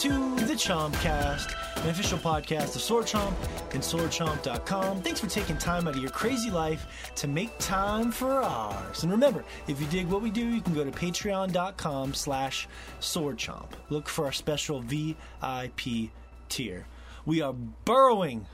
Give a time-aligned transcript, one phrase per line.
[0.00, 3.34] Chompcast, an official podcast of Sword Chomp
[3.74, 5.02] and SwordChomp.com.
[5.02, 9.02] Thanks for taking time out of your crazy life to make time for ours.
[9.02, 12.66] And remember, if you dig what we do, you can go to patreon.com slash
[13.00, 13.72] swordchomp.
[13.90, 16.10] Look for our special VIP
[16.48, 16.86] tier.
[17.26, 18.46] We are burrowing,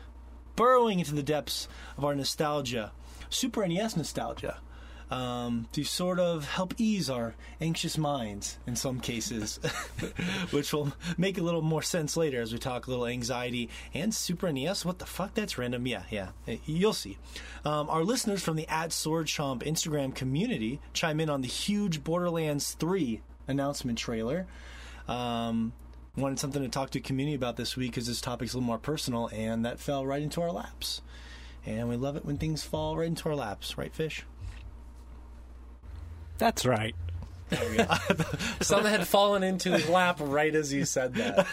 [0.56, 2.90] burrowing into the depths of our nostalgia,
[3.30, 4.58] Super NES nostalgia
[5.10, 9.56] um, to sort of help ease our anxious minds in some cases,
[10.50, 14.14] which will make a little more sense later as we talk a little anxiety and
[14.14, 14.84] Super NES.
[14.84, 15.34] What the fuck?
[15.34, 15.86] That's random.
[15.86, 16.30] Yeah, yeah.
[16.64, 17.18] You'll see.
[17.64, 22.02] Um, our listeners from the at Sword Chomp Instagram community chime in on the huge
[22.02, 24.46] Borderlands 3 announcement trailer.
[25.08, 25.72] Um,
[26.16, 28.78] wanted something to talk to community about this week because this topic's a little more
[28.78, 31.02] personal, and that fell right into our laps.
[31.64, 34.24] And we love it when things fall right into our laps, right, Fish?
[36.38, 36.94] That's right.
[38.60, 41.46] Something had fallen into his lap right as he said that.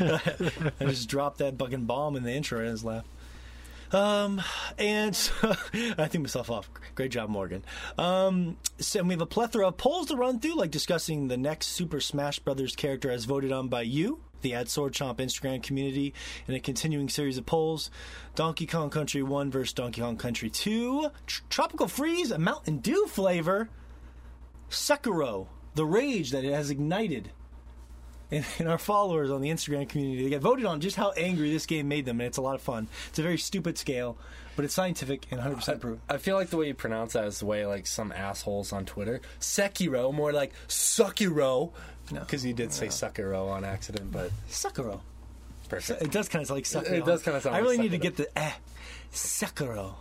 [0.80, 3.04] I just dropped that fucking bomb in the intro in his lap.
[3.92, 4.42] Um,
[4.76, 5.32] and so,
[5.98, 6.70] I think myself off.
[6.94, 7.64] Great job, Morgan.
[7.96, 11.68] Um, so we have a plethora of polls to run through, like discussing the next
[11.68, 16.14] Super Smash Brothers character as voted on by you, the Ad Sword Chomp Instagram community,
[16.46, 17.90] in a continuing series of polls.
[18.34, 21.08] Donkey Kong Country 1 versus Donkey Kong Country 2.
[21.26, 23.68] Tr- Tropical Freeze, a Mountain Dew flavor.
[24.70, 27.30] Sekiro, the rage that it has ignited
[28.30, 30.24] in, in, our followers on the Instagram community.
[30.24, 32.54] They get voted on just how angry this game made them, and it's a lot
[32.54, 32.88] of fun.
[33.08, 34.18] It's a very stupid scale,
[34.56, 35.98] but it's scientific and 100% proof.
[36.08, 38.84] I feel like the way you pronounce that is the way like some assholes on
[38.84, 39.20] Twitter.
[39.40, 41.72] Sekiro, more like Suckiro.
[42.12, 42.90] Because no, you did say no.
[42.90, 44.30] Sekiro on accident, but.
[44.50, 45.00] Sekiro.
[45.68, 46.02] Perfect.
[46.02, 46.92] It does kind of like Sekiro.
[46.92, 48.52] It does kind of sound like I really like need to get the eh.
[49.12, 49.94] Sekiro.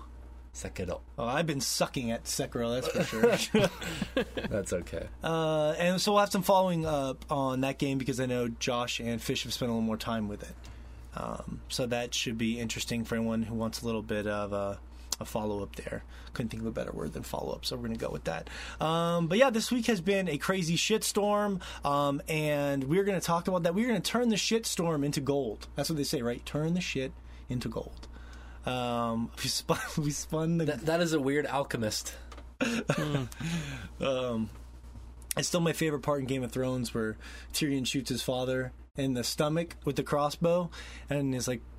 [0.57, 1.01] Sekiro.
[1.17, 3.69] Oh, I've been sucking at Sekiro, that's for sure.
[4.49, 5.07] that's okay.
[5.23, 8.99] Uh, and so we'll have some following up on that game because I know Josh
[8.99, 10.55] and Fish have spent a little more time with it.
[11.15, 14.79] Um, so that should be interesting for anyone who wants a little bit of a,
[15.19, 16.03] a follow up there.
[16.33, 18.25] Couldn't think of a better word than follow up, so we're going to go with
[18.25, 18.49] that.
[18.81, 23.25] Um, but yeah, this week has been a crazy shitstorm, um, and we're going to
[23.25, 23.75] talk about that.
[23.75, 25.67] We're going to turn the shitstorm into gold.
[25.75, 26.43] That's what they say, right?
[26.45, 27.11] Turn the shit
[27.49, 28.07] into gold.
[28.67, 30.65] Um, we spun, we spun the.
[30.65, 32.13] That, that is a weird alchemist.
[33.99, 34.49] um,
[35.37, 37.17] it's still my favorite part in Game of Thrones where
[37.53, 40.69] Tyrion shoots his father in the stomach with the crossbow,
[41.09, 41.61] and is like.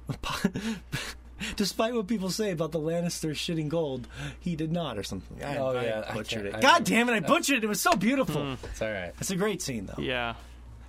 [1.55, 4.09] Despite what people say about the Lannisters shitting gold,
[4.41, 5.45] he did not, or something.
[5.45, 6.63] I, oh yeah, I butchered I it.
[6.63, 7.65] God damn it, I butchered it.
[7.65, 8.41] It was so beautiful.
[8.41, 9.13] Mm, it's all right.
[9.21, 10.03] It's a great scene, though.
[10.03, 10.35] Yeah,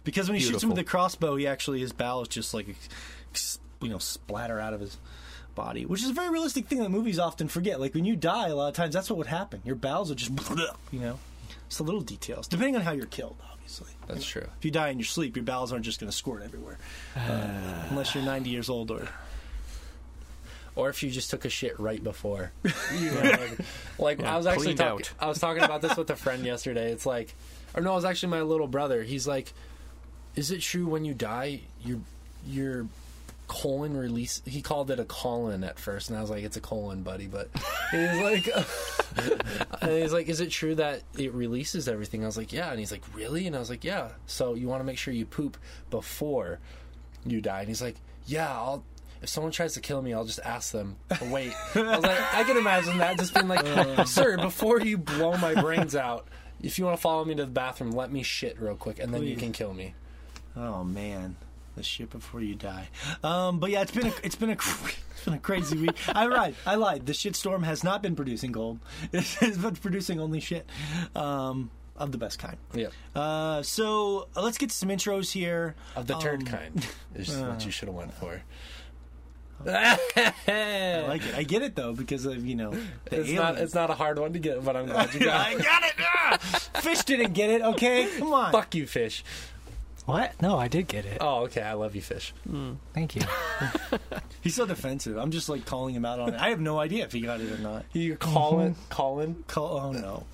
[0.04, 0.54] because when he Beautiful.
[0.54, 2.68] shoots him with the crossbow, he actually his bowels just like
[3.80, 4.98] you know splatter out of his
[5.60, 7.82] body, which is a very realistic thing that movies often forget.
[7.82, 9.62] Like when you die, a lot of times that's what would happen.
[9.66, 10.32] Your bowels would just,
[10.92, 11.20] you know,
[11.68, 13.92] it's the little details, depending on how you're killed, obviously.
[14.08, 14.48] That's true.
[14.58, 16.78] If you die in your sleep, your bowels aren't just going to squirt everywhere,
[17.16, 19.08] uh, unless you're 90 years old or.
[20.76, 22.54] Or if you just took a shit right before,
[22.98, 23.60] you know, like,
[23.98, 25.06] like yeah, I was actually talking.
[25.20, 26.94] I was talking about this with a friend yesterday.
[26.94, 27.36] It's like,
[27.74, 29.04] or no, it was actually my little brother.
[29.04, 29.52] He's like,
[30.38, 32.00] "Is it true when you die, your
[32.48, 32.88] your
[33.50, 34.42] colon release.
[34.46, 37.28] He called it a colon at first, and I was like, "It's a colon, buddy."
[37.28, 37.50] But
[37.92, 38.50] he's like,
[39.84, 42.92] he's like, "Is it true that it releases everything?" I was like, "Yeah," and he's
[42.92, 45.58] like, "Really?" And I was like, "Yeah." So you want to make sure you poop
[45.90, 46.60] before
[47.26, 47.96] you die, and he's like,
[48.26, 48.86] "Yeah, I'll."
[49.22, 50.96] If someone tries to kill me, I'll just ask them.
[51.12, 54.98] Oh, wait, I was like, I can imagine that just being like, "Sir, before you
[54.98, 56.30] blow my brains out,
[56.62, 59.14] if you want to follow me to the bathroom, let me shit real quick, and
[59.14, 59.32] then Please.
[59.32, 59.96] you can kill me."
[60.56, 61.36] Oh man
[61.76, 62.90] the shit before you die.
[63.24, 64.54] Um, but yeah, it's been a, it's been a
[65.12, 65.96] it's been a crazy week.
[66.08, 66.56] I lied.
[66.66, 67.06] I lied.
[67.06, 68.80] The shit storm has not been producing gold.
[69.14, 70.68] It's been producing only shit.
[71.16, 72.58] Um, of the best kind.
[72.74, 72.88] Yeah.
[73.14, 75.76] Uh, so uh, let's get some intros here.
[75.96, 78.42] Of the turd um, kind is uh, what you should have went for.
[79.68, 81.36] I like it.
[81.36, 82.74] I get it though because of you know
[83.12, 85.60] it's not it's not a hard one to get, but I'm glad you got it.
[85.60, 85.94] I got it.
[86.00, 86.38] Ah!
[86.82, 87.62] Fish didn't get it.
[87.62, 88.54] Okay, come on.
[88.54, 89.24] Fuck you, fish.
[90.10, 90.42] What?
[90.42, 91.20] No, I did get it.
[91.22, 91.62] Oh, okay.
[91.62, 92.34] I love you, fish.
[92.50, 93.22] Mm, thank you.
[94.42, 95.18] He's so defensive.
[95.18, 96.42] I'm just like calling him out on it.
[96.42, 97.86] I have no idea if he got it or not.
[97.94, 98.76] You calling?
[98.90, 99.44] calling?
[99.48, 99.80] Call?
[99.80, 100.26] Oh no.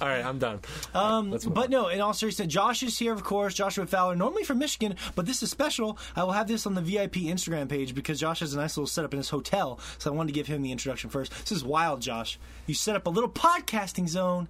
[0.00, 0.60] All right, I'm done.
[0.94, 1.88] Um, but no.
[1.88, 3.54] In all seriousness, Josh is here, of course.
[3.54, 5.98] Joshua Fowler, normally from Michigan, but this is special.
[6.14, 8.86] I will have this on the VIP Instagram page because Josh has a nice little
[8.86, 9.80] setup in his hotel.
[9.98, 11.32] So I wanted to give him the introduction first.
[11.32, 12.38] This is wild, Josh.
[12.66, 14.46] You set up a little podcasting zone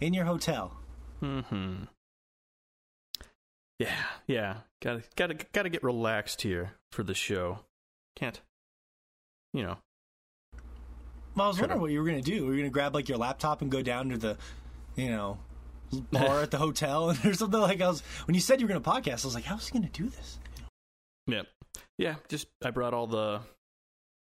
[0.00, 0.76] in your hotel.
[1.20, 1.84] Hmm.
[3.78, 4.56] Yeah, yeah.
[4.82, 7.60] Gotta gotta gotta get relaxed here for the show.
[8.16, 8.40] Can't
[9.54, 9.78] you know.
[11.34, 12.44] Well, I was wondering what you were gonna do.
[12.44, 14.36] Were you gonna grab like your laptop and go down to the
[14.96, 15.38] you know
[16.12, 18.72] bar at the hotel and there's something like I was when you said you were
[18.72, 20.38] gonna podcast, I was like, how's he gonna do this?
[21.26, 21.42] Yeah,
[21.96, 22.16] yeah.
[22.28, 23.40] Just I brought all the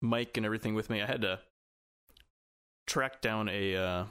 [0.02, 1.02] mic and everything with me.
[1.02, 1.40] I had to
[2.88, 4.04] track down a uh,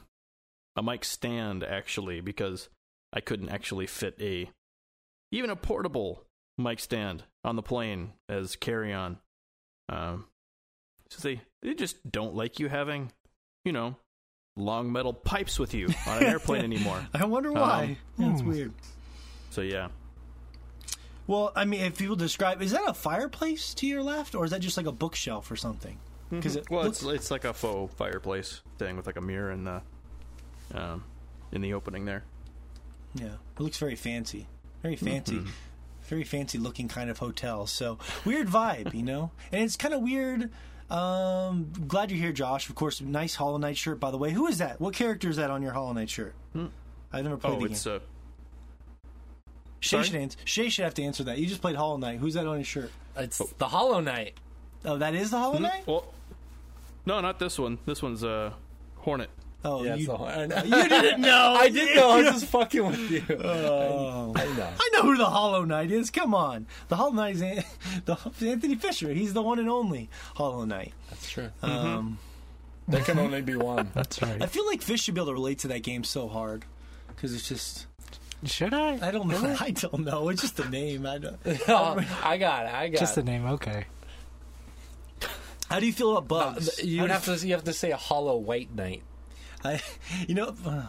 [0.75, 2.69] a mic stand actually because
[3.11, 4.49] I couldn't actually fit a
[5.31, 6.23] even a portable
[6.57, 9.17] mic stand on the plane as carry on.
[9.87, 10.25] Um,
[11.09, 13.11] so they they just don't like you having,
[13.65, 13.95] you know,
[14.55, 17.07] long metal pipes with you on an airplane anymore.
[17.13, 17.97] I wonder why.
[18.17, 18.49] Um, That's hmm.
[18.49, 18.73] weird.
[19.49, 19.89] So yeah.
[21.27, 24.51] Well, I mean, if people describe, is that a fireplace to your left, or is
[24.51, 25.97] that just like a bookshelf or something?
[26.31, 26.61] Because mm-hmm.
[26.61, 27.01] it well, looks...
[27.03, 29.81] it's it's like a faux fireplace thing with like a mirror in the
[30.73, 31.03] um,
[31.51, 32.23] in the opening there.
[33.15, 34.47] Yeah, it looks very fancy,
[34.81, 35.35] very fancy.
[35.35, 35.49] Mm-hmm
[36.09, 37.67] very fancy looking kind of hotel.
[37.67, 40.49] So weird vibe, you know, and it's kind of weird.
[40.89, 42.67] Um, glad you're here, Josh.
[42.67, 44.31] Of course, nice Hollow Knight shirt, by the way.
[44.31, 44.81] Who is that?
[44.81, 46.33] What character is that on your Hollow Knight shirt?
[46.53, 46.67] Hmm.
[47.13, 47.95] I've never played oh, the it's game.
[47.95, 47.99] Uh,
[49.81, 51.37] Shea should, answer, Shea should have to answer that.
[51.37, 52.19] You just played Hollow Knight.
[52.19, 52.91] Who's that on your shirt?
[53.15, 53.49] It's oh.
[53.59, 54.33] the Hollow Knight.
[54.83, 55.59] Oh, that is the Hollow?
[55.59, 55.85] Knight.
[55.87, 56.11] Well,
[57.05, 57.77] no, not this one.
[57.85, 58.51] This one's uh,
[58.97, 59.29] Hornet.
[59.65, 60.09] Oh, yeah, you,
[60.63, 61.55] you didn't know.
[61.59, 62.11] I did know.
[62.11, 63.23] I was just fucking with you.
[63.49, 64.33] Oh.
[64.35, 64.69] I, I, know.
[64.79, 66.09] I know who the Hollow Knight is.
[66.11, 67.65] Come on, the Hollow Knight is
[68.05, 69.11] the, Anthony Fisher.
[69.13, 70.93] He's the one and only Hollow Knight.
[71.09, 71.49] That's true.
[71.61, 72.91] Um, mm-hmm.
[72.91, 73.91] There can only be one.
[73.93, 74.41] That's right.
[74.41, 76.63] I feel like Fish should be able to relate to that game so hard
[77.07, 77.87] because it's just.
[78.45, 78.99] Should I?
[79.01, 79.55] I don't know.
[79.59, 80.29] I don't know.
[80.29, 81.05] It's just the name.
[81.05, 81.37] I don't.
[81.67, 82.73] oh, I got it.
[82.73, 82.99] I got it.
[82.99, 83.45] just the name.
[83.45, 83.85] Okay.
[85.69, 86.79] How do you feel about bugs?
[86.79, 87.35] Uh, you have to.
[87.45, 89.03] You have to say a hollow white knight.
[89.63, 89.81] I,
[90.27, 90.83] you know, uh,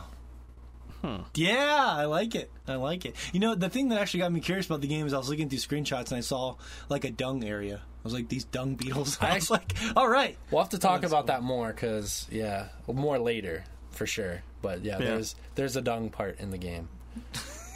[1.35, 2.51] yeah, I like it.
[2.69, 3.17] I like it.
[3.33, 5.29] You know, the thing that actually got me curious about the game is I was
[5.29, 6.57] looking through screenshots and I saw
[6.89, 7.77] like a dung area.
[7.77, 9.19] I was like, these dung beetles.
[9.21, 10.37] I was like, all right.
[10.51, 11.27] We'll have to talk about cool.
[11.29, 14.43] that more because yeah, more later for sure.
[14.63, 16.89] But yeah, yeah, there's there's a dung part in the game.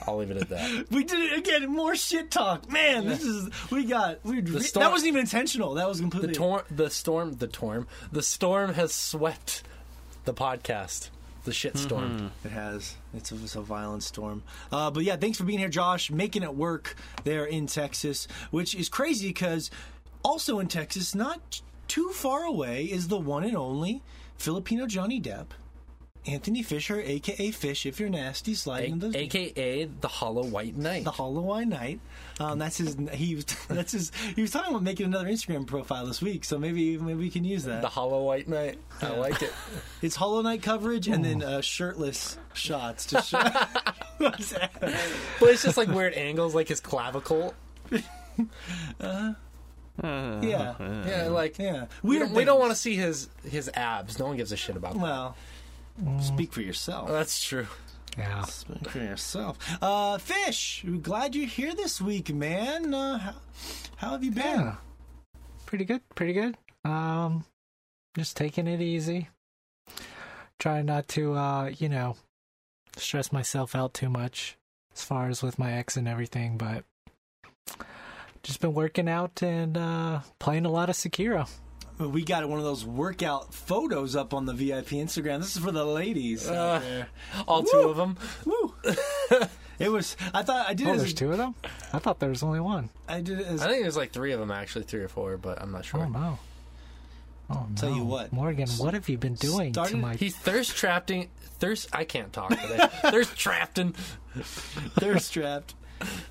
[0.07, 0.87] I'll leave it at that.
[0.91, 1.71] we did it again.
[1.71, 3.05] More shit talk, man.
[3.05, 3.09] Yeah.
[3.09, 4.23] This is we got.
[4.25, 5.75] We, storm, that wasn't even intentional.
[5.75, 7.33] That was completely the, tor- the storm.
[7.33, 7.87] The storm.
[8.13, 9.63] The storm has swept
[10.25, 11.11] the podcast.
[11.45, 12.17] The shit storm.
[12.17, 12.47] Mm-hmm.
[12.47, 12.97] It has.
[13.13, 14.43] It's a, it's a violent storm.
[14.73, 16.11] Uh, but yeah, thanks for being here, Josh.
[16.11, 19.71] Making it work there in Texas, which is crazy because
[20.23, 24.03] also in Texas, not too far away, is the one and only
[24.39, 25.49] Filipino Johnny Depp
[26.27, 31.05] Anthony Fisher, aka Fish, if you're nasty, sliding A- the aka the Hollow White Knight.
[31.05, 32.01] The Hollow White Knight.
[32.41, 32.97] Um, that's his.
[33.13, 33.45] He was.
[33.69, 34.11] That's his.
[34.35, 37.45] He was talking about making another Instagram profile this week, so maybe maybe we can
[37.45, 37.83] use that.
[37.83, 38.79] The Hollow White Knight.
[39.03, 39.53] I like it.
[40.03, 43.39] It's Hollow Knight coverage and then uh, shirtless shots to show.
[44.19, 44.39] but
[45.43, 47.55] it's just like weird angles, like his clavicle.
[49.01, 49.33] Uh,
[50.03, 50.75] uh, yeah,
[51.07, 51.87] yeah, like yeah.
[52.03, 54.19] We don't, we don't want to see his his abs.
[54.19, 54.97] No one gives a shit about.
[54.97, 55.37] Well,
[56.21, 57.09] Speak for yourself.
[57.09, 57.67] That's true.
[58.19, 58.43] Yeah.
[58.43, 59.59] Speak for yourself.
[59.83, 62.95] Uh, Fish, glad you're here this week, man.
[62.95, 63.35] Uh, how,
[63.97, 64.61] how have you been?
[64.61, 64.75] Yeah.
[65.67, 66.03] Pretty good.
[66.15, 66.57] Pretty good.
[66.85, 67.45] Um,
[68.17, 69.29] just taking it easy.
[70.59, 72.17] Trying not to, uh, you know,
[72.97, 74.57] stress myself out too much
[74.95, 76.85] as far as with my ex and everything, but
[78.43, 81.49] just been working out and uh, playing a lot of Sekiro
[81.99, 85.41] we got one of those workout photos up on the VIP Instagram.
[85.41, 86.49] This is for the ladies.
[86.49, 87.05] Uh,
[87.47, 87.71] all Woo!
[87.71, 88.17] two of them.
[88.45, 88.75] Woo!
[89.79, 90.17] it was.
[90.33, 90.87] I thought I did.
[90.87, 91.55] Oh, there's as, two of them.
[91.93, 92.91] I thought there was only one.
[93.09, 93.47] I did it.
[93.47, 95.85] As, I think there's like three of them actually, three or four, but I'm not
[95.85, 96.01] sure.
[96.01, 96.39] Oh no.
[97.51, 97.77] Oh, no.
[97.77, 100.15] Tell you what, Morgan, what have you been doing started, to my?
[100.15, 101.29] He's thirst trapping.
[101.59, 101.89] Thirst.
[101.93, 102.89] I can't talk today.
[103.03, 105.75] thirst trapped and thirst trapped.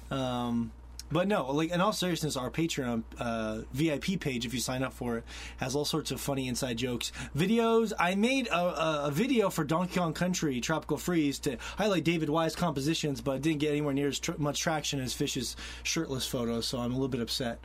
[0.09, 0.71] Um,
[1.13, 4.93] but no, like in all seriousness, our Patreon uh, VIP page, if you sign up
[4.93, 5.23] for it,
[5.57, 7.93] has all sorts of funny inside jokes, videos.
[7.99, 12.55] I made a, a, video for Donkey Kong Country Tropical Freeze to highlight David Wise
[12.55, 16.65] compositions, but didn't get anywhere near as tr- much traction as Fish's shirtless photos.
[16.65, 17.59] So I'm a little bit upset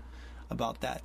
[0.50, 1.02] about that.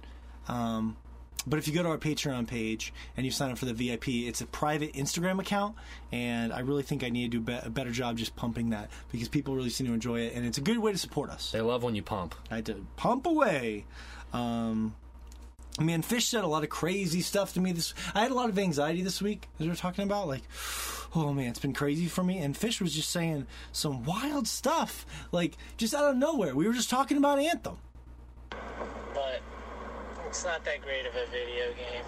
[0.49, 0.97] Um,
[1.45, 4.09] but if you go to our Patreon page and you sign up for the VIP,
[4.09, 5.75] it's a private Instagram account,
[6.11, 9.27] and I really think I need to do a better job just pumping that because
[9.27, 11.51] people really seem to enjoy it, and it's a good way to support us.
[11.51, 12.35] They love when you pump.
[12.49, 13.85] I did pump away.
[14.31, 14.95] Um,
[15.79, 17.71] man, Fish said a lot of crazy stuff to me.
[17.71, 20.43] This I had a lot of anxiety this week as we were talking about, like,
[21.15, 22.39] oh man, it's been crazy for me.
[22.39, 26.55] And Fish was just saying some wild stuff, like just out of nowhere.
[26.55, 27.77] We were just talking about Anthem.
[30.33, 32.03] It's not that great of a video game.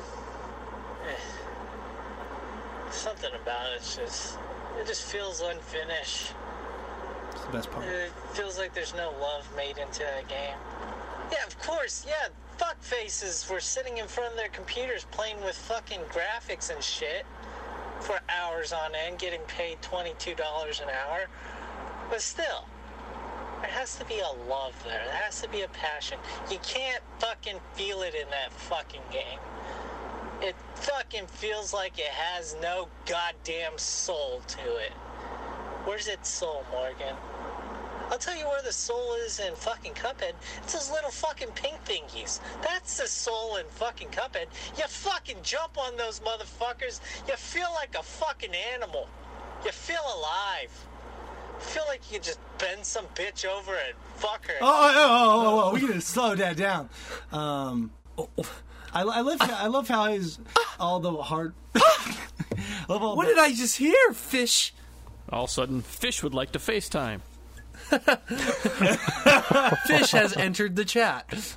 [1.08, 2.90] Eh.
[2.90, 4.40] Something about it's just
[4.82, 6.34] it just feels unfinished.
[7.34, 7.86] It's the best part.
[7.86, 10.58] It feels like there's no love made into the game.
[11.32, 12.04] Yeah, of course.
[12.08, 16.84] Yeah, fuck faces were sitting in front of their computers playing with fucking graphics and
[16.84, 17.28] shit
[18.00, 21.28] for hours on end, getting paid $22 an hour.
[22.10, 22.66] But still,
[23.62, 25.02] There has to be a love there.
[25.06, 26.18] There has to be a passion.
[26.52, 29.40] You can't fucking feel it in that fucking game.
[30.42, 34.92] It fucking feels like it has no goddamn soul to it.
[35.86, 37.16] Where's its soul, Morgan?
[38.12, 40.34] I'll tell you where the soul is in fucking Cuphead.
[40.64, 42.40] It's those little fucking pink thingies.
[42.62, 44.48] That's the soul in fucking Cuphead.
[44.78, 47.00] You fucking jump on those motherfuckers.
[47.28, 49.10] You feel like a fucking animal.
[49.64, 50.72] You feel alive.
[51.62, 54.54] Feel like you just bend some bitch over and fuck her.
[54.62, 56.90] Oh, oh, oh, oh, oh, we gotta slow that down.
[57.32, 57.92] Um,
[58.94, 60.40] I, I love how, I love how his
[60.80, 61.54] all the hard.
[61.76, 62.06] I
[62.90, 64.74] love all What the- did I just hear, fish?
[65.30, 67.20] All of a sudden, Fish would like to FaceTime.
[69.88, 71.56] Fish has entered the chat.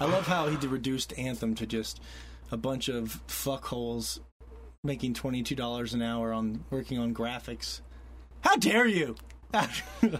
[0.00, 2.00] I love how he reduced Anthem to just
[2.50, 4.20] a bunch of fuckholes
[4.84, 7.80] making twenty two dollars an hour on working on graphics.
[8.42, 9.16] How dare you?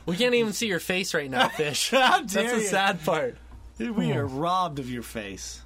[0.06, 1.90] We can't even see your face right now, fish.
[1.92, 2.66] How That's dare the you?
[2.68, 3.36] sad part.
[3.78, 5.62] We are robbed of your face.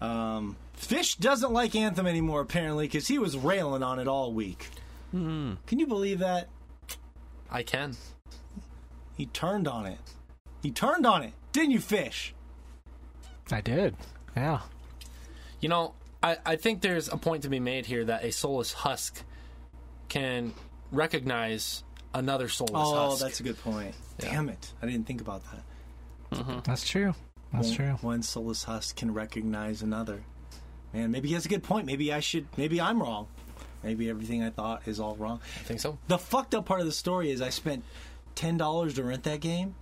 [0.00, 4.68] Um, Fish doesn't like Anthem anymore, apparently, because he was railing on it all week.
[5.12, 6.48] Can you believe that?
[7.50, 7.94] I can.
[9.16, 9.98] He turned on it.
[10.62, 12.34] He turned on it, didn't you, Fish?
[13.52, 13.94] I did.
[14.36, 14.60] Yeah.
[15.60, 18.72] You know, I, I think there's a point to be made here that a soulless
[18.72, 19.22] husk
[20.08, 20.52] can
[20.92, 23.22] recognize another soulless Oh, husk.
[23.22, 23.94] that's a good point.
[24.18, 24.72] Damn it.
[24.82, 26.38] I didn't think about that.
[26.38, 26.58] Mm-hmm.
[26.64, 27.14] That's true.
[27.52, 27.90] That's one, true.
[28.00, 30.22] One soulless husk can recognize another.
[30.92, 31.86] Man, maybe he has a good point.
[31.86, 32.46] Maybe I should.
[32.56, 33.26] Maybe I'm wrong.
[33.82, 35.40] Maybe everything I thought is all wrong.
[35.60, 35.98] I think so.
[36.08, 37.84] The fucked up part of the story is I spent
[38.34, 39.74] ten dollars to rent that game,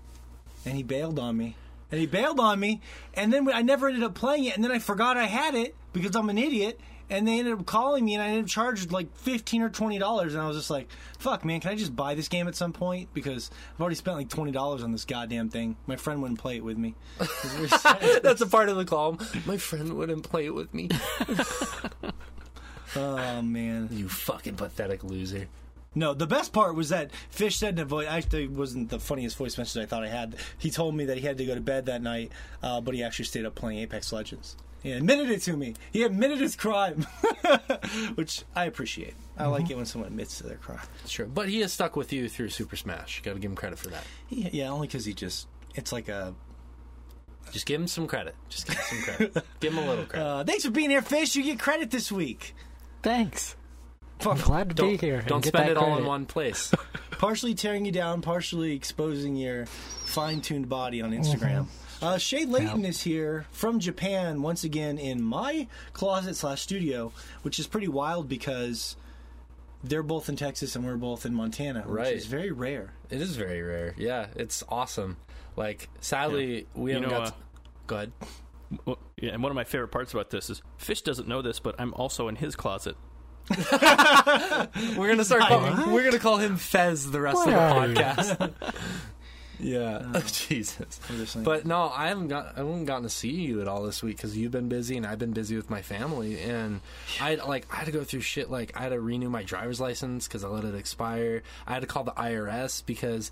[0.65, 1.57] and he bailed on me.
[1.91, 2.81] And he bailed on me,
[3.13, 4.55] and then I never ended up playing it.
[4.55, 6.81] And then I forgot I had it because I'm an idiot.
[7.13, 9.99] And they ended up calling me, and I ended up charged like fifteen or twenty
[9.99, 10.33] dollars.
[10.33, 10.89] And I was just like,
[11.19, 13.11] "Fuck, man, can I just buy this game at some point?
[13.13, 15.77] Because I've already spent like twenty dollars on this goddamn thing.
[15.87, 16.95] My friend wouldn't play it with me.
[18.23, 19.19] That's a part of the call.
[19.45, 20.89] My friend wouldn't play it with me.
[22.97, 25.49] oh man, You fucking pathetic loser.
[25.95, 28.07] No, the best part was that Fish said in a voice.
[28.09, 30.37] Actually, wasn't the funniest voice message I thought I had.
[30.57, 33.03] He told me that he had to go to bed that night, uh, but he
[33.03, 34.57] actually stayed up playing Apex Legends.
[34.83, 35.75] He admitted it to me.
[35.93, 37.07] He admitted his crime,
[38.15, 39.15] which I appreciate.
[39.39, 40.81] I like it when someone admits to their crime.
[41.03, 41.27] It's true.
[41.27, 43.19] But he has stuck with you through Super Smash.
[43.19, 44.05] You gotta give him credit for that.
[44.27, 45.47] He, yeah, only because he just.
[45.75, 46.35] It's like a.
[47.51, 48.35] Just give him some credit.
[48.49, 49.45] Just give him some credit.
[49.61, 50.27] give him a little credit.
[50.27, 51.35] Uh, thanks for being here, Fish.
[51.37, 52.55] You get credit this week.
[53.03, 53.57] Thanks.
[54.27, 55.23] I'm glad to be here.
[55.27, 56.73] Don't spend that it all in one place.
[57.19, 61.67] partially tearing you down, partially exposing your fine-tuned body on Instagram.
[62.03, 67.61] Uh, Shea Layton is here from Japan once again in my closet slash studio, which
[67.61, 68.97] is pretty wild because
[69.85, 72.15] they're both in Texas and we're both in Montana, which Right.
[72.17, 72.93] is very rare.
[73.09, 73.95] It is very rare.
[73.97, 75.17] Yeah, it's awesome.
[75.57, 77.27] Like, sadly, we haven't know, got.
[77.29, 77.35] uh, to...
[77.87, 78.13] Go ahead.
[78.85, 81.61] Well, yeah, and one of my favorite parts about this is Fish doesn't know this,
[81.61, 82.97] but I'm also in his closet.
[83.51, 85.43] We're gonna start.
[85.43, 87.55] Call, we're gonna call him Fez the rest What of
[87.95, 88.53] the podcast.
[89.63, 91.01] yeah, Jesus.
[91.09, 91.45] I'm just saying.
[91.45, 92.55] But no, I haven't got.
[92.55, 95.07] I haven't gotten to see you at all this week because you've been busy and
[95.07, 96.41] I've been busy with my family.
[96.41, 96.81] And
[97.21, 98.51] I like I had to go through shit.
[98.51, 101.43] Like I had to renew my driver's license because I let it expire.
[101.67, 103.31] I had to call the IRS because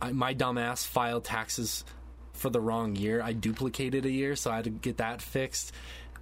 [0.00, 1.84] I, my dumbass filed taxes
[2.32, 3.22] for the wrong year.
[3.22, 5.72] I duplicated a year, so I had to get that fixed.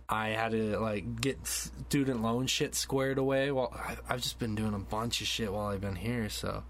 [0.09, 3.53] I had to like get student loan shit squared away.
[3.53, 3.73] Well,
[4.09, 6.29] I've just been doing a bunch of shit while I've been here.
[6.29, 6.65] So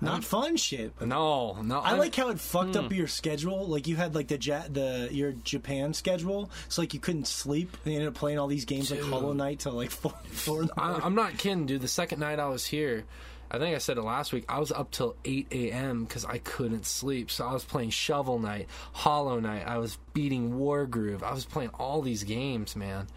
[0.00, 0.98] Not fun shit.
[1.00, 1.80] no, no.
[1.80, 2.94] I I'm- like how it fucked up hmm.
[2.94, 3.66] your schedule.
[3.66, 7.76] Like you had like the ja- the your Japan schedule, so like you couldn't sleep.
[7.84, 9.10] And you ended up playing all these games like Dude.
[9.10, 10.14] Hollow Knight till like four.
[10.30, 11.02] four in the I, morning.
[11.04, 11.82] I'm not kidding, dude.
[11.82, 13.04] The second night I was here,
[13.50, 14.44] I think I said it last week.
[14.48, 16.04] I was up till 8 a.m.
[16.04, 17.30] because I couldn't sleep.
[17.30, 19.66] So I was playing Shovel Knight, Hollow Knight.
[19.66, 21.22] I was beating Wargroove.
[21.22, 23.08] I was playing all these games, man.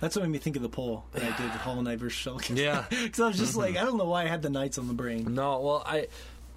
[0.00, 2.18] That's what made me think of the poll that I did with Hollow Knight versus
[2.18, 2.40] Shell.
[2.52, 2.84] Yeah.
[2.90, 3.82] because I was just like, mm-hmm.
[3.82, 5.34] I don't know why I had the Knights on the brain.
[5.34, 6.08] No, well, I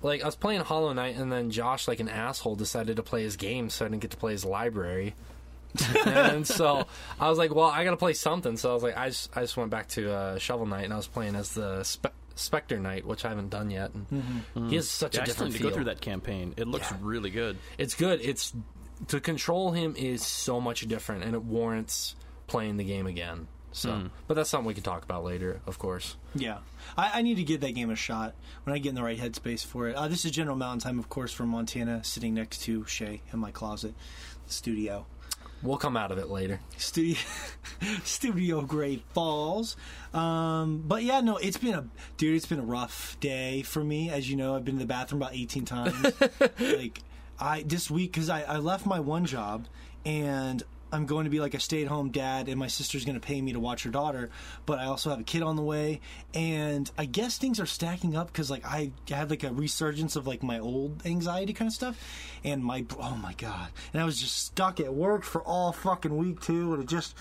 [0.01, 3.23] like I was playing Hollow Knight, and then Josh, like an asshole, decided to play
[3.23, 5.15] his game, so I didn't get to play his library.
[6.05, 6.85] and so
[7.19, 8.57] I was like, well, I got to play something.
[8.57, 10.93] So I was like, I just I just went back to uh, Shovel Knight, and
[10.93, 13.93] I was playing as the Spe- Spectre Knight, which I haven't done yet.
[13.93, 14.37] And mm-hmm.
[14.59, 14.69] Mm-hmm.
[14.69, 15.69] He has such Yeah, a I still different need to feel.
[15.69, 16.53] go through that campaign.
[16.57, 16.97] It looks Yeah.
[17.01, 17.57] really good.
[17.77, 18.19] It's good.
[18.21, 18.53] It's
[19.09, 22.15] to control him is so much different, and it warrants
[22.49, 23.47] playing the game again.
[23.71, 26.15] So, but that's something we can talk about later, of course.
[26.33, 26.57] Yeah,
[26.97, 29.17] I, I need to give that game a shot when I get in the right
[29.17, 29.95] headspace for it.
[29.95, 33.39] Uh, this is General Mountain Time, of course, from Montana, sitting next to Shea in
[33.39, 33.93] my closet
[34.47, 35.05] studio.
[35.61, 36.61] We'll come out of it later.
[36.77, 37.17] Studio.
[38.03, 39.75] Studio Great Falls.
[40.13, 41.85] Um, but yeah, no, it's been a
[42.17, 42.35] dude.
[42.35, 44.09] It's been a rough day for me.
[44.09, 46.13] As you know, I've been to the bathroom about eighteen times.
[46.59, 47.01] like
[47.39, 49.67] I this week because I, I left my one job
[50.05, 53.19] and I'm going to be like a stay at home dad, and my sister's going
[53.19, 54.29] to pay me to watch her daughter.
[54.65, 56.01] But I also have a kid on the way,
[56.33, 60.27] and I guess things are stacking up because like I had like a resurgence of
[60.27, 61.97] like my old anxiety kind of stuff,
[62.43, 66.15] and my oh my god, and I was just stuck at work for all fucking
[66.15, 67.15] week too, and it just.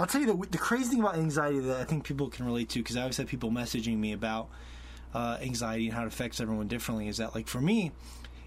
[0.00, 2.68] I'll tell you the, the crazy thing about anxiety that I think people can relate
[2.68, 4.48] to because I always have people messaging me about
[5.12, 7.08] uh, anxiety and how it affects everyone differently.
[7.08, 7.90] Is that like for me,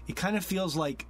[0.08, 1.04] it kind of feels like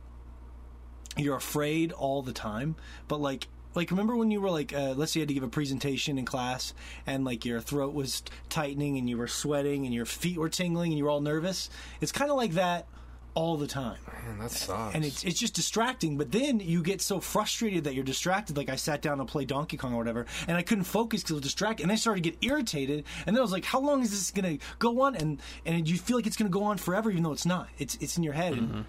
[1.17, 2.77] you're afraid all the time,
[3.09, 5.43] but like like remember when you were like uh, let's say you had to give
[5.43, 6.75] a presentation in class
[7.07, 10.93] and like your throat was tightening and you were sweating and your feet were tingling
[10.93, 11.71] and you were all nervous?
[12.01, 12.87] It's kind of like that
[13.35, 13.97] all the time.
[14.27, 14.95] Man, that sucks.
[14.95, 18.59] and it's it's just distracting but then you get so frustrated that you're distracted.
[18.59, 21.33] Like i sat down to play donkey kong or whatever and i couldn't focus because
[21.33, 23.81] i was distracted and i started to get irritated and then i was like how
[23.81, 25.17] long is this going to go on?
[25.17, 27.69] And and you feel like it's going to go on forever even though it's not.
[27.79, 28.85] It's it's in your head and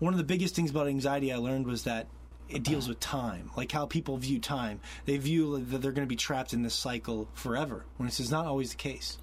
[0.00, 2.08] one of the biggest things about anxiety I learned was that
[2.48, 4.80] it deals with time, like how people view time.
[5.04, 8.30] They view that they're going to be trapped in this cycle forever, when this is
[8.30, 9.18] not always the case.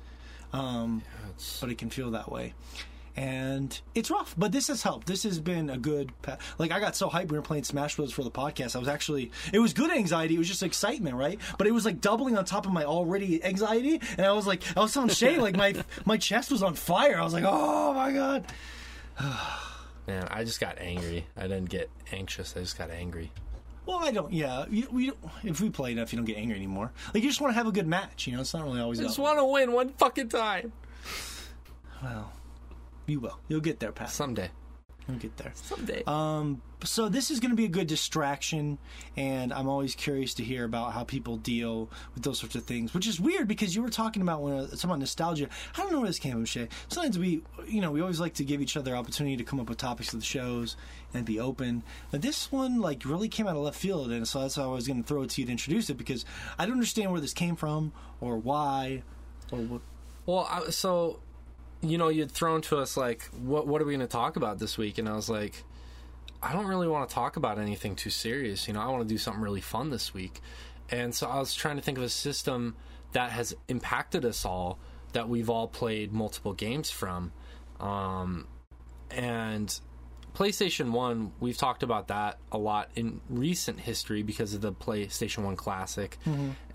[0.54, 1.04] Um,
[1.60, 2.54] but it can feel that way.
[3.18, 5.08] And it's rough, but this has helped.
[5.08, 7.64] This has been a good, pa- like I got so hyped when we were playing
[7.64, 8.76] Smash Bros for the podcast.
[8.76, 10.36] I was actually, it was good anxiety.
[10.36, 11.40] It was just excitement, right?
[11.58, 14.00] But it was like doubling on top of my already anxiety.
[14.18, 15.74] And I was like, I was telling Shea, like my
[16.06, 17.20] my chest was on fire.
[17.20, 18.46] I was like, oh my god.
[20.08, 21.28] Man, I just got angry.
[21.36, 22.56] I didn't get anxious.
[22.56, 23.32] I just got angry.
[23.86, 24.32] Well, I don't.
[24.32, 26.92] Yeah, you, we don't, if we play enough, you don't get angry anymore.
[27.14, 28.28] Like you just want to have a good match.
[28.28, 29.00] You know, it's not really always.
[29.00, 30.72] I just want to win one fucking time.
[32.02, 32.32] Well,
[33.06, 33.40] you will.
[33.48, 34.10] You'll get there, Pat.
[34.10, 34.50] Someday.
[35.08, 35.52] You'll get there.
[35.56, 36.04] Someday.
[36.06, 38.78] Um, so this is going to be a good distraction,
[39.16, 42.94] and I'm always curious to hear about how people deal with those sorts of things.
[42.94, 45.48] Which is weird because you were talking about when uh, some about nostalgia.
[45.76, 46.68] I don't know where this came from, Shea.
[46.90, 49.70] Sometimes we, you know, we always like to give each other opportunity to come up
[49.70, 50.76] with topics of the shows
[51.14, 51.84] and be open.
[52.12, 54.68] But this one, like, really came out of left field, and so that's why I
[54.68, 56.26] was going to throw it to you to introduce it because
[56.60, 59.04] I don't understand where this came from or why
[59.52, 59.82] or what.
[60.26, 61.22] Well, I, so
[61.82, 64.60] you know, you'd thrown to us like, "What what are we going to talk about
[64.60, 65.64] this week?" And I was like,
[66.42, 68.68] "I don't really want to talk about anything too serious.
[68.68, 70.42] You know, I want to do something really fun this week."
[70.90, 72.76] And so I was trying to think of a system
[73.14, 74.80] that has impacted us all,
[75.14, 77.32] that we've all played multiple games from,
[77.80, 78.48] um,
[79.12, 79.80] and
[80.38, 85.44] PlayStation 1, we've talked about that a lot in recent history because of the PlayStation
[85.44, 86.16] 1 Classic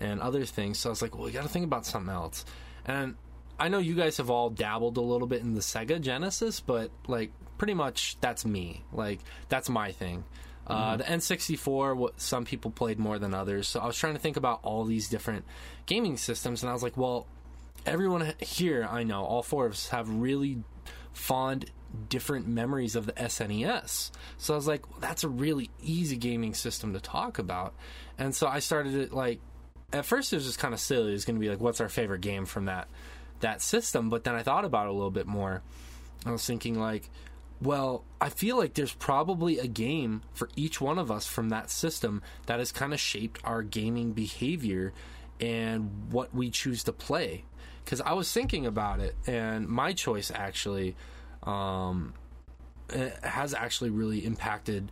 [0.01, 0.79] and other things.
[0.79, 2.43] So I was like, well, we got to think about something else.
[2.85, 3.15] And
[3.59, 6.91] I know you guys have all dabbled a little bit in the Sega Genesis, but
[7.07, 8.83] like pretty much that's me.
[8.91, 10.23] Like that's my thing.
[10.65, 13.67] Uh, the N64, what some people played more than others.
[13.67, 15.43] So I was trying to think about all these different
[15.85, 17.27] gaming systems, and I was like, well,
[17.85, 20.63] everyone here, I know, all four of us have really
[21.11, 21.69] fond
[22.09, 24.11] different memories of the SNES.
[24.37, 27.73] So I was like, well, that's a really easy gaming system to talk about.
[28.17, 29.39] And so I started it like
[29.91, 31.09] at first it was just kind of silly.
[31.09, 32.87] It was going to be like what's our favorite game from that
[33.43, 35.61] that system, but then I thought about it a little bit more.
[36.25, 37.09] I was thinking like
[37.63, 41.69] well, I feel like there's probably a game for each one of us from that
[41.69, 44.93] system that has kind of shaped our gaming behavior
[45.39, 47.45] and what we choose to play.
[47.83, 50.95] Because I was thinking about it, and my choice actually
[51.43, 52.13] um,
[53.23, 54.91] has actually really impacted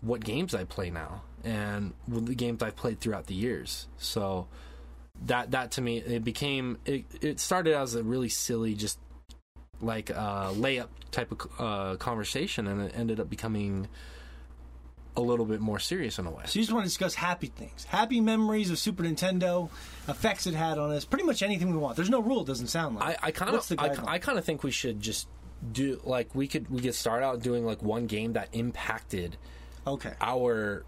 [0.00, 3.88] what games I play now and the games I've played throughout the years.
[3.96, 4.48] So
[5.24, 8.98] that that to me it became it, it started as a really silly just
[9.80, 13.88] like uh, layup type of uh, conversation, and it ended up becoming
[15.16, 16.42] a little bit more serious in a way.
[16.46, 19.70] So you just want to discuss happy things, happy memories of Super Nintendo,
[20.08, 21.96] effects it had on us, pretty much anything we want.
[21.96, 22.42] There's no rule.
[22.42, 23.18] It doesn't sound like.
[23.22, 24.14] I, I kind of I.
[24.14, 25.28] I kind of think we should just
[25.72, 29.36] do like we could we could start out doing like one game that impacted
[29.86, 30.12] okay.
[30.20, 30.84] our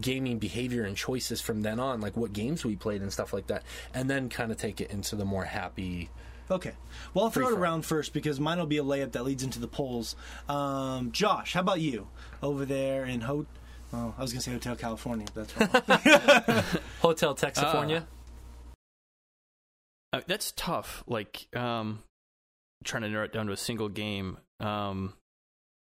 [0.00, 3.46] gaming behavior and choices from then on, like what games we played and stuff like
[3.48, 3.62] that,
[3.94, 6.10] and then kind of take it into the more happy.
[6.50, 6.72] Okay.
[7.12, 9.58] Well, I'll throw it around first because mine will be a layup that leads into
[9.58, 10.14] the polls.
[10.48, 12.06] Um, Josh, how about you
[12.42, 13.46] over there in Ho?
[13.92, 15.26] Oh, I was going to say Hotel California.
[15.34, 16.64] But that's wrong.
[17.00, 18.04] Hotel Texafornia.
[20.12, 21.02] Uh, that's tough.
[21.06, 22.02] Like, um,
[22.84, 24.38] trying to narrow it down to a single game.
[24.60, 25.14] Um,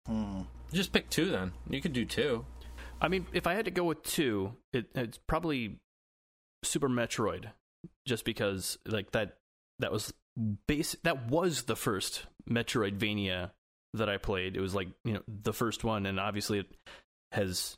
[0.07, 0.41] Hmm.
[0.73, 1.53] just pick two then.
[1.69, 2.45] You could do two.
[3.01, 5.79] I mean, if I had to go with two, it, it's probably
[6.63, 7.47] Super Metroid,
[8.07, 9.37] just because like that
[9.79, 10.13] that was
[10.67, 13.51] base that was the first Metroidvania
[13.95, 14.55] that I played.
[14.55, 16.67] It was like you know the first one, and obviously it
[17.31, 17.77] has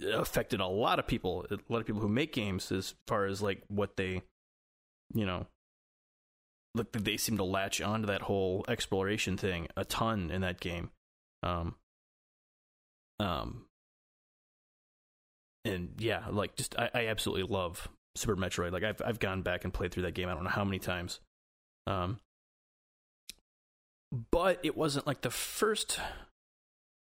[0.00, 3.42] affected a lot of people, a lot of people who make games as far as
[3.42, 4.22] like what they,
[5.12, 5.46] you know,
[6.76, 10.90] look, they seem to latch onto that whole exploration thing a ton in that game.
[11.42, 11.74] Um,
[13.20, 13.64] um,
[15.64, 18.72] and yeah, like just I, I absolutely love Super Metroid.
[18.72, 20.28] Like I've I've gone back and played through that game.
[20.28, 21.20] I don't know how many times.
[21.86, 22.18] Um,
[24.30, 26.00] but it wasn't like the first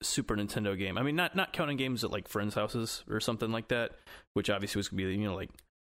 [0.03, 0.99] Super Nintendo game.
[0.99, 3.93] I mean, not not counting games at like friends' houses or something like that,
[4.35, 5.51] which obviously was gonna be you know like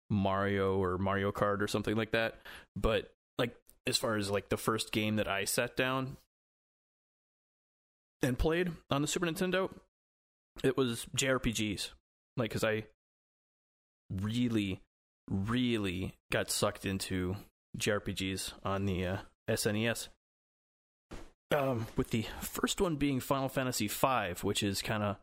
[0.10, 2.40] Mario or Mario Kart or something like that.
[2.76, 6.18] But like as far as like the first game that I sat down
[8.22, 9.70] and played on the Super Nintendo,
[10.64, 11.92] it was JRPGs.
[12.36, 12.84] Like, because I
[14.12, 14.82] really,
[15.30, 17.36] really got sucked into
[17.78, 19.18] JRPGs on the uh,
[19.50, 20.10] SNES.
[21.56, 25.16] Um, with the first one being Final Fantasy V, which is kind of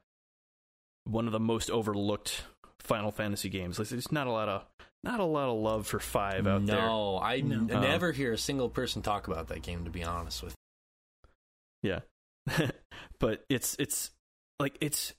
[1.05, 2.45] one of the most overlooked
[2.81, 3.79] Final Fantasy games.
[3.79, 4.65] Like, there's not a lot of
[5.05, 6.87] not a lot of love for five out no, there.
[6.87, 9.85] No, I n- never hear a single person talk about that game.
[9.85, 10.55] To be honest with,
[11.83, 11.99] you.
[12.49, 12.71] yeah,
[13.21, 14.11] but it's it's
[14.59, 15.13] like it's.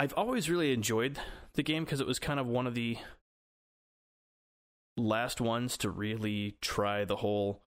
[0.00, 1.18] I've always really enjoyed
[1.52, 2.96] the game because it was kind of one of the
[4.96, 7.60] last ones to really try the whole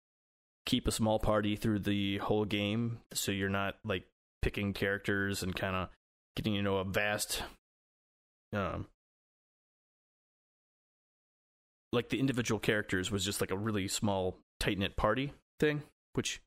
[0.66, 4.06] keep a small party through the whole game so you're not like
[4.42, 5.90] picking characters and kind of
[6.36, 7.44] getting you know a vast
[8.52, 8.88] um
[11.92, 16.42] like the individual characters was just like a really small tight knit party thing which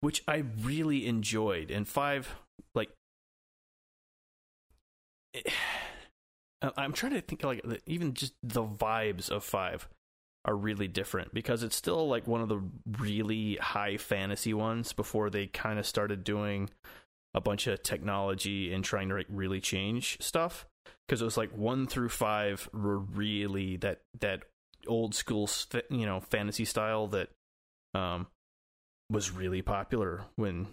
[0.00, 1.70] which I really enjoyed.
[1.70, 2.36] And 5
[2.74, 2.90] like
[6.76, 9.88] I'm trying to think like even just the vibes of 5
[10.46, 12.62] are really different because it's still like one of the
[12.98, 16.70] really high fantasy ones before they kind of started doing
[17.34, 20.66] a bunch of technology and trying to like really change stuff.
[21.06, 24.44] Because it was like 1 through 5 were really that that
[24.86, 25.50] old school
[25.90, 27.28] you know fantasy style that
[27.92, 28.28] um
[29.10, 30.68] was really popular when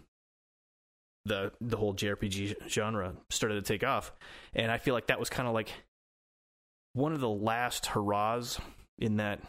[1.25, 4.11] the the whole JRPG genre started to take off
[4.53, 5.71] and I feel like that was kind of like
[6.93, 8.59] one of the last hurrahs
[8.99, 9.41] in that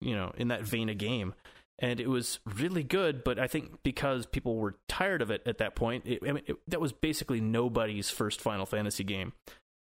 [0.00, 1.34] you know, in that vein of game.
[1.78, 5.58] And it was really good, but I think because people were tired of it at
[5.58, 9.32] that point, it, I mean, it, that was basically nobody's first Final Fantasy game.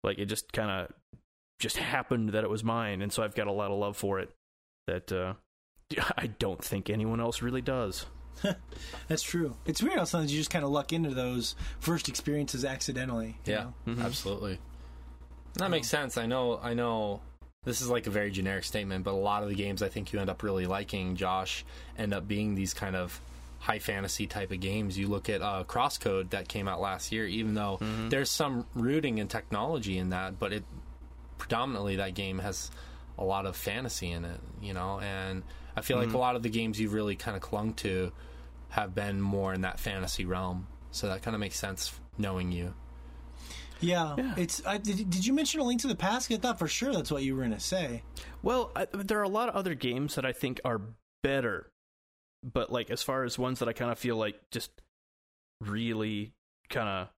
[0.03, 0.93] Like it just kind of
[1.59, 4.19] just happened that it was mine, and so I've got a lot of love for
[4.19, 4.31] it.
[4.87, 5.33] That uh,
[6.17, 8.07] I don't think anyone else really does.
[9.07, 9.55] That's true.
[9.65, 13.37] It's weird how sometimes you just kind of luck into those first experiences accidentally.
[13.45, 14.01] Yeah, mm-hmm.
[14.01, 14.59] absolutely.
[15.55, 16.17] That makes sense.
[16.17, 16.59] I know.
[16.61, 17.21] I know
[17.63, 20.13] this is like a very generic statement, but a lot of the games I think
[20.13, 21.65] you end up really liking, Josh,
[21.97, 23.19] end up being these kind of
[23.59, 24.97] high fantasy type of games.
[24.97, 28.09] You look at uh, Crosscode that came out last year, even though mm-hmm.
[28.09, 30.63] there's some rooting in technology in that, but it
[31.37, 32.69] predominantly that game has
[33.17, 34.99] a lot of fantasy in it, you know.
[34.99, 35.43] And
[35.75, 36.07] I feel mm-hmm.
[36.07, 38.11] like a lot of the games you've really kind of clung to
[38.69, 40.67] have been more in that fantasy realm.
[40.91, 42.73] So that kind of makes sense knowing you.
[43.81, 44.33] Yeah, yeah.
[44.37, 44.65] it's.
[44.65, 46.31] I, did, did you mention a link to the past?
[46.31, 48.03] I thought for sure that's what you were going to say.
[48.41, 50.81] Well, I, there are a lot of other games that I think are
[51.23, 51.69] better,
[52.43, 54.71] but like as far as ones that I kind of feel like just
[55.61, 56.33] really
[56.69, 57.09] kind of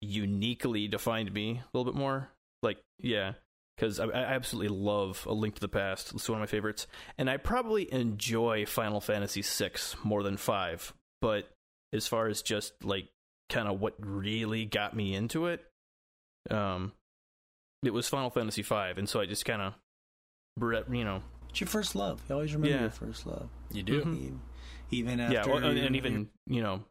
[0.00, 2.28] uniquely defined me a little bit more.
[2.62, 3.34] Like, yeah,
[3.76, 6.12] because I, I, absolutely love A Link to the Past.
[6.12, 6.86] It's one of my favorites,
[7.18, 9.72] and I probably enjoy Final Fantasy VI
[10.04, 10.92] more than five.
[11.20, 11.48] But
[11.92, 13.08] as far as just like
[13.48, 15.64] kind of what really got me into it,
[16.50, 16.92] um,
[17.82, 19.74] it was Final Fantasy V, and so I just kind of,
[20.92, 22.20] you know, it's your first love.
[22.28, 22.82] You always remember yeah.
[22.82, 23.48] your first love.
[23.70, 24.36] You do, mm-hmm.
[24.90, 26.82] even after, yeah, well, and, and even you know,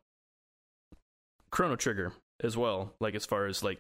[1.51, 2.13] Chrono Trigger
[2.43, 2.93] as well.
[2.99, 3.79] Like as far as like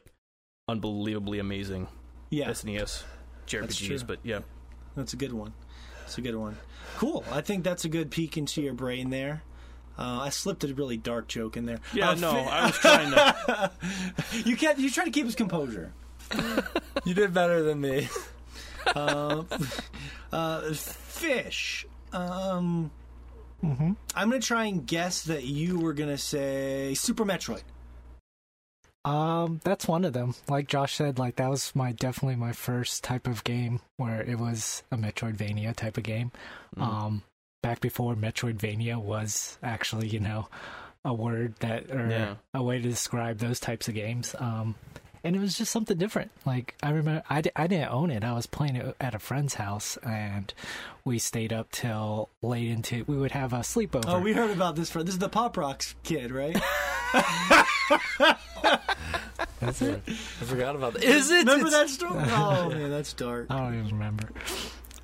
[0.67, 1.87] unbelievably amazing,
[2.31, 3.03] yeah, SNES
[3.45, 4.07] JRPGs.
[4.07, 4.39] But yeah,
[4.95, 5.53] that's a good one.
[5.99, 6.57] That's a good one.
[6.97, 7.23] Cool.
[7.31, 9.43] I think that's a good peek into your brain there.
[9.97, 11.79] Uh, I slipped a really dark joke in there.
[11.93, 13.71] Yeah, uh, no, I was trying to.
[14.45, 14.79] you can't.
[14.79, 15.93] You try to keep his composure.
[17.05, 18.09] you did better than me.
[18.95, 19.43] uh,
[20.31, 21.85] uh, fish.
[22.13, 22.89] Um,
[23.63, 23.91] mm-hmm.
[24.15, 27.63] I'm gonna try and guess that you were gonna say Super Metroid.
[29.03, 30.35] Um, that's one of them.
[30.47, 34.37] Like Josh said, like that was my definitely my first type of game where it
[34.37, 36.31] was a Metroidvania type of game.
[36.77, 36.81] Mm.
[36.81, 37.23] Um,
[37.63, 40.47] back before Metroidvania was actually, you know,
[41.03, 42.35] a word that or yeah.
[42.53, 44.35] a way to describe those types of games.
[44.37, 44.75] Um,
[45.23, 46.31] and it was just something different.
[46.45, 48.23] Like I remember, I, I didn't own it.
[48.23, 50.51] I was playing it at a friend's house, and
[51.05, 53.03] we stayed up till late into.
[53.07, 54.05] We would have a sleepover.
[54.07, 54.89] Oh, we heard about this.
[54.89, 56.59] For this is the Pop Rocks kid, right?
[59.61, 60.01] Is it?
[60.07, 60.11] I
[60.45, 61.03] forgot about that.
[61.03, 61.45] Is it?
[61.45, 62.19] Remember that story?
[62.31, 63.47] Oh man, that's dark.
[63.49, 64.29] I don't even remember.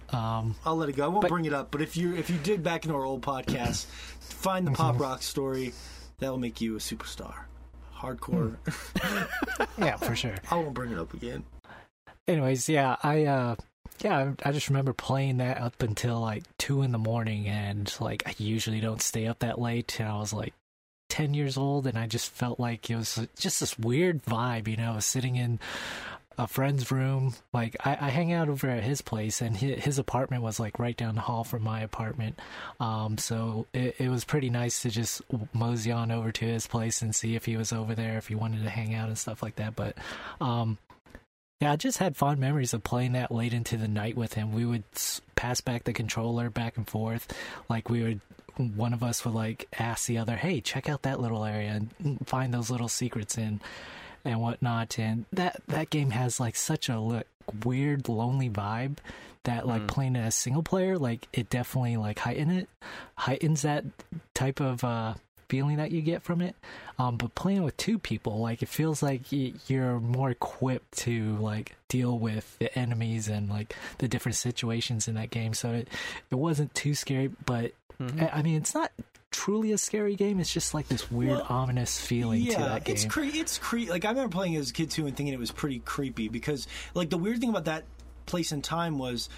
[0.09, 1.05] Um, I'll let it go.
[1.05, 1.69] I won't but, bring it up.
[1.71, 3.85] But if you if you dig back into our old podcast,
[4.19, 5.73] find the pop rock story.
[6.19, 7.33] That will make you a superstar.
[7.95, 8.55] Hardcore.
[8.97, 9.83] Hmm.
[9.83, 10.35] yeah, for sure.
[10.51, 11.43] I won't bring it up again.
[12.27, 13.55] Anyways, yeah, I uh
[14.03, 18.23] yeah, I just remember playing that up until like two in the morning, and like
[18.25, 19.99] I usually don't stay up that late.
[19.99, 20.53] And I was like
[21.09, 24.77] 10 years old and I just felt like it was just this weird vibe, you
[24.77, 25.59] know, sitting in
[26.37, 27.33] a friend's room.
[27.51, 30.79] Like I, I hang out over at his place, and his, his, apartment was like
[30.79, 32.39] right down the hall from my apartment.
[32.79, 35.21] Um, so it, it was pretty nice to just
[35.53, 38.35] mosey on over to his place and see if he was over there, if he
[38.35, 39.75] wanted to hang out and stuff like that.
[39.75, 39.97] But
[40.39, 40.77] um,
[41.59, 44.53] yeah, I just had fond memories of playing that late into the night with him.
[44.53, 44.83] We would
[45.35, 47.33] pass back the controller back and forth,
[47.67, 48.21] like we would
[48.57, 52.27] one of us would like ask the other, "Hey, check out that little area and
[52.27, 53.61] find those little secrets in
[54.25, 57.27] and whatnot." And that that game has like such a like,
[57.63, 58.97] weird, lonely vibe
[59.43, 59.87] that like mm.
[59.87, 62.67] playing it as single player, like it definitely like heighten it,
[63.15, 63.85] heightens that
[64.33, 65.13] type of uh,
[65.49, 66.55] feeling that you get from it.
[66.99, 71.75] Um, but playing with two people, like it feels like you're more equipped to like
[71.87, 75.53] deal with the enemies and like the different situations in that game.
[75.53, 75.87] So it
[76.29, 78.25] it wasn't too scary, but Mm-hmm.
[78.31, 78.91] I mean, it's not
[79.31, 80.39] truly a scary game.
[80.39, 82.95] It's just like this weird, well, ominous feeling yeah, to that game.
[82.95, 85.39] It's cre- it's cre- like I remember playing as a kid too and thinking it
[85.39, 87.85] was pretty creepy because like the weird thing about that
[88.25, 89.29] place and time was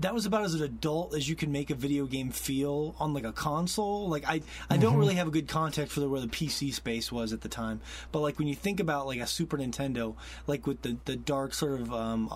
[0.00, 3.12] that was about as an adult as you can make a video game feel on
[3.12, 4.08] like a console.
[4.08, 5.00] Like I, I don't mm-hmm.
[5.00, 7.80] really have a good context for the, where the PC space was at the time.
[8.12, 10.14] But like when you think about like a Super Nintendo,
[10.46, 12.32] like with the the dark sort of um,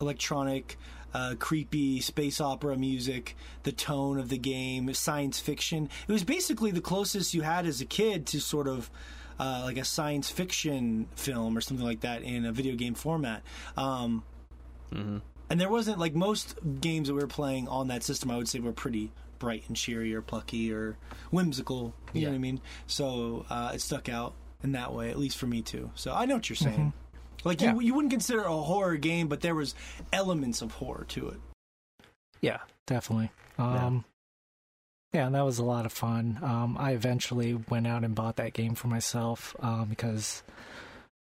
[0.00, 0.78] electronic
[1.14, 5.88] uh, creepy space opera music, the tone of the game, science fiction.
[6.08, 8.90] It was basically the closest you had as a kid to sort of
[9.38, 13.42] uh, like a science fiction film or something like that in a video game format.
[13.76, 14.22] Um,
[14.92, 15.18] mm-hmm.
[15.50, 18.30] And there wasn't like most games that we were playing on that system.
[18.30, 20.96] I would say were pretty bright and cheery or plucky or
[21.30, 21.94] whimsical.
[22.12, 22.26] You yeah.
[22.28, 22.60] know what I mean?
[22.86, 25.90] So uh, it stuck out in that way, at least for me too.
[25.94, 26.92] So I know what you're saying.
[27.44, 27.74] Like yeah.
[27.74, 29.74] you, you wouldn't consider it a horror game, but there was
[30.12, 31.40] elements of horror to it.
[32.40, 33.30] Yeah, definitely.
[33.58, 34.04] Um,
[35.12, 35.20] yeah.
[35.20, 36.38] yeah, and that was a lot of fun.
[36.42, 40.42] Um, I eventually went out and bought that game for myself um, because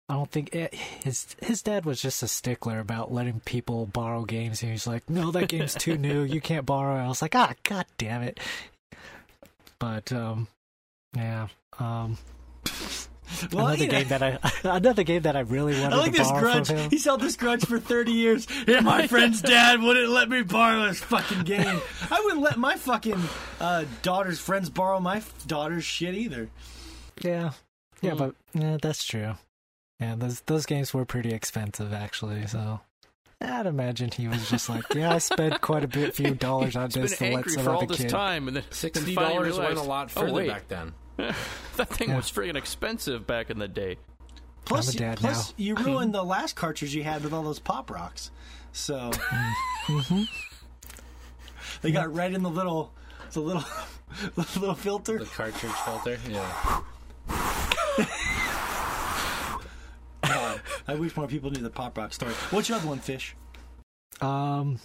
[0.09, 4.25] I don't think it, his his dad was just a stickler about letting people borrow
[4.25, 6.23] games, and he's like, "No, that game's too new.
[6.23, 7.05] You can't borrow." it.
[7.05, 8.39] I was like, "Ah, god damn it!"
[9.77, 10.47] But um,
[11.15, 12.17] yeah, um,
[13.53, 16.31] well, another game that I another game that I really wanted I like to this
[16.31, 16.67] grudge.
[16.67, 16.89] From him.
[16.89, 18.47] He's held this grudge for thirty years.
[18.67, 21.81] Yeah, my friend's dad wouldn't let me borrow his fucking game.
[22.11, 23.21] I wouldn't let my fucking
[23.59, 26.49] uh, daughter's friends borrow my daughter's shit either.
[27.21, 27.51] Yeah,
[28.01, 28.17] yeah, mm.
[28.17, 29.35] but yeah, that's true.
[29.99, 32.47] Yeah, those those games were pretty expensive actually.
[32.47, 32.79] So
[33.41, 36.89] I'd imagine he was just like, yeah, I spent quite a bit, few dollars on
[36.89, 38.09] this to let some other kid.
[38.09, 40.93] Time, and then sixty dollars went a lot oh, further oh, back then.
[41.77, 42.15] that thing yeah.
[42.15, 43.97] was freaking expensive back in the day.
[44.65, 48.31] Plus, plus you ruined the last cartridge you had with all those pop rocks.
[48.71, 49.11] So
[49.87, 50.23] mm-hmm.
[51.81, 52.93] they got right in the little,
[53.31, 53.63] the little,
[54.35, 55.19] the little filter.
[55.19, 56.17] The cartridge filter.
[56.29, 56.81] Yeah.
[60.89, 62.33] I wish more people knew the pop rock story.
[62.49, 63.35] What's your other one, Fish?
[64.21, 64.79] Um,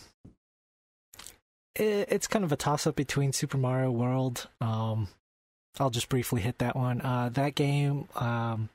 [1.75, 4.49] it, it's kind of a toss up between Super Mario World.
[4.61, 5.09] Um,
[5.79, 7.01] I'll just briefly hit that one.
[7.01, 8.69] Uh, that game, um,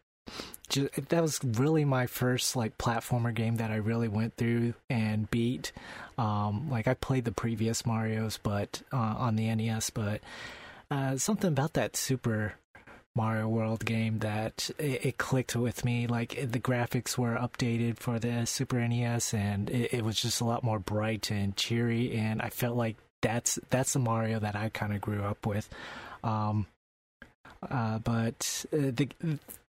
[0.69, 5.29] just, that was really my first like platformer game that I really went through and
[5.31, 5.71] beat.
[6.17, 10.21] Um, like I played the previous Mario's, but uh, on the NES, but
[10.91, 12.55] uh, something about that Super
[13.15, 16.07] Mario World game that it, it, clicked with me.
[16.07, 20.45] Like the graphics were updated for the Super NES, and it, it was just a
[20.45, 22.15] lot more bright and cheery.
[22.15, 25.69] And I felt like that's that's the Mario that I kind of grew up with.
[26.23, 26.67] Um,
[27.69, 29.09] uh, but uh, the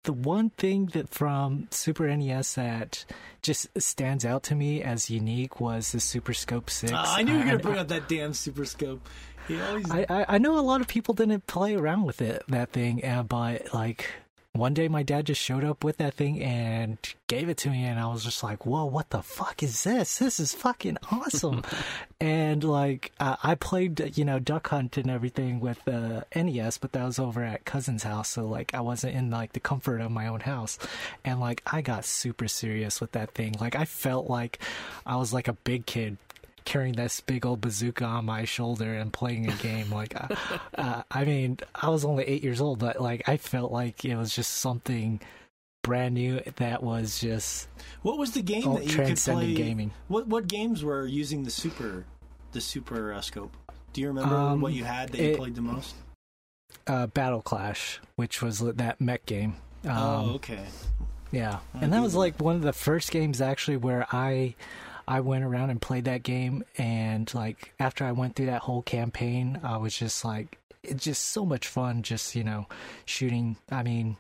[0.05, 3.05] the one thing that from Super NES that
[3.41, 6.93] just stands out to me as unique was the Super Scope Six.
[6.93, 9.09] Uh, I knew you were gonna bring up that damn Super Scope.
[9.51, 9.91] Always...
[9.91, 13.05] I, I, I know a lot of people didn't play around with it that thing,
[13.05, 14.09] uh, but like
[14.55, 17.85] one day my dad just showed up with that thing and gave it to me
[17.85, 20.19] and I was just like, whoa, what the fuck is this?
[20.19, 21.63] This is fucking awesome.
[22.21, 26.77] and like, uh, I played, you know, Duck Hunt and everything with the uh, NES,
[26.77, 28.29] but that was over at cousin's house.
[28.29, 30.79] So like, I wasn't in like the comfort of my own house.
[31.25, 33.55] And like, I got super serious with that thing.
[33.59, 34.59] Like, I felt like
[35.07, 36.19] I was like a big kid
[36.65, 39.91] carrying this big old bazooka on my shoulder and playing a game.
[39.91, 40.35] like, uh,
[40.77, 44.17] uh, I mean, I was only eight years old, but like, I felt like it
[44.17, 45.21] was just something
[45.83, 47.67] brand new that was just
[48.03, 49.53] what was the game oh, that you could play?
[49.53, 49.91] gaming.
[50.07, 52.05] What what games were using the super
[52.53, 53.57] the super uh, scope?
[53.93, 55.95] Do you remember Um, what you had that you played the most?
[56.87, 59.57] uh, Battle Clash, which was that mech game.
[59.85, 60.65] Um, oh, okay.
[61.31, 64.55] Yeah, and that was like one of the first games actually where I
[65.07, 68.83] I went around and played that game, and like after I went through that whole
[68.83, 72.67] campaign, I was just like, it's just so much fun, just you know,
[73.05, 73.57] shooting.
[73.71, 74.17] I mean,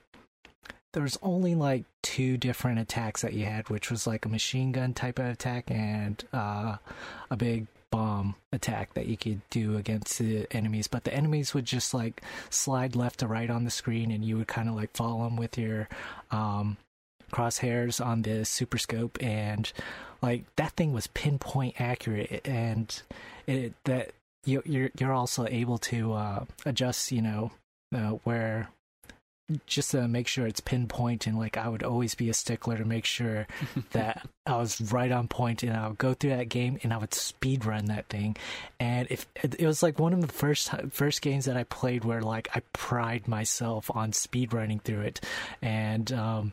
[0.92, 4.72] there was only like two different attacks that you had, which was like a machine
[4.72, 6.76] gun type of attack and uh,
[7.30, 11.66] a big bomb attack that you could do against the enemies but the enemies would
[11.66, 14.90] just like slide left to right on the screen and you would kind of like
[14.96, 15.86] follow them with your
[16.30, 16.78] um
[17.30, 19.72] crosshairs on the super scope and
[20.22, 23.02] like that thing was pinpoint accurate and
[23.46, 24.12] it that
[24.44, 27.50] you you're you're also able to uh adjust you know
[27.94, 28.68] uh, where
[29.66, 32.84] just to make sure it's pinpoint and like I would always be a stickler to
[32.84, 33.46] make sure
[33.92, 36.98] that I was right on point and I would go through that game and I
[36.98, 38.36] would speed run that thing.
[38.80, 42.04] And if it it was like one of the first first games that I played
[42.04, 45.20] where like I pride myself on speed running through it.
[45.60, 46.52] And um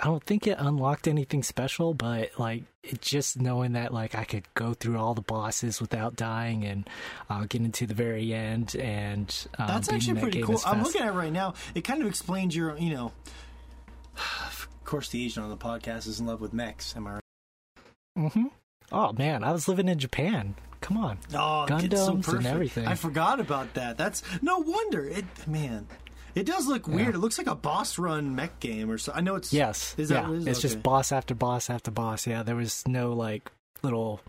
[0.00, 4.24] I don't think it unlocked anything special, but like it just knowing that like I
[4.24, 6.88] could go through all the bosses without dying and
[7.28, 10.58] uh, get into the very end and uh, That's actually that pretty cool.
[10.64, 11.52] I'm looking at it right now.
[11.74, 13.12] It kind of explains your, you know.
[14.82, 16.96] Of course, the Asian on the podcast is in love with mechs.
[16.96, 17.22] Am I right?
[18.18, 18.46] Mm-hmm.
[18.90, 20.56] Oh man, I was living in Japan.
[20.80, 21.18] Come on.
[21.32, 22.88] Oh, it's so Gundams and everything.
[22.88, 23.96] I forgot about that.
[23.96, 25.04] That's no wonder.
[25.04, 25.86] It man,
[26.34, 26.94] it does look Yeah.
[26.94, 27.14] weird.
[27.14, 29.12] It looks like a boss run mech game or so.
[29.14, 29.94] I know it's Yes.
[29.98, 30.28] Is that yeah.
[30.28, 30.46] what it is?
[30.46, 30.68] It's Okay.
[30.68, 32.26] just boss after boss after boss.
[32.26, 33.50] Yeah, there was no like
[33.82, 34.20] little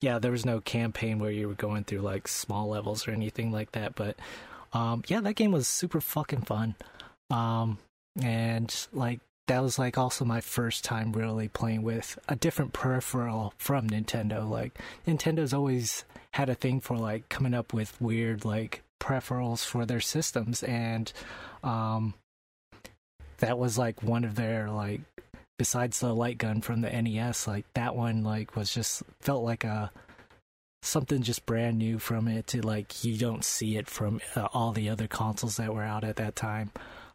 [0.00, 3.50] yeah, there was no campaign where you were going through like small levels or anything
[3.50, 4.16] like that, but
[4.72, 6.74] um yeah, that game was super fucking fun.
[7.30, 7.78] Um
[8.20, 13.54] and like that was like also my first time really playing with a different peripheral
[13.56, 14.48] from Nintendo.
[14.48, 19.86] Like Nintendo's always had a thing for like coming up with weird like peripherals for
[19.86, 21.12] their systems and
[21.62, 22.14] um
[23.38, 25.00] that was like one of their like
[25.58, 29.64] besides the light gun from the NES like that one like was just felt like
[29.64, 29.90] a
[30.82, 34.72] something just brand new from it to like you don't see it from uh, all
[34.72, 36.70] the other consoles that were out at that time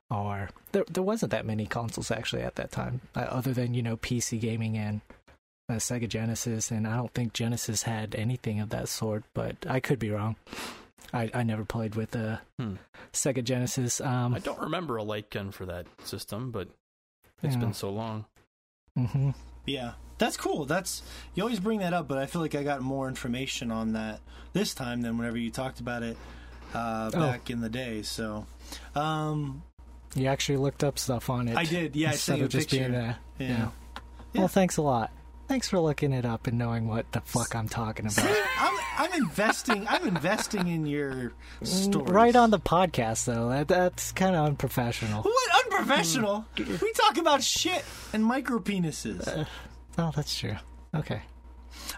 [0.10, 3.82] or there there wasn't that many consoles actually at that time uh, other than you
[3.82, 5.02] know PC gaming and
[5.70, 9.80] uh, Sega Genesis and I don't think Genesis had anything of that sort but I
[9.80, 10.36] could be wrong
[11.12, 12.76] I I never played with the Hmm.
[13.12, 16.70] Sega Genesis um I don't remember a light gun for that system, but
[17.42, 17.62] it's Yeah.
[17.62, 18.26] been so long.
[18.96, 19.32] hmm
[19.66, 20.66] Yeah, that's cool.
[20.66, 21.02] That's
[21.36, 24.20] you always bring that up, but I feel like I got more information on that
[24.54, 26.18] this time than whenever you talked about it
[26.74, 27.20] uh, Oh.
[27.20, 28.02] back in the day.
[28.02, 28.46] So,
[28.96, 29.64] um,
[30.16, 31.56] You actually looked up stuff on it.
[31.58, 31.96] I did.
[31.96, 32.98] Yeah, I instead sent you a of just being picture.
[33.00, 33.04] a
[33.44, 33.48] Yeah.
[33.50, 33.70] yeah.
[34.34, 34.40] Yeah.
[34.42, 35.12] Well, thanks a lot.
[35.48, 38.26] Thanks for looking it up and knowing what the fuck I'm talking about.
[38.98, 39.88] I'm, investing.
[39.88, 42.12] I'm investing in your story.
[42.12, 43.50] right on the podcast, though.
[43.50, 45.24] That, that's kind of unprofessional.
[45.24, 46.46] What unprofessional?
[46.58, 49.48] We talk about shit and micro penises.
[49.98, 50.56] Oh, that's true.
[50.96, 51.22] Okay.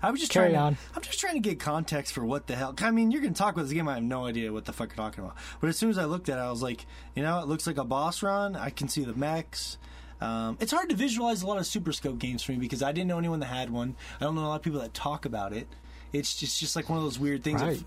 [0.01, 0.75] I was just Carry trying on.
[0.75, 2.73] To, I'm just trying to get context for what the hell.
[2.79, 3.87] I mean, you're gonna talk about this game.
[3.87, 5.37] I have no idea what the fuck you're talking about.
[5.59, 7.67] But as soon as I looked at it, I was like, you know, it looks
[7.67, 8.55] like a boss run.
[8.55, 9.77] I can see the mechs.
[10.21, 12.91] Um, it's hard to visualize a lot of Super Scope games for me because I
[12.91, 13.95] didn't know anyone that had one.
[14.19, 15.67] I don't know a lot of people that talk about it.
[16.19, 17.61] It's just just like one of those weird things.
[17.61, 17.77] Right.
[17.77, 17.83] Of,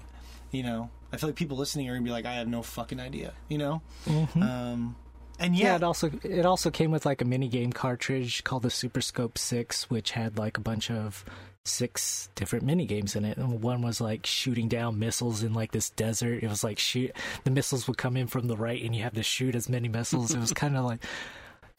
[0.50, 3.00] you know, I feel like people listening are gonna be like, I have no fucking
[3.00, 3.32] idea.
[3.48, 3.82] You know.
[4.06, 4.42] Mhm.
[4.42, 4.96] Um,
[5.38, 8.62] and Yeah, yeah, it also it also came with like a mini game cartridge called
[8.62, 11.24] the Super Scope Six, which had like a bunch of
[11.64, 13.36] six different mini games in it.
[13.36, 16.42] And one was like shooting down missiles in like this desert.
[16.42, 17.12] It was like shoot
[17.44, 19.88] the missiles would come in from the right, and you have to shoot as many
[19.88, 20.34] missiles.
[20.34, 21.04] it was kind of like,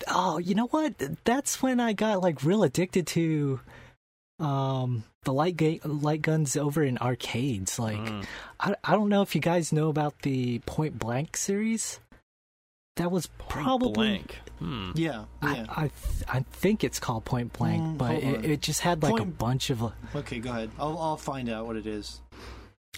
[0.07, 0.93] oh, you know what?
[1.25, 3.59] That's when I got like real addicted to
[4.39, 8.25] um the light ga- light guns over in arcades like Mm.
[8.59, 11.99] I, I don't know if you guys know about the point blank series
[12.95, 14.39] that was probably blank.
[14.59, 14.91] Hmm.
[14.95, 15.65] yeah, yeah.
[15.69, 19.01] I I, th- I think it's called Point Blank, Mm, but it, it just had
[19.01, 19.81] like a bunch of.
[19.81, 20.69] uh, okay, go ahead.
[20.77, 22.19] I'll I'll find out what it is.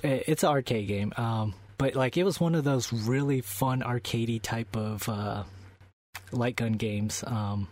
[0.04, 3.82] it- It's an arcade game, um, but like it was one of those really fun
[3.82, 5.44] arcadey type of uh,
[6.32, 7.24] light gun games.
[7.28, 7.68] Um,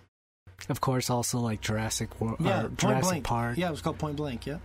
[0.68, 3.24] of course, also like Jurassic World, Yeah, uh, Jurassic Blank.
[3.26, 3.58] Park.
[3.58, 4.46] Yeah, it was called Point Blank.
[4.46, 4.58] Yeah.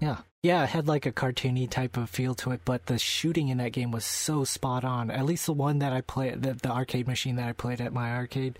[0.00, 0.18] Yeah.
[0.42, 3.58] Yeah, it had like a cartoony type of feel to it, but the shooting in
[3.58, 5.10] that game was so spot on.
[5.10, 7.92] At least the one that I played, the, the arcade machine that I played at
[7.92, 8.58] my arcade,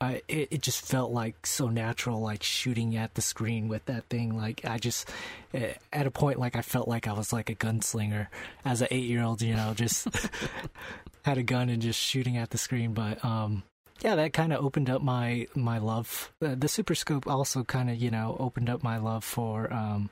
[0.00, 4.04] uh, it, it just felt like so natural, like shooting at the screen with that
[4.04, 4.36] thing.
[4.36, 5.10] Like, I just,
[5.54, 8.28] eh, at a point, like, I felt like I was like a gunslinger
[8.64, 10.06] as an eight year old, you know, just
[11.24, 12.92] had a gun and just shooting at the screen.
[12.94, 13.64] But, um,
[14.00, 16.32] yeah, that kind of opened up my my love.
[16.42, 20.10] Uh, the Super Scope also kind of you know opened up my love for um,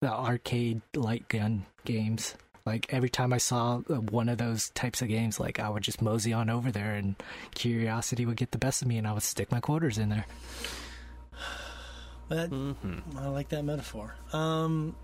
[0.00, 2.34] the arcade light gun games.
[2.64, 5.82] Like every time I saw uh, one of those types of games, like I would
[5.82, 7.16] just mosey on over there, and
[7.54, 10.26] curiosity would get the best of me, and I would stick my quarters in there.
[12.28, 13.16] That, mm-hmm.
[13.16, 14.14] I like that metaphor.
[14.34, 14.94] Um,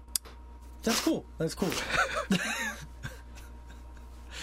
[0.82, 1.24] that's cool.
[1.38, 1.70] That's cool.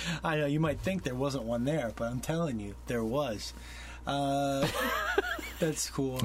[0.24, 3.54] I know you might think there wasn't one there, but I'm telling you, there was.
[4.06, 4.68] Uh,
[5.60, 6.20] that's cool.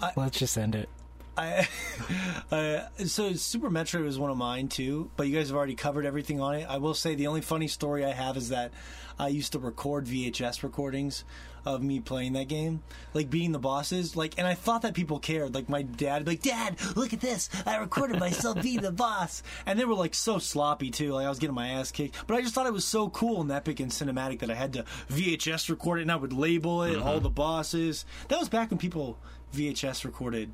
[0.00, 0.88] I, let's just end it.
[1.36, 1.68] I,
[2.50, 6.04] uh, so Super Metroid was one of mine too, but you guys have already covered
[6.04, 6.66] everything on it.
[6.68, 8.72] I will say the only funny story I have is that
[9.18, 11.24] I used to record VHS recordings
[11.64, 12.82] of me playing that game,
[13.14, 14.16] like beating the bosses.
[14.16, 15.54] Like, and I thought that people cared.
[15.54, 17.48] Like my dad, be like, "Dad, look at this!
[17.66, 21.12] I recorded myself beating the boss," and they were like so sloppy too.
[21.12, 23.40] Like I was getting my ass kicked, but I just thought it was so cool
[23.40, 26.82] and epic and cinematic that I had to VHS record it and I would label
[26.82, 27.06] it, mm-hmm.
[27.06, 28.04] all the bosses.
[28.28, 29.18] That was back when people
[29.54, 30.52] VHS recorded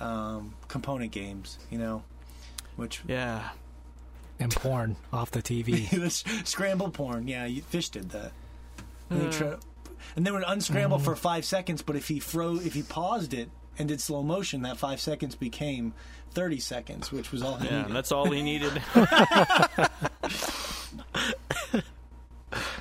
[0.00, 2.02] um, component games, you know,
[2.76, 3.50] which yeah,
[4.38, 5.86] and porn off the TV.
[6.46, 7.28] scrambled porn.
[7.28, 8.32] Yeah, Fish did that.
[9.10, 9.56] And, uh, try,
[10.16, 11.04] and they would unscramble mm.
[11.04, 14.62] for five seconds, but if he froze, if he paused it and did slow motion,
[14.62, 15.92] that five seconds became
[16.32, 17.96] thirty seconds, which was all he yeah, needed.
[17.96, 18.82] that's all he needed.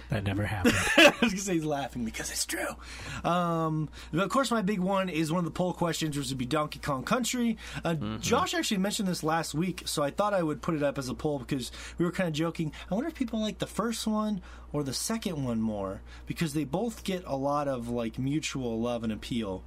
[0.10, 0.76] That never happened.
[0.98, 2.76] I was gonna say he's laughing because it's true.
[3.24, 6.46] Um, of course, my big one is one of the poll questions, which would be
[6.46, 7.58] Donkey Kong Country.
[7.84, 8.20] Uh, mm-hmm.
[8.20, 11.10] Josh actually mentioned this last week, so I thought I would put it up as
[11.10, 12.72] a poll because we were kind of joking.
[12.90, 14.42] I wonder if people like the first one
[14.74, 19.04] or the second one more because they both get a lot of like mutual love
[19.04, 19.64] and appeal.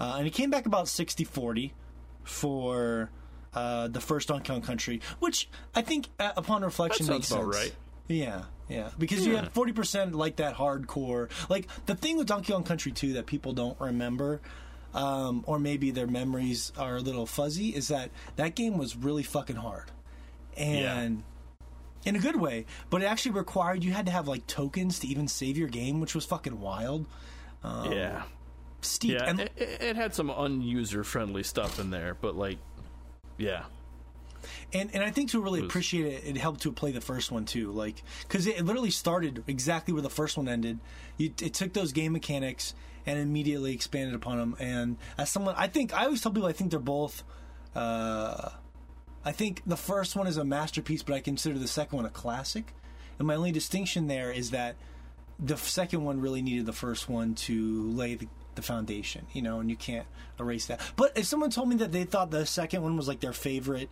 [0.00, 1.72] Uh, and it came back about 60-40
[2.22, 3.10] for
[3.54, 7.44] uh, the first Donkey Kong Country, which I think, uh, upon reflection, that makes sense.
[7.44, 7.74] right.
[8.06, 9.30] Yeah, yeah, because yeah.
[9.30, 11.30] you have forty percent like that hardcore.
[11.48, 14.40] Like the thing with Donkey Kong Country 2 that people don't remember,
[14.94, 19.22] um, or maybe their memories are a little fuzzy, is that that game was really
[19.22, 19.90] fucking hard,
[20.56, 21.22] and
[22.04, 22.10] yeah.
[22.10, 22.66] in a good way.
[22.90, 26.00] But it actually required you had to have like tokens to even save your game,
[26.00, 27.06] which was fucking wild.
[27.62, 28.22] Um, yeah,
[28.82, 29.12] steep.
[29.12, 32.58] Yeah, and it, it had some unuser friendly stuff in there, but like,
[33.38, 33.64] yeah,
[34.72, 37.44] and and I think to really appreciate it, it helped to play the first one
[37.44, 40.78] too, like because it literally started exactly where the first one ended.
[41.16, 42.74] You, it took those game mechanics
[43.06, 44.56] and immediately expanded upon them.
[44.58, 47.22] And as someone, I think I always tell people I think they're both.
[47.74, 48.50] Uh,
[49.24, 52.10] I think the first one is a masterpiece, but I consider the second one a
[52.10, 52.72] classic.
[53.18, 54.76] And my only distinction there is that
[55.38, 59.60] the second one really needed the first one to lay the, the foundation, you know,
[59.60, 60.06] and you can't
[60.38, 60.80] erase that.
[60.96, 63.88] But if someone told me that they thought the second one was like their favorite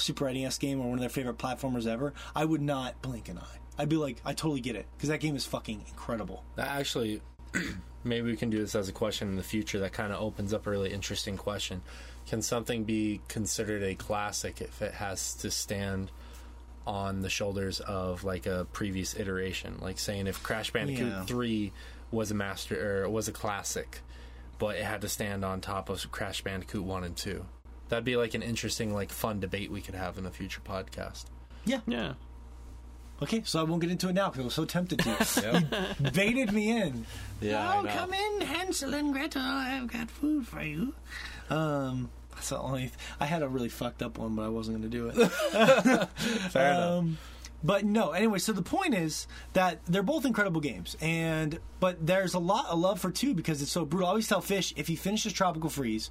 [0.00, 3.38] Super NES game or one of their favorite platformers ever, I would not blink an
[3.38, 3.58] eye.
[3.78, 6.44] I'd be like, I totally get it because that game is fucking incredible.
[6.56, 7.22] That actually,
[8.04, 9.80] maybe we can do this as a question in the future.
[9.80, 11.82] That kind of opens up a really interesting question.
[12.26, 16.10] Can something be considered a classic if it has to stand
[16.86, 19.78] on the shoulders of like a previous iteration?
[19.80, 21.24] Like saying if Crash Bandicoot yeah.
[21.24, 21.72] Three
[22.10, 24.00] was a master or was a classic,
[24.58, 27.46] but it had to stand on top of Crash Bandicoot One and Two.
[27.90, 31.24] That'd be like an interesting, like fun debate we could have in a future podcast.
[31.64, 31.80] Yeah.
[31.86, 32.14] Yeah.
[33.22, 35.94] Okay, so I won't get into it now because I was so tempted to.
[36.02, 37.04] you baited me in.
[37.40, 37.80] Yeah.
[37.80, 39.42] Oh, come in, Hansel and Gretel.
[39.42, 40.94] I've got food for you.
[41.50, 42.82] Um, that's the only.
[42.82, 45.28] Th- I had a really fucked up one, but I wasn't going to do it.
[46.50, 47.18] Fair um, enough.
[47.62, 48.38] But no, anyway.
[48.38, 52.78] So the point is that they're both incredible games, and but there's a lot of
[52.78, 54.06] love for two because it's so brutal.
[54.06, 56.10] I always tell Fish if he finishes Tropical Freeze,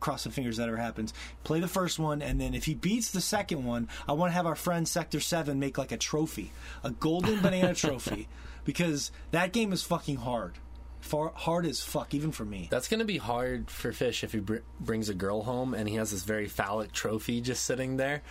[0.00, 1.12] cross the fingers that ever happens.
[1.44, 4.34] Play the first one, and then if he beats the second one, I want to
[4.34, 6.52] have our friend Sector Seven make like a trophy,
[6.84, 8.28] a golden banana trophy,
[8.64, 10.54] because that game is fucking hard.
[11.00, 12.68] Far, hard as fuck, even for me.
[12.70, 15.96] That's gonna be hard for Fish if he br- brings a girl home and he
[15.96, 18.22] has this very phallic trophy just sitting there.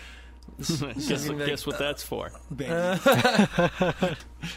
[0.58, 2.32] guess, guess, what that's for?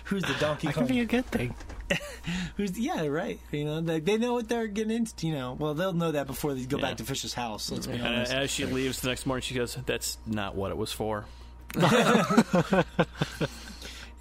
[0.05, 0.74] Who's the Donkey Kong?
[0.74, 1.55] That could be a good thing.
[2.57, 3.39] Who's yeah, right?
[3.51, 5.26] You know, they, they, know what they're getting into.
[5.26, 6.89] You know, well, they'll know that before they go yeah.
[6.89, 7.70] back to Fish's house.
[7.70, 8.32] Let's be honest.
[8.32, 11.26] as she leaves the next morning, she goes, "That's not what it was for."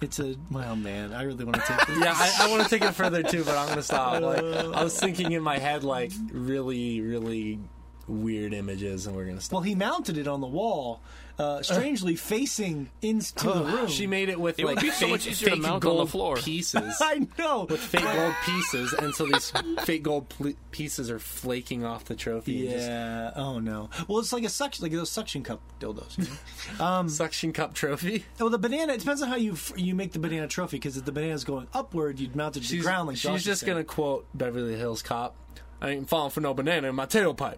[0.00, 1.12] it's a well, man.
[1.12, 1.98] I really want to take this.
[2.02, 4.20] yeah, I, I want to take it further too, but I'm going to stop.
[4.20, 7.58] Like, I was thinking in my head, like really, really
[8.06, 9.54] weird images, and we're gonna stop.
[9.54, 11.00] Well, he mounted it on the wall,
[11.38, 13.88] uh, strangely facing into the room.
[13.88, 15.74] She made it with It would like be so fake, much easier to fake mount
[15.74, 16.36] on gold the floor.
[16.36, 16.96] pieces.
[17.00, 17.66] I know.
[17.68, 22.14] with fake gold pieces, and so these fake gold pl- pieces are flaking off the
[22.14, 22.68] trophy.
[22.68, 23.32] and Yeah.
[23.34, 23.90] Oh no.
[24.06, 26.16] Well, it's like a suction, like those suction cup dildos.
[26.18, 26.26] You
[26.78, 27.08] know?
[27.08, 28.24] suction cup trophy.
[28.38, 28.92] well, the banana.
[28.92, 30.76] It depends on how you f- you make the banana trophy.
[30.76, 33.08] Because if the banana's going upward, you'd mount it to the She's, ground.
[33.08, 33.66] Like she's Josh just said.
[33.68, 35.34] gonna quote Beverly Hills Cop.
[35.80, 37.56] I ain't falling for no banana in my tailpipe.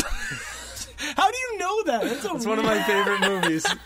[1.16, 2.02] How do you know that?
[2.02, 3.66] That's, a It's one of my favorite movies.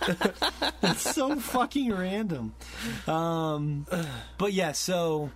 [0.82, 2.54] It's so fucking random.
[3.06, 3.86] Um,
[4.38, 5.30] but yeah, so.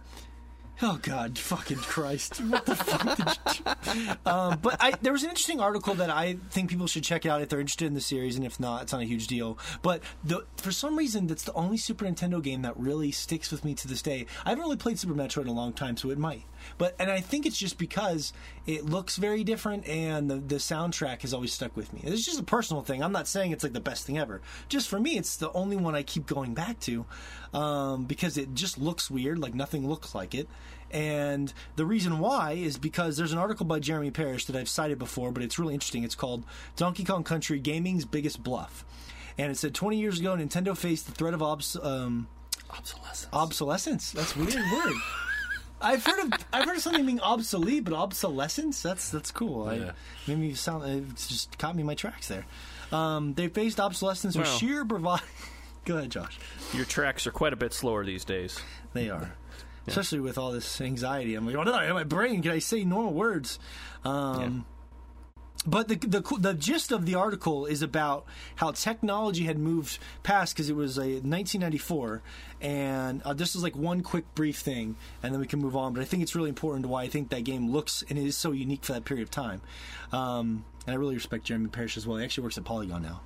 [0.81, 2.37] Oh God, fucking Christ!
[2.37, 3.27] What the fuck did
[3.59, 4.31] you do?
[4.31, 7.43] Um, but I, there was an interesting article that I think people should check out
[7.43, 9.59] if they're interested in the series, and if not, it's not a huge deal.
[9.83, 13.65] But the, for some reason, that's the only Super Nintendo game that really sticks with
[13.65, 14.27] me to this day.
[14.45, 16.45] I haven't really played Super Metroid in a long time, so it might.
[16.79, 18.33] But and I think it's just because
[18.67, 22.01] it looks very different, and the the soundtrack has always stuck with me.
[22.05, 23.03] It's just a personal thing.
[23.03, 24.41] I'm not saying it's like the best thing ever.
[24.69, 27.05] Just for me, it's the only one I keep going back to
[27.53, 30.49] um, because it just looks weird, like nothing looks like it.
[30.91, 34.99] And the reason why is because there's an article by Jeremy Parish that I've cited
[34.99, 36.03] before, but it's really interesting.
[36.03, 36.45] It's called
[36.77, 38.87] Donkey Kong Country Gaming's Biggest Bluff.
[39.37, 42.29] And it said 20 years ago, Nintendo faced the threat of obs- um,
[42.71, 43.29] Obsolescence.
[43.33, 44.13] obsolescence.
[44.13, 44.95] That's a weird word.
[45.81, 49.73] I've heard of I've heard of something being obsolete, but obsolescence that's that's cool.
[49.75, 49.91] Yeah.
[49.91, 52.47] I, made me sound it just caught me in my tracks there.
[52.91, 54.59] Um, they faced obsolescence with Well.
[54.59, 55.23] sheer bravado.
[55.85, 56.39] Go ahead, Josh.
[56.75, 58.61] Your tracks are quite a bit slower these days.
[58.93, 59.33] They are.
[59.87, 61.35] Especially with all this anxiety.
[61.35, 63.59] I'm like, oh, no, in my brain, can I say normal words?
[64.05, 64.67] Um,
[65.67, 68.27] But the, the the gist of the article is about
[68.57, 72.23] how technology had moved past because it was a 1994,
[72.61, 75.93] and uh, this is like one quick brief thing, and then we can move on.
[75.93, 78.37] But I think it's really important to why I think that game looks and is
[78.37, 79.61] so unique for that period of time.
[80.13, 82.17] Um, and I really respect Jeremy Parish as well.
[82.17, 83.21] He actually works at Polygon now.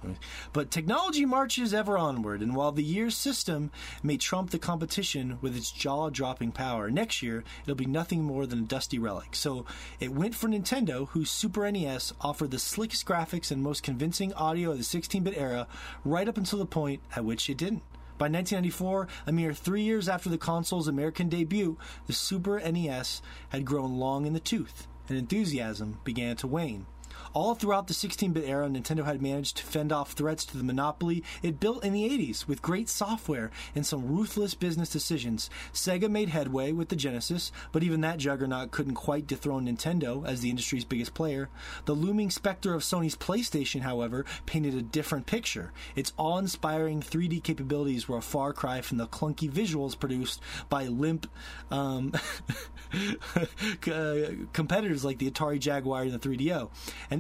[0.53, 3.71] But technology marches ever onward, and while the year's system
[4.03, 8.59] may trump the competition with its jaw-dropping power, next year it'll be nothing more than
[8.61, 9.37] a dusty relic.
[9.37, 9.65] So
[10.01, 14.73] it went for Nintendo, whose Super NES offered the slickest graphics and most convincing audio
[14.73, 15.69] of the 16-bit era,
[16.05, 17.83] right up until the point at which it didn't.
[18.19, 23.65] By 1994, a mere three years after the console's American debut, the Super NES had
[23.65, 26.87] grown long in the tooth, and enthusiasm began to wane.
[27.35, 30.65] All throughout the 16 bit era, Nintendo had managed to fend off threats to the
[30.65, 35.49] monopoly it built in the 80s with great software and some ruthless business decisions.
[35.73, 40.41] Sega made headway with the Genesis, but even that juggernaut couldn't quite dethrone Nintendo as
[40.41, 41.49] the industry's biggest player.
[41.87, 45.73] The looming specter of Sony's PlayStation, however, painted a different picture.
[45.97, 50.87] Its awe inspiring 3D capabilities were a far cry from the clunky visuals produced by
[50.87, 51.27] limp
[51.71, 52.13] um,
[53.91, 54.13] uh,
[54.53, 56.69] competitors like the Atari Jaguar and the 3DO.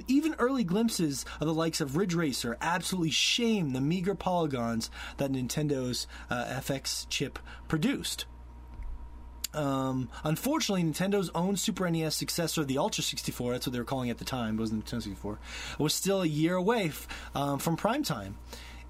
[0.03, 4.91] And even early glimpses of the likes of Ridge Racer absolutely shame the meager polygons
[5.19, 7.39] that Nintendo's uh, FX chip
[7.69, 8.25] produced.
[9.55, 14.09] Um, unfortunately, Nintendo's own Super NES successor, the Ultra 64, that's what they were calling
[14.09, 15.39] it at the time, it wasn't Nintendo 64,
[15.79, 18.39] was still a year away f- um, from prime time.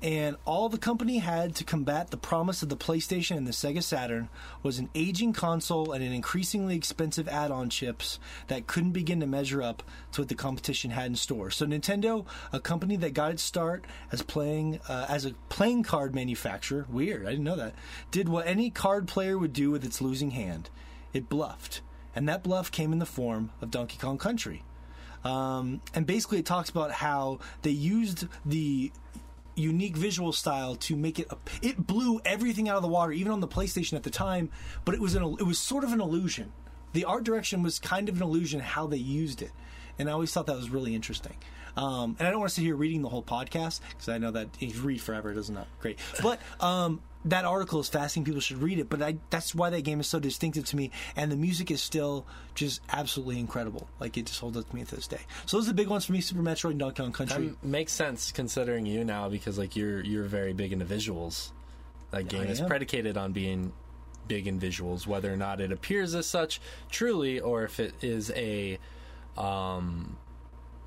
[0.03, 3.83] And all the company had to combat the promise of the PlayStation and the Sega
[3.83, 4.29] Saturn
[4.61, 9.27] was an aging console and an increasingly expensive add on chips that couldn't begin to
[9.27, 11.53] measure up to what the competition had in store.
[11.53, 16.17] So, Nintendo, a company that got its start as playing uh, as a playing card
[16.17, 17.75] manufacturer, weird, I didn't know that,
[18.11, 20.69] did what any card player would do with its losing hand
[21.13, 21.81] it bluffed.
[22.15, 24.63] And that bluff came in the form of Donkey Kong Country.
[25.25, 28.91] Um, and basically, it talks about how they used the
[29.55, 31.27] unique visual style to make it.
[31.31, 34.51] A, it blew everything out of the water, even on the PlayStation at the time.
[34.85, 36.53] But it was an, it was sort of an illusion.
[36.93, 39.51] The art direction was kind of an illusion how they used it,
[39.99, 41.37] and I always thought that was really interesting.
[41.77, 44.31] Um, and I don't want to sit here reading the whole podcast because I know
[44.33, 45.99] that if you read forever, not great.
[46.23, 48.25] But um, that article is fascinating.
[48.25, 48.89] People should read it.
[48.89, 50.91] But I, that's why that game is so distinctive to me.
[51.17, 53.89] And the music is still just absolutely incredible.
[54.01, 55.21] Like it just holds up to me to this day.
[55.47, 57.49] So those are the big ones for me: Super Metroid and Donkey Kong Country.
[57.49, 61.51] That makes sense considering you now because like you're you're very big into visuals.
[62.11, 63.73] That game is predicated on being
[64.29, 66.61] big in visuals, whether or not it appears as such
[66.91, 68.79] truly, or if it is a
[69.37, 70.19] um,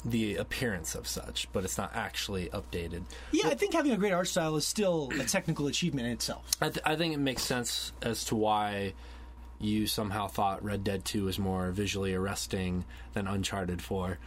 [0.05, 3.03] the appearance of such, but it's not actually updated.
[3.31, 6.49] yeah, I think having a great art style is still a technical achievement in itself.
[6.61, 8.93] I, th- I think it makes sense as to why
[9.59, 14.19] you somehow thought Red Dead 2 was more visually arresting than Uncharted 4.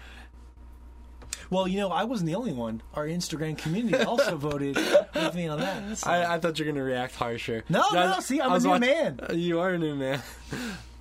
[1.51, 2.82] Well, you know, I wasn't the only one.
[2.94, 5.99] Our Instagram community also voted with me on that.
[5.99, 7.64] So- I, I thought you were going to react harsher.
[7.68, 9.20] No, no, see, I'm a new man.
[9.32, 10.22] You are a new man.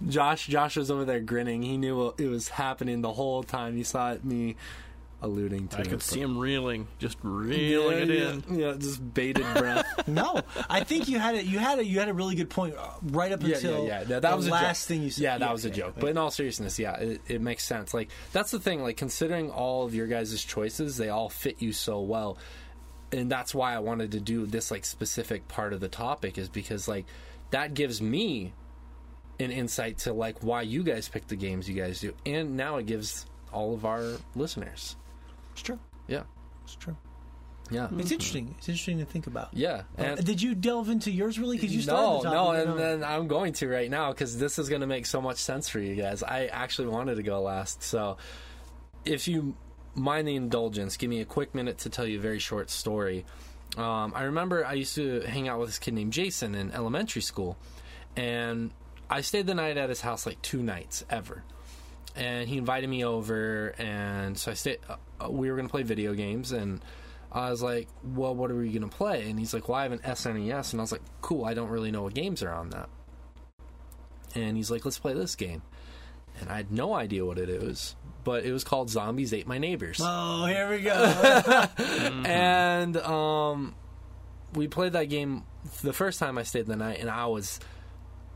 [0.08, 1.64] Josh, Josh was over there grinning.
[1.64, 3.76] He knew it was happening the whole time.
[3.76, 4.56] He saw it, me
[5.22, 5.80] alluding to.
[5.80, 8.60] I could see him reeling, just reeling it yeah, in.
[8.60, 9.86] Yeah, just bated breath.
[10.08, 11.46] no, I think you had it.
[11.46, 14.00] You had a you had a really good point uh, right up yeah, until yeah,
[14.00, 14.20] yeah.
[14.20, 15.24] That, the was a last thing you said.
[15.24, 15.96] Yeah, that was a joke.
[16.00, 17.94] But in all seriousness, yeah, it, it makes sense.
[17.94, 18.82] Like that's the thing.
[18.82, 22.38] Like considering all of your guys' choices, they all fit you so well,
[23.12, 26.50] and that's why I wanted to do this like specific part of the topic is
[26.50, 27.06] because like
[27.52, 28.54] that gives me
[29.40, 32.78] an insight to like why you guys pick the games you guys do, and now
[32.78, 34.96] it gives all of our listeners.
[35.58, 35.80] It's true.
[36.08, 36.22] Yeah,
[36.64, 36.96] It's true.
[37.72, 38.54] yeah, It's interesting.
[38.60, 39.50] It's interesting to think about.
[39.54, 39.82] yeah.
[39.98, 41.58] Uh, did you delve into yours really?
[41.58, 42.30] Because you no, started.
[42.30, 45.06] no, topic, and then I'm going to right now because this is going to make
[45.08, 46.22] so much sense for you guys.
[46.24, 48.18] I actually wanted to go last, so
[49.04, 49.56] if you
[49.96, 53.26] mind the indulgence, give me a quick minute to tell you a very short story.
[53.76, 57.22] Um, I remember I used to hang out with this kid named Jason in elementary
[57.24, 57.58] school,
[58.16, 58.72] and
[59.10, 61.44] I stayed the night at his house like two nights ever.
[62.18, 64.80] And he invited me over, and so I stayed.
[64.90, 66.84] Uh, we were going to play video games, and
[67.32, 69.84] I was like, "Well, what are we going to play?" And he's like, "Well, I
[69.84, 72.54] have an SNES," and I was like, "Cool, I don't really know what games are
[72.54, 72.90] on that."
[74.36, 75.62] And he's like, "Let's play this game,"
[76.40, 79.58] and I had no idea what it is, but it was called Zombies Ate My
[79.58, 80.94] Neighbors Oh, here we go.
[82.26, 83.76] and um,
[84.54, 85.44] we played that game
[85.82, 87.60] the first time I stayed the night, and I was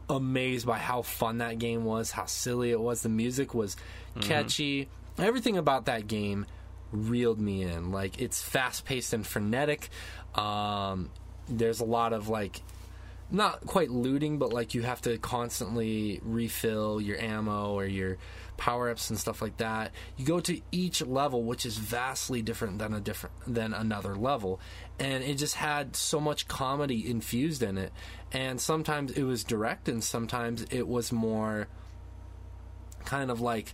[0.10, 3.02] amazed by how fun that game was, how silly it was.
[3.02, 3.78] The music was
[4.22, 4.90] catchy.
[5.18, 6.46] Everything about that game
[6.92, 7.92] reeled me in.
[7.92, 9.90] Like it's fast paced and frenetic.
[10.36, 11.10] Um,
[11.48, 12.62] there's a lot of like
[13.32, 18.18] not quite looting, but like you have to constantly refill your ammo or your
[18.58, 19.92] power ups and stuff like that.
[20.18, 24.60] You go to each level, which is vastly different than a different than another level,
[25.00, 27.94] and it just had so much comedy infused in it.
[28.34, 31.68] And sometimes it was direct, and sometimes it was more
[33.06, 33.74] kind of like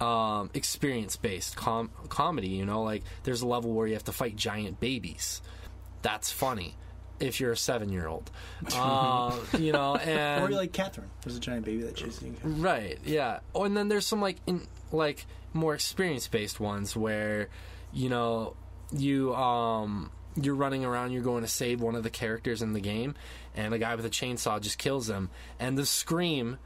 [0.00, 2.48] um, experience based com- comedy.
[2.48, 5.40] You know, like there's a level where you have to fight giant babies.
[6.02, 6.76] That's funny
[7.20, 8.30] if you're a seven year old.
[8.74, 11.10] Uh, you know, and or you're like Catherine.
[11.22, 12.34] There's a giant baby that chases you.
[12.42, 12.98] Right.
[13.04, 13.40] Yeah.
[13.54, 17.48] Oh, and then there's some like in like more experience based ones where
[17.92, 18.56] you know
[18.92, 22.80] you um you're running around, you're going to save one of the characters in the
[22.80, 23.14] game,
[23.54, 26.58] and the guy with a chainsaw just kills him, and the scream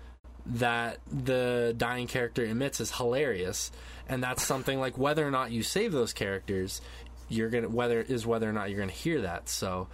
[0.47, 3.71] that the dying character emits is hilarious,
[4.09, 6.81] and that's something like whether or not you save those characters,
[7.29, 9.49] you're gonna whether is whether or not you're gonna hear that.
[9.49, 9.89] So.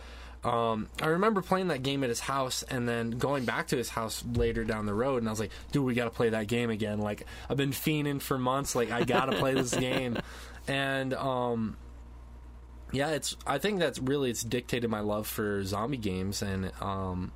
[0.44, 3.88] Um, I remember playing that game at his house and then going back to his
[3.88, 6.48] house later down the road, and I was like, "Dude, we got to play that
[6.48, 8.74] game again." Like I've been fiending for months.
[8.74, 10.18] Like I got to play this game,
[10.68, 11.78] and um,
[12.94, 13.36] yeah, it's.
[13.46, 17.32] I think that's really it's dictated my love for zombie games, and um,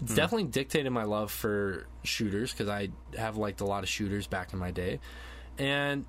[0.00, 4.26] it's definitely dictated my love for shooters because I have liked a lot of shooters
[4.26, 5.00] back in my day,
[5.58, 6.04] and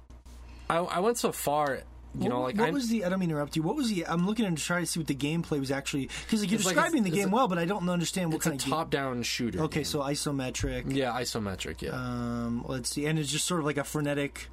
[0.69, 1.79] I, I went so far.
[2.15, 3.05] You know, like what I, was the?
[3.05, 3.63] I don't mean to interrupt you.
[3.63, 4.05] What was the?
[4.05, 6.75] I'm looking to try to see what the gameplay was actually because like, you're like
[6.75, 8.67] describing it's- the game a- well, but I don't understand what it's a kind of
[8.67, 9.61] top-down shooter.
[9.61, 9.83] Okay, game.
[9.85, 10.93] so isometric.
[10.95, 11.81] yeah, isometric.
[11.81, 14.47] Yeah, Um, let's see, and it's just sort of like a frenetic.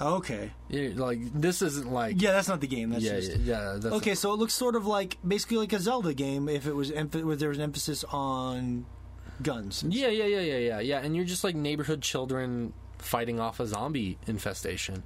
[0.00, 2.90] Oh, okay, Yeah, like this isn't like yeah, that's not the game.
[2.90, 3.36] That's yeah, just yeah,
[3.72, 3.76] yeah.
[3.78, 4.14] That's okay.
[4.14, 7.24] So it looks sort of like basically like a Zelda game if it was emph-
[7.24, 8.86] where there was an emphasis on
[9.42, 9.84] guns.
[9.88, 10.98] Yeah, yeah, yeah, yeah, yeah, yeah.
[11.00, 15.02] And you're just like neighborhood children fighting off a zombie infestation,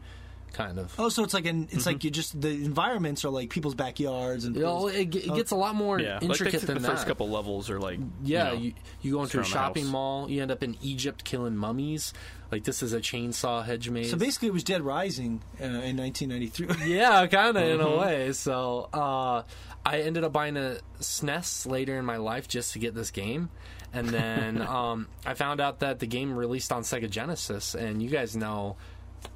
[0.56, 0.94] kind of.
[0.98, 4.44] Oh, so it's like an it's like you just the environments are like people's backyards
[4.46, 7.06] and You know, it, it gets a lot more Yeah, intricate think than the first
[7.06, 10.40] couple levels are like yeah, you know, you, you go into a shopping mall, you
[10.42, 12.12] end up in Egypt killing mummies.
[12.50, 14.10] Like this is a chainsaw hedge maze.
[14.10, 16.86] So basically, it was Dead Rising uh, in 1993.
[16.94, 17.86] yeah, kind of in Mm-hmm.
[17.86, 18.32] a way.
[18.32, 19.42] So uh,
[19.84, 23.50] I ended up buying a SNES later in my life just to get this game,
[23.92, 28.08] and then um, I found out that the game released on Sega Genesis, and you
[28.10, 28.76] guys know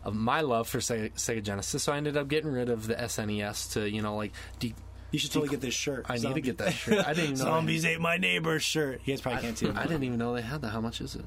[0.04, 2.94] of my love for Sega, Sega Genesis, so I ended up getting rid of the
[2.94, 4.74] SNES to you know like de-
[5.10, 6.06] You should totally get this shirt.
[6.08, 7.06] I need to get that shirt.
[7.06, 7.44] I didn't even know.
[7.44, 9.00] Zombies ate my neighbor's shirt.
[9.04, 9.76] You guys probably can't see it.
[9.76, 10.70] I didn't even know they had that.
[10.70, 11.24] How much is it?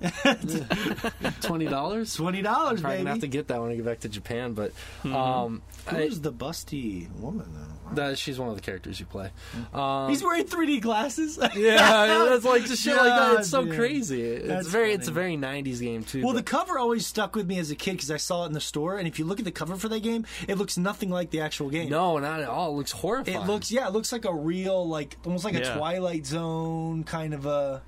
[1.40, 2.14] Twenty dollars.
[2.14, 3.04] Twenty dollars, Probably baby.
[3.04, 4.54] gonna have to get that when I get back to Japan.
[4.54, 4.72] But
[5.04, 7.94] um, I, Who's the busty woman though?
[7.94, 9.30] that, she's one of the characters you play.
[9.72, 11.38] Um, He's wearing 3D glasses.
[11.56, 13.40] yeah, that's like just shit like that.
[13.40, 13.76] It's so God, yeah.
[13.78, 14.22] crazy.
[14.22, 14.94] It's That's very, funny.
[14.94, 16.22] it's a very '90s game too.
[16.22, 18.52] Well, the cover always stuck with me as a kid because I saw it in
[18.52, 21.10] the store, and if you look at the cover for that game, it looks nothing
[21.10, 21.88] like the actual game.
[21.88, 22.72] no, not at all.
[22.72, 23.38] It looks horrifying.
[23.38, 27.32] It looks, yeah, it looks like a real, like almost like a Twilight Zone kind
[27.34, 27.82] of a.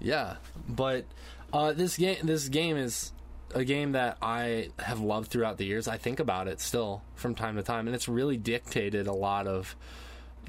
[0.00, 0.36] yeah,
[0.68, 1.06] but
[1.52, 3.12] uh, this game, this game is
[3.54, 5.88] a game that I have loved throughout the years.
[5.88, 9.46] I think about it still from time to time, and it's really dictated a lot
[9.46, 9.76] of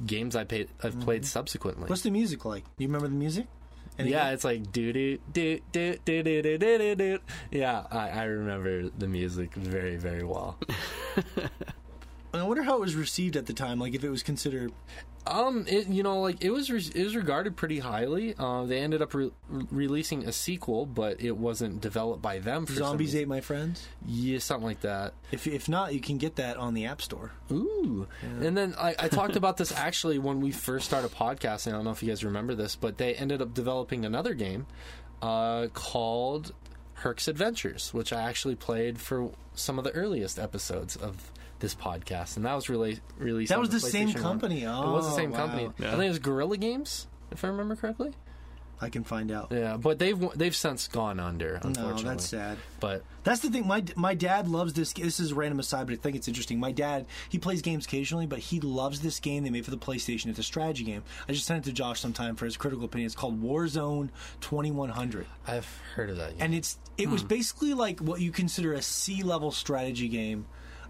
[0.05, 1.89] games I paid, I've played subsequently.
[1.89, 2.63] What's the music like?
[2.63, 3.47] Do you remember the music?
[3.99, 4.33] Any yeah, good?
[4.35, 7.19] it's like do do do do do do do do do do.
[7.51, 10.57] Yeah, I, I remember the music very very well.
[12.33, 13.79] I wonder how it was received at the time.
[13.79, 14.71] Like if it was considered.
[15.27, 18.33] Um, it you know like it was re- it was regarded pretty highly.
[18.39, 22.65] Uh, they ended up re- releasing a sequel, but it wasn't developed by them.
[22.65, 23.87] For Zombies ate my friends.
[24.07, 25.13] yeah, something like that.
[25.31, 27.33] If if not, you can get that on the App Store.
[27.51, 28.07] Ooh.
[28.39, 31.67] And then I, I talked about this actually when we first started podcasting.
[31.67, 34.65] I don't know if you guys remember this, but they ended up developing another game
[35.21, 36.51] uh, called
[36.95, 42.35] Herc's Adventures, which I actually played for some of the earliest episodes of this podcast,
[42.35, 43.49] and that was really released.
[43.49, 44.23] That was the same PlayStation 1.
[44.23, 44.63] company.
[44.63, 45.37] it was the Oh, same wow.
[45.37, 45.71] company.
[45.79, 45.87] Yeah.
[45.87, 48.11] I think it was Guerrilla Games, if I remember correctly.
[48.83, 49.49] I can find out.
[49.51, 52.03] Yeah, but they've they've since gone under, No, unfortunately.
[52.03, 52.57] that's sad.
[52.79, 53.67] But That's the thing.
[53.67, 54.91] My my dad loves this.
[54.93, 56.59] This is a random aside, but I think it's interesting.
[56.59, 59.77] My dad he plays games occasionally, but he loves this game they made for the
[59.77, 60.29] PlayStation.
[60.29, 61.03] It's a strategy game.
[61.29, 63.05] I just sent it to Josh sometime for his critical opinion.
[63.05, 64.09] It's called Warzone
[64.39, 66.31] Twenty One Hundred, I've heard of that.
[66.31, 66.37] Game.
[66.41, 67.27] and it's it was hmm.
[67.27, 70.47] basically like what you consider a C level strategy game.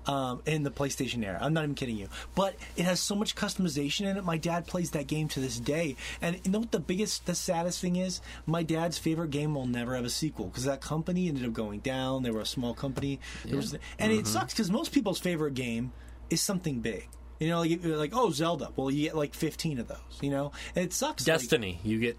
[0.08, 2.08] Um, in the PlayStation era, I'm not even kidding you.
[2.34, 4.24] But it has so much customization in it.
[4.24, 7.36] My dad plays that game to this day, and you know what the biggest, the
[7.36, 8.20] saddest thing is?
[8.48, 11.82] My dad's favorite game will never have a sequel because that company ended up going
[11.82, 12.24] down.
[12.24, 15.92] They were a small company, There was, and it sucks because most people's favorite game
[16.32, 17.08] is something big.
[17.40, 18.70] You know, like, like oh Zelda.
[18.76, 19.98] Well, you get like 15 of those.
[20.22, 21.28] You know, and it sucks.
[21.28, 22.18] like- Destiny, you get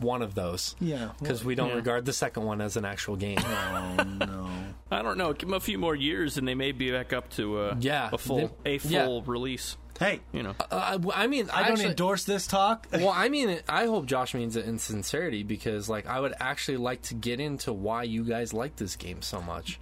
[0.00, 0.74] one of those.
[0.80, 1.74] yeah, Because we don't Yeah.
[1.76, 3.38] regard the second one as an actual game.
[3.40, 4.50] Oh no.
[4.90, 5.32] I don't know.
[5.32, 8.10] Give them a few more years, and they may be back up to uh, Yeah,
[8.12, 9.20] a full they- a full yeah.
[9.26, 9.76] release.
[9.98, 12.86] Hey, You know, Uh, I mean, I don't actually- endorse this talk.
[12.92, 16.78] Well, I mean, I hope Josh means it in sincerity because, like, I would actually
[16.78, 19.78] like to get into why you guys like this game so much.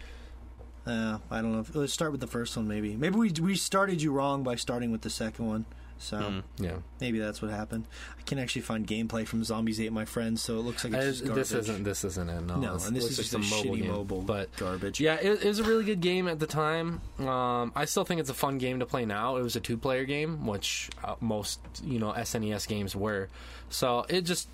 [0.86, 1.64] Uh, I don't know.
[1.74, 2.96] Let's start with the first one, maybe.
[2.96, 5.66] Maybe we we started you wrong by starting with the second one.
[5.98, 7.86] So Yeah, maybe that's what happened.
[8.18, 11.04] I can actually find gameplay from Zombies Ate My Friends, so it looks like it's
[11.18, 11.48] just garbage.
[11.48, 12.40] this isn't this isn't it.
[12.42, 15.00] No, No, It's- and this is just a shitty mobile but garbage.
[15.00, 17.00] Yeah, it, it was a really good game at the time.
[17.18, 19.36] Um, I still think it's a fun game to play now.
[19.36, 23.28] It was a two-player game, which uh, most you know SNES games were.
[23.70, 24.48] So it just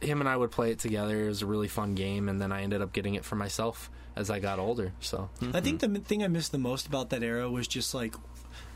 [0.00, 1.24] him and I would play it together.
[1.24, 3.88] It was a really fun game, and then I ended up getting it for myself
[4.14, 4.92] as I got older.
[5.00, 8.14] So I think the thing I missed the most about that era was just like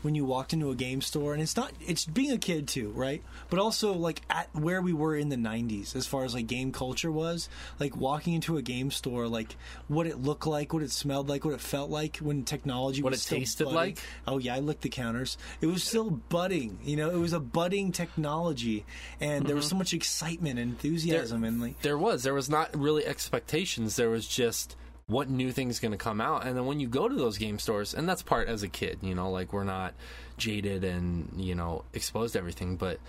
[0.01, 2.89] when you walked into a game store, and it's not it's being a kid too,
[2.91, 3.23] right?
[3.49, 6.71] But also like at where we were in the '90s, as far as like game
[6.71, 9.55] culture was, like walking into a game store, like
[9.87, 13.11] what it looked like, what it smelled like, what it felt like when technology, What
[13.11, 13.75] was it still tasted budding.
[13.75, 13.99] like?
[14.27, 15.37] Oh yeah, I licked the counters.
[15.61, 17.09] It was still budding, you know.
[17.09, 18.85] It was a budding technology,
[19.19, 19.75] and there was mm-hmm.
[19.75, 23.95] so much excitement and enthusiasm, and like there was there was not really expectations.
[23.95, 24.75] There was just
[25.07, 27.59] what new thing's going to come out, and then when you go to those game
[27.59, 29.93] stores, and that's part as a kid, you know, like we're not
[30.37, 32.99] jaded and you know exposed to everything, but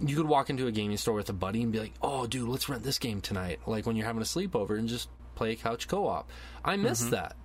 [0.00, 2.48] you could walk into a gaming store with a buddy and be like, "Oh, dude,
[2.48, 5.56] let's rent this game tonight." Like when you're having a sleepover and just play a
[5.56, 6.30] couch co-op.
[6.64, 7.10] I miss mm-hmm.
[7.10, 7.36] that.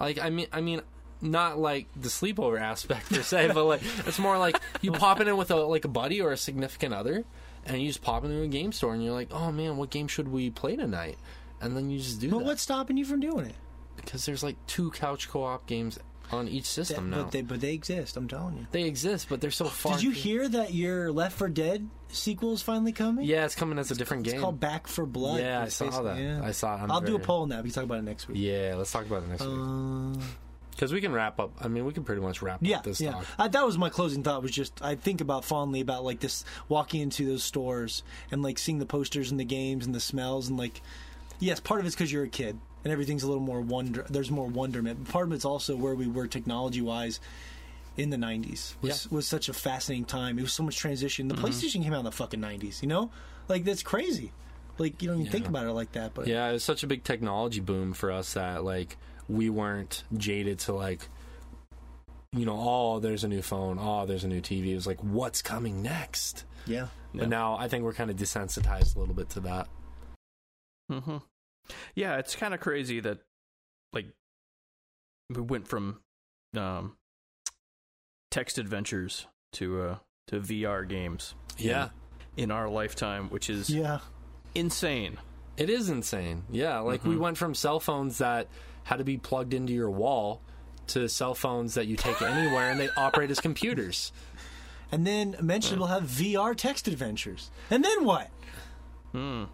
[0.00, 0.82] Like I mean, I mean.
[1.24, 5.36] Not like the sleepover aspect per se, but like it's more like you popping in
[5.36, 7.22] with a like a buddy or a significant other,
[7.64, 10.08] and you just pop into a game store and you're like, oh man, what game
[10.08, 11.16] should we play tonight?
[11.62, 13.54] And then you just do but that what's stopping you from doing it?
[13.96, 15.98] because there's like two couch co-op games
[16.32, 17.22] on each system now.
[17.24, 18.16] but they but they exist.
[18.16, 18.66] I'm telling you.
[18.72, 19.94] they exist, but they're so far.
[19.94, 23.26] Did you hear that your Left 4 Dead sequel is finally coming?
[23.26, 24.38] Yeah, it's coming as a different It's game.
[24.38, 25.40] It's called Back 4 Blood.
[25.40, 26.18] Yeah, I saw that.
[26.18, 26.40] yeah.
[26.42, 26.80] I saw it.
[26.80, 27.62] I'm I'll do a poll on that.
[27.62, 28.38] We can talk about it next week.
[28.40, 30.24] Yeah, let's talk about it next week Uh,
[30.70, 31.52] because we can wrap up.
[31.60, 33.12] I mean, we can pretty much wrap yeah, up this yeah.
[33.12, 33.26] talk.
[33.38, 34.42] Uh, that was my closing thought.
[34.42, 38.58] Was just I think about fondly about like this walking into those stores and like
[38.58, 40.80] seeing the posters and the games and the smells and like
[41.40, 44.04] yes, part of it's because you're a kid and everything's a little more wonder.
[44.08, 45.04] There's more wonderment.
[45.04, 47.20] But part of it's also where we were technology wise.
[47.94, 49.14] In the '90s was Yeah.
[49.14, 50.38] was such a fascinating time.
[50.38, 51.28] It was so much transition.
[51.28, 51.44] The mm-hmm.
[51.44, 52.80] PlayStation came out in the fucking '90s.
[52.80, 53.10] You know,
[53.48, 54.32] like that's crazy.
[54.78, 56.14] Like you don't even think about it like that.
[56.14, 58.96] But Yeah, it was such a big technology boom for us that like
[59.28, 61.06] we weren't jaded to like
[62.34, 64.68] you know, oh, there's a new phone, oh, there's a new TV.
[64.68, 66.44] It was like, what's coming next?
[66.66, 66.86] yeah.
[67.14, 69.68] But now I think we're kind of desensitized a little bit to that.
[71.00, 71.16] Hmm
[71.94, 73.18] Yeah, it's kind of crazy that
[73.92, 74.06] like
[75.30, 76.00] we went from
[76.56, 76.96] um,
[78.30, 79.96] text adventures to uh,
[80.28, 81.34] to VR games.
[81.58, 81.90] Yeah.
[82.36, 83.98] in our lifetime, which is Yeah.
[84.54, 85.18] insane.
[85.58, 86.44] It is insane.
[86.50, 88.48] Yeah, like we went from cell phones that
[88.84, 90.40] had to be plugged into your wall
[90.88, 94.12] to cell phones that you take anywhere and they operate as computers.
[94.90, 97.50] And then eventually we'll have VR text adventures.
[97.70, 98.30] And then what?
[99.12, 99.44] Hmm.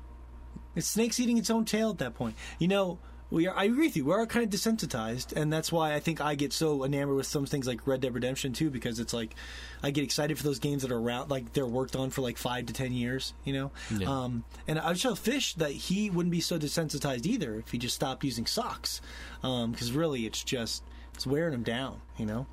[0.79, 2.37] It's snakes eating its own tail at that point.
[2.59, 2.99] You know,
[3.31, 3.55] we are.
[3.55, 4.07] I agree with you.
[4.07, 7.27] We are kind of desensitized, and that's why I think I get so enamored with
[7.27, 9.35] some things like Red Dead Redemption too, because it's like
[9.83, 12.39] I get excited for those games that are around, like they're worked on for like
[12.39, 13.71] five to ten years, you know.
[13.95, 14.09] Yeah.
[14.09, 17.95] Um, and I tell Fish that he wouldn't be so desensitized either if he just
[17.95, 19.03] stopped using socks,
[19.43, 22.47] because really it's just it's wearing him down, you know.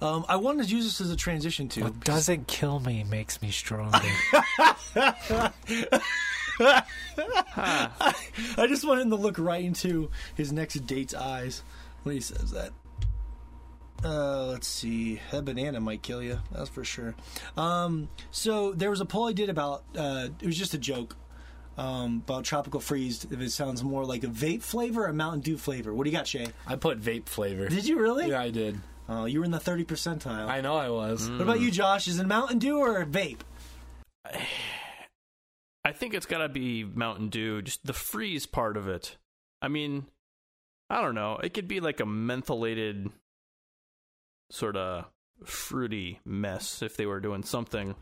[0.00, 1.84] Um, I wanted to use this as a transition to.
[1.84, 3.98] What doesn't kill me makes me stronger.
[6.60, 6.82] I
[8.68, 11.62] just want him to look right into his next date's eyes
[12.04, 12.70] when he says that.
[14.04, 15.20] Uh, let's see.
[15.32, 16.38] That banana might kill you.
[16.52, 17.14] That's for sure.
[17.56, 19.82] Um, so there was a poll I did about.
[19.96, 21.16] Uh, it was just a joke
[21.76, 23.26] um, about tropical freeze.
[23.28, 25.92] If it sounds more like a vape flavor or a Mountain Dew flavor.
[25.92, 26.46] What do you got, Shea?
[26.66, 27.68] I put vape flavor.
[27.68, 28.28] Did you really?
[28.28, 28.78] Yeah, I did.
[29.08, 30.48] Oh, you were in the thirty percentile.
[30.48, 31.30] I know I was.
[31.30, 32.08] what about you, Josh?
[32.08, 33.38] Is it Mountain Dew or vape?
[35.84, 39.16] I think it's got to be Mountain Dew, just the freeze part of it.
[39.62, 40.06] I mean,
[40.90, 41.38] I don't know.
[41.42, 43.10] It could be like a mentholated,
[44.50, 45.06] sort of
[45.44, 47.94] fruity mess if they were doing something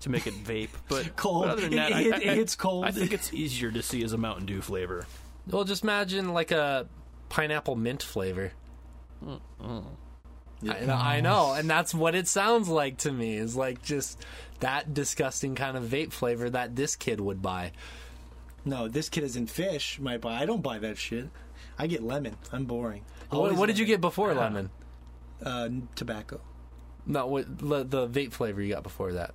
[0.00, 0.68] to make it vape.
[0.88, 1.44] But Cold.
[1.46, 2.84] but other than It- that, it I- I, it hits cold.
[2.84, 5.06] I think it's easier to see as a Mountain Dew flavor.
[5.48, 6.86] Well, just imagine like a
[7.28, 8.52] pineapple mint flavor.
[10.68, 13.36] I, know, I know, and that's what it sounds like to me.
[13.36, 14.24] Is like just
[14.60, 17.72] that disgusting kind of vape flavor that this kid would buy.
[18.64, 19.98] No, this kid isn't fish.
[19.98, 20.40] Might buy.
[20.40, 21.28] I don't buy that shit.
[21.78, 22.36] I get lemon.
[22.52, 23.04] I'm boring.
[23.30, 24.70] What, what did you get before lemon?
[25.42, 26.40] Uh, tobacco.
[27.06, 29.34] No, what, the, the vape flavor you got before that?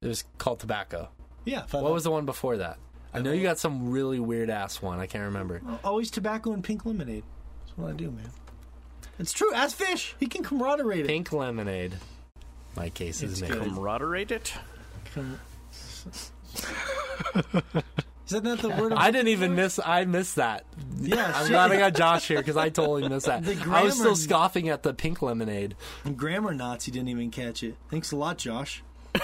[0.00, 1.10] It was called tobacco.
[1.44, 1.64] Yeah.
[1.70, 2.78] What was the one before that?
[3.12, 5.00] I know you got some really weird ass one.
[5.00, 5.60] I can't remember.
[5.84, 7.24] always tobacco and pink lemonade.
[7.60, 8.30] That's what I do, man.
[9.20, 9.52] It's true.
[9.54, 10.14] Ask Fish.
[10.18, 11.06] He can camaraderie it.
[11.06, 11.94] Pink lemonade.
[12.76, 13.52] My case is It's name.
[13.52, 13.68] good.
[13.68, 14.52] Camaraderie it?
[15.14, 15.38] Com-
[16.04, 16.32] Is
[18.30, 18.92] that not the word?
[18.94, 19.78] I didn't even miss.
[19.84, 20.64] I missed that.
[21.00, 21.50] Yeah, I'm shit.
[21.50, 23.44] glad I got Josh here because I totally missed that.
[23.44, 25.76] The I was still scoffing at the pink lemonade.
[26.16, 27.76] Grammar Nazi didn't even catch it.
[27.90, 28.82] Thanks a lot, Josh.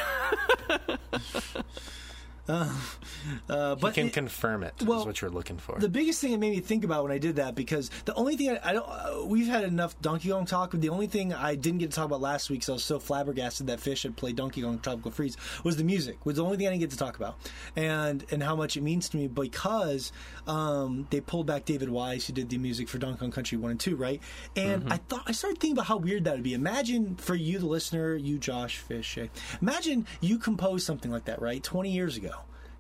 [2.49, 2.53] uh,
[3.49, 4.75] uh, But but can it- confirm it.
[4.85, 5.79] well, is what you're looking for.
[5.79, 8.37] the biggest thing it made me think about when I did that because the only
[8.37, 11.33] thing I, I don't uh, we've had enough Donkey Kong talk, but the only thing
[11.33, 14.03] I didn't get to talk about last week because I was so flabbergasted that Fish
[14.05, 16.81] had played Donkey Kong Tropical Freeze was the music was the only thing I didn't
[16.81, 17.37] get to talk about
[17.75, 20.13] and and how much it means to me because
[20.47, 23.71] um, they pulled back David Wise who did the music for Donkey Kong Country one
[23.73, 24.21] and two right
[24.55, 26.55] and I thought I started thinking about how weird that would be.
[26.55, 29.19] Imagine for you the listener, you Josh Fish,
[29.61, 32.31] imagine you composed something like that right twenty years ago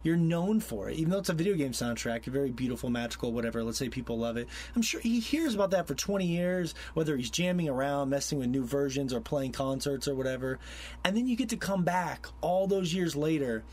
[0.06, 0.96] you're known for it.
[0.96, 3.62] Even though it's a video game soundtrack, very beautiful, magical, whatever.
[3.62, 4.48] Let's say people love it.
[4.74, 8.48] I'm sure he hears about that for 20 years, whether he's jamming around, messing with
[8.48, 10.58] new versions, or playing concerts or whatever.
[11.04, 13.64] And then you get to come back all those years later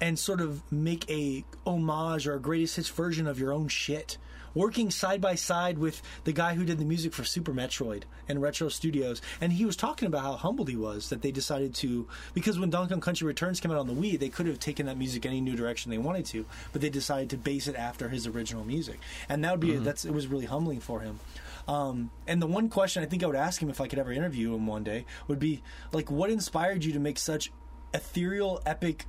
[0.00, 4.18] and sort of make a homage or a greatest hits version of your own shit.
[4.56, 8.40] Working side by side with the guy who did the music for Super Metroid and
[8.40, 12.08] Retro Studios, and he was talking about how humbled he was that they decided to
[12.32, 14.86] because when Donkey Kong Country Returns came out on the Wii, they could have taken
[14.86, 18.08] that music any new direction they wanted to, but they decided to base it after
[18.08, 18.98] his original music,
[19.28, 21.20] and that would be that's it was really humbling for him.
[21.68, 24.10] Um, and the one question I think I would ask him if I could ever
[24.10, 27.52] interview him one day would be like, what inspired you to make such
[27.92, 29.04] ethereal, epic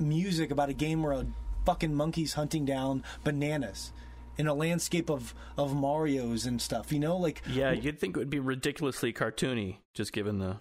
[0.00, 1.26] music about a game where a
[1.64, 3.92] fucking monkey's hunting down bananas
[4.38, 6.92] in a landscape of of Mario's and stuff.
[6.92, 10.56] You know, like Yeah, you'd think it would be ridiculously cartoony, just given the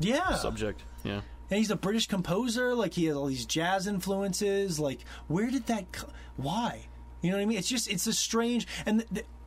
[0.00, 0.34] yeah.
[0.34, 0.82] subject.
[1.04, 1.20] Yeah.
[1.50, 2.74] And he's a British composer.
[2.74, 4.80] Like he has all these jazz influences.
[4.80, 5.92] Like where did that?
[5.92, 6.86] Co- why?
[7.20, 7.58] You know what I mean?
[7.58, 9.04] It's just it's a strange and.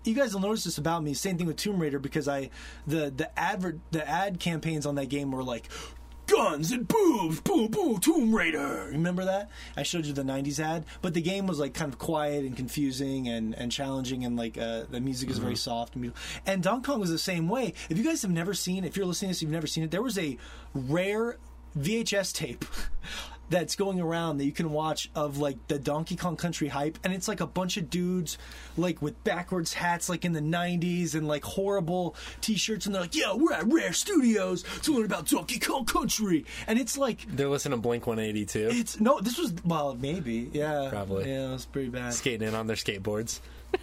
[0.07, 1.15] You guys will notice this about me.
[1.15, 2.51] Same thing with Tomb Raider because I
[2.85, 5.67] the the advert the ad campaigns on that game were like
[6.27, 8.89] guns and boobs, boom boom, Tomb Raider.
[8.91, 9.49] Remember that?
[9.77, 12.55] I showed you the '90s ad, but the game was like kind of quiet and
[12.55, 16.41] confusing and and challenging, and like uh, the music is very soft and beautiful.
[16.45, 17.73] And Donkey Kong was the same way.
[17.89, 19.91] If you guys have never seen, if you're listening to this, you've never seen it.
[19.91, 20.37] There was a
[20.73, 21.37] rare
[21.77, 22.65] VHS tape
[23.49, 27.13] that's going around that you can watch of like the Donkey Kong Country hype, and
[27.13, 28.37] it's like a bunch of dudes
[28.77, 33.15] like with backwards hats, like in the '90s, and like horrible T-shirts, and they're like,
[33.15, 37.25] "Yeah, we're at Rare Studios to learn about Donkey Kong Country," and it's like.
[37.27, 39.19] They're listening to Blink 182, It's no.
[39.19, 41.29] This was well, maybe, yeah, Probably.
[41.29, 41.49] yeah.
[41.49, 42.13] It was pretty bad.
[42.13, 43.39] skating in on their skateboards.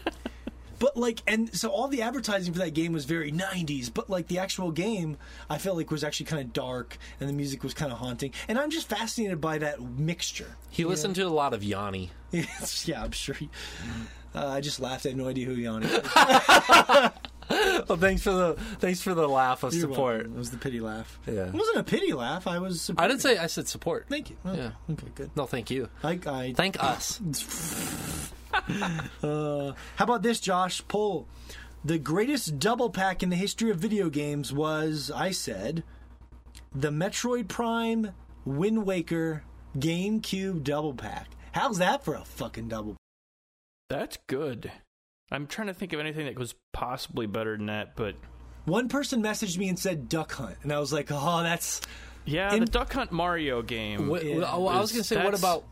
[0.82, 3.88] But like, and so all the advertising for that game was very '90s.
[3.94, 5.16] But like the actual game,
[5.48, 8.32] I felt like was actually kind of dark, and the music was kind of haunting.
[8.48, 10.56] And I'm just fascinated by that mixture.
[10.70, 12.10] He listened to a lot of Yanni.
[12.84, 13.36] Yeah, I'm sure.
[13.36, 13.48] He,
[14.34, 15.06] uh, I just laughed.
[15.06, 17.10] I had no idea who Yanni was.
[17.88, 20.16] Well, thanks for the thanks for the laugh of You're support.
[20.16, 20.34] welcome.
[20.34, 21.20] It was the pity laugh.
[21.26, 21.46] Yeah.
[21.48, 22.46] It wasn't a pity laugh.
[22.46, 22.90] I was.
[22.98, 24.06] I didn't say I said support.
[24.08, 24.36] Thank you.
[24.44, 24.70] Oh, Yeah.
[24.90, 25.06] Okay.
[25.14, 25.30] Good.
[25.36, 25.88] No, thank you.
[26.02, 26.18] I.
[26.26, 27.20] I Thank us.
[29.22, 30.82] uh, how about this, Josh?
[30.88, 31.26] Poll.
[31.84, 35.82] The greatest double pack in the history of video games was, I said,
[36.74, 38.12] the Metroid Prime
[38.44, 39.42] Wind Waker
[39.76, 41.28] GameCube double pack.
[41.52, 42.92] How's that for a fucking double?
[42.92, 42.98] Pack?
[43.98, 44.70] That's good.
[45.30, 48.14] I'm trying to think of anything that was possibly better than that, but
[48.64, 51.80] one person messaged me and said Duck Hunt, and I was like, "Oh, that's
[52.24, 54.08] yeah." In- the Duck Hunt Mario game.
[54.08, 54.36] What, yeah.
[54.36, 55.64] well, I was gonna say, what about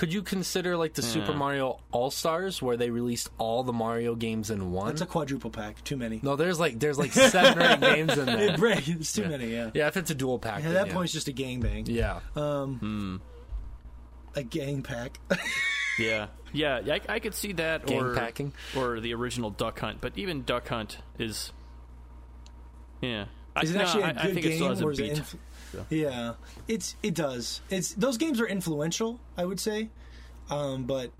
[0.00, 1.08] could you consider like the yeah.
[1.08, 4.92] Super Mario All Stars where they released all the Mario games in one?
[4.92, 5.84] It's a quadruple pack.
[5.84, 6.20] Too many.
[6.22, 8.56] No, there's like there's like seven or eight games in there.
[8.60, 9.28] It's too yeah.
[9.28, 9.52] many.
[9.52, 9.70] Yeah.
[9.74, 10.62] Yeah, if it's a dual pack.
[10.62, 10.94] Yeah, at that yeah.
[10.94, 11.86] point, it's just a gangbang.
[11.86, 12.20] Yeah.
[12.34, 12.76] Um.
[12.78, 13.16] Hmm.
[14.38, 15.20] A gang pack.
[15.98, 16.28] yeah.
[16.54, 20.00] Yeah, I, I, could see that, gang or packing, or the original Duck Hunt.
[20.00, 21.52] But even Duck Hunt is,
[23.02, 23.26] yeah.
[23.62, 24.84] Is I, it actually no, a good I, I think game, it still has a
[24.86, 25.12] or is beat.
[25.12, 25.22] it
[25.74, 26.34] inf- yeah,
[26.68, 27.60] it's it does.
[27.70, 29.90] It's those games are influential, I would say.
[30.50, 31.12] Um, but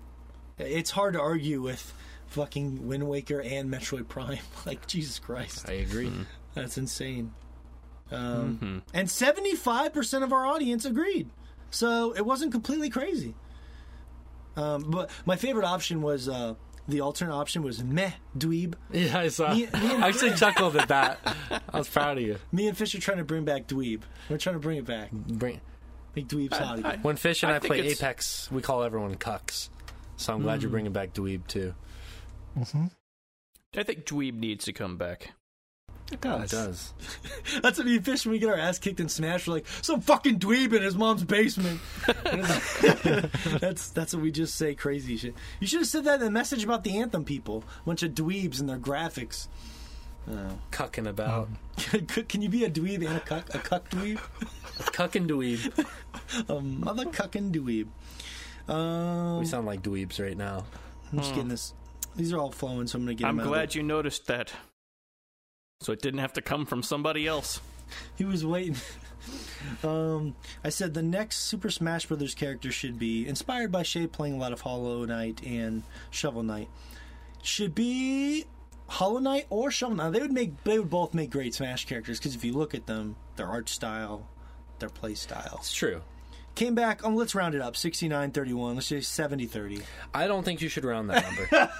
[0.57, 1.93] it's hard to argue with
[2.27, 4.39] fucking Wind Waker and Metroid Prime.
[4.65, 6.07] like Jesus Christ, I agree.
[6.07, 6.23] Mm-hmm.
[6.53, 7.33] That's insane.
[8.11, 8.77] Um, mm-hmm.
[8.93, 11.29] And seventy five percent of our audience agreed,
[11.69, 13.35] so it wasn't completely crazy.
[14.57, 16.55] Um, but my favorite option was uh,
[16.91, 18.75] the alternate option was meh dweeb.
[18.91, 19.53] Yeah, I saw.
[19.53, 21.19] Me, me I actually chuckled at that.
[21.73, 22.37] I was proud of you.
[22.51, 24.01] Me and Fish are trying to bring back dweeb.
[24.29, 25.11] We're trying to bring it back.
[25.11, 25.59] Bring
[26.15, 26.99] Make dweebs hot again.
[27.01, 29.69] When Fish and I, I play Apex, we call everyone cucks.
[30.17, 30.63] So I'm glad mm.
[30.63, 31.73] you're bringing back dweeb too.
[32.57, 32.87] Mm-hmm.
[33.77, 35.31] I think dweeb needs to come back.
[36.11, 36.51] It does.
[36.51, 36.93] It does.
[37.61, 39.47] That's what me and Fish when we get our ass kicked in Smash.
[39.47, 41.79] We're like some fucking dweeb in his mom's basement.
[43.59, 44.75] that's that's what we just say.
[44.75, 45.35] Crazy shit.
[45.59, 47.63] You should have said that in the message about the Anthem people.
[47.81, 49.47] A bunch of dweebs and their graphics.
[50.29, 50.59] Oh.
[50.71, 51.49] Cucking about.
[52.27, 53.53] Can you be a dweeb and a cuck?
[53.55, 54.19] A cuck dweeb?
[54.79, 55.87] a cucking dweeb.
[56.49, 57.87] a mother cucking dweeb.
[58.71, 60.65] Um, we sound like dweebs right now.
[61.11, 61.73] I'm just getting this.
[62.15, 63.27] These are all flowing, so I'm gonna get.
[63.27, 64.53] I'm glad you noticed that,
[65.81, 67.59] so it didn't have to come from somebody else.
[68.15, 68.77] he was waiting.
[69.83, 74.35] um, I said the next Super Smash Brothers character should be inspired by Shea playing
[74.35, 76.69] a lot of Hollow Knight and Shovel Knight.
[77.43, 78.45] Should be
[78.87, 80.13] Hollow Knight or Shovel Knight.
[80.13, 82.85] They would make they would both make great Smash characters because if you look at
[82.85, 84.29] them, their art style,
[84.79, 85.57] their play style.
[85.59, 86.01] It's true.
[86.55, 87.05] Came back.
[87.05, 87.75] Um, let's round it up.
[87.75, 88.75] 69-31.
[88.75, 89.83] Let's say 70-30.
[90.13, 91.71] I don't think you should round that number.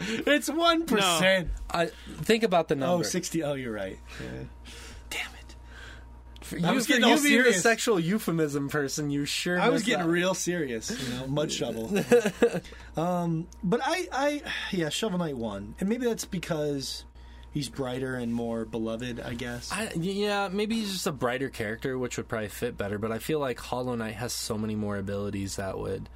[0.30, 1.50] it's one percent.
[1.70, 1.86] I
[2.22, 3.00] think about the number.
[3.00, 3.42] Oh, 60.
[3.44, 3.98] Oh, you're right.
[4.20, 4.44] Yeah.
[5.10, 5.54] Damn it.
[6.44, 9.60] For you, I was getting all you being a sexual euphemism person, you sure.
[9.60, 10.90] I was getting real serious.
[10.90, 11.92] You know, mud shovel.
[12.96, 17.04] um, but I, I, yeah, Shovel Knight won, and maybe that's because
[17.56, 19.72] he's brighter and more beloved, I guess.
[19.72, 22.98] I, yeah, maybe he's just a brighter character, which would probably fit better.
[22.98, 26.10] But I feel like Hollow Knight has so many more abilities that would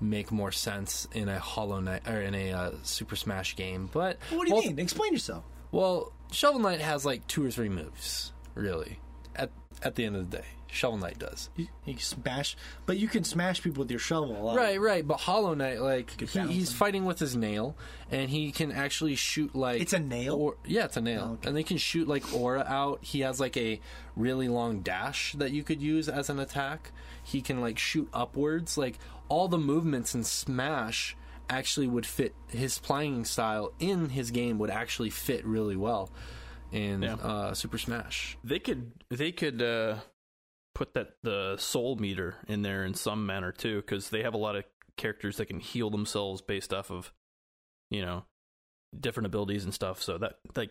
[0.00, 3.90] make more sense in a Hollow Knight or in a uh, Super Smash game.
[3.92, 4.78] But what do you mean?
[4.78, 5.42] Explain yourself.
[5.72, 9.00] Well, Shovel Knight has like two or three moves, really.
[9.34, 9.50] At
[9.82, 11.50] at the end of the day, Shovel Knight does.
[11.56, 12.56] You, you smash,
[12.86, 14.54] but you can smash people with your shovel.
[14.54, 15.06] Right, right.
[15.06, 17.76] But Hollow Knight, like he, he's fighting with his nail,
[18.10, 20.34] and he can actually shoot like it's a nail.
[20.34, 21.48] Or, yeah, it's a nail, oh, okay.
[21.48, 23.04] and they can shoot like aura out.
[23.04, 23.80] He has like a
[24.16, 26.92] really long dash that you could use as an attack.
[27.22, 28.76] He can like shoot upwards.
[28.76, 28.98] Like
[29.28, 31.16] all the movements in Smash
[31.48, 36.10] actually would fit his playing style in his game would actually fit really well
[36.72, 37.14] in yeah.
[37.14, 38.36] uh, Super Smash.
[38.42, 39.96] They could they could uh,
[40.74, 44.38] put that the soul meter in there in some manner too, because they have a
[44.38, 44.64] lot of
[44.96, 47.12] characters that can heal themselves based off of
[47.90, 48.24] you know
[48.98, 50.02] different abilities and stuff.
[50.02, 50.70] So that like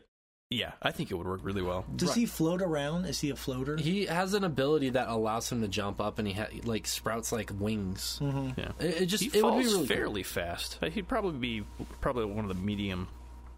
[0.50, 1.86] yeah, I think it would work really well.
[1.96, 2.18] Does right.
[2.20, 3.06] he float around?
[3.06, 3.76] Is he a floater?
[3.76, 7.32] He has an ability that allows him to jump up, and he ha- like sprouts
[7.32, 8.20] like wings.
[8.22, 8.60] Mm-hmm.
[8.60, 10.30] Yeah, it, it just he it falls would be really fairly cool.
[10.32, 10.80] fast.
[10.92, 11.66] He'd probably be
[12.02, 13.08] probably one of the medium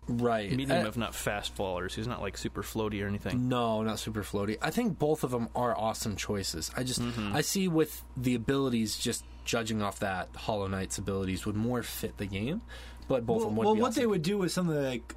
[0.07, 0.51] right.
[0.51, 1.93] Medium uh, if not fast fallers.
[1.93, 3.49] He's not like super floaty or anything.
[3.49, 4.57] No not super floaty.
[4.61, 6.71] I think both of them are awesome choices.
[6.75, 7.35] I just mm-hmm.
[7.35, 12.17] i see with the abilities just judging off that hollow knight's abilities would more fit
[12.17, 12.61] the game
[13.07, 14.01] but both well, of them would well what awesome.
[14.01, 15.15] they would do is something like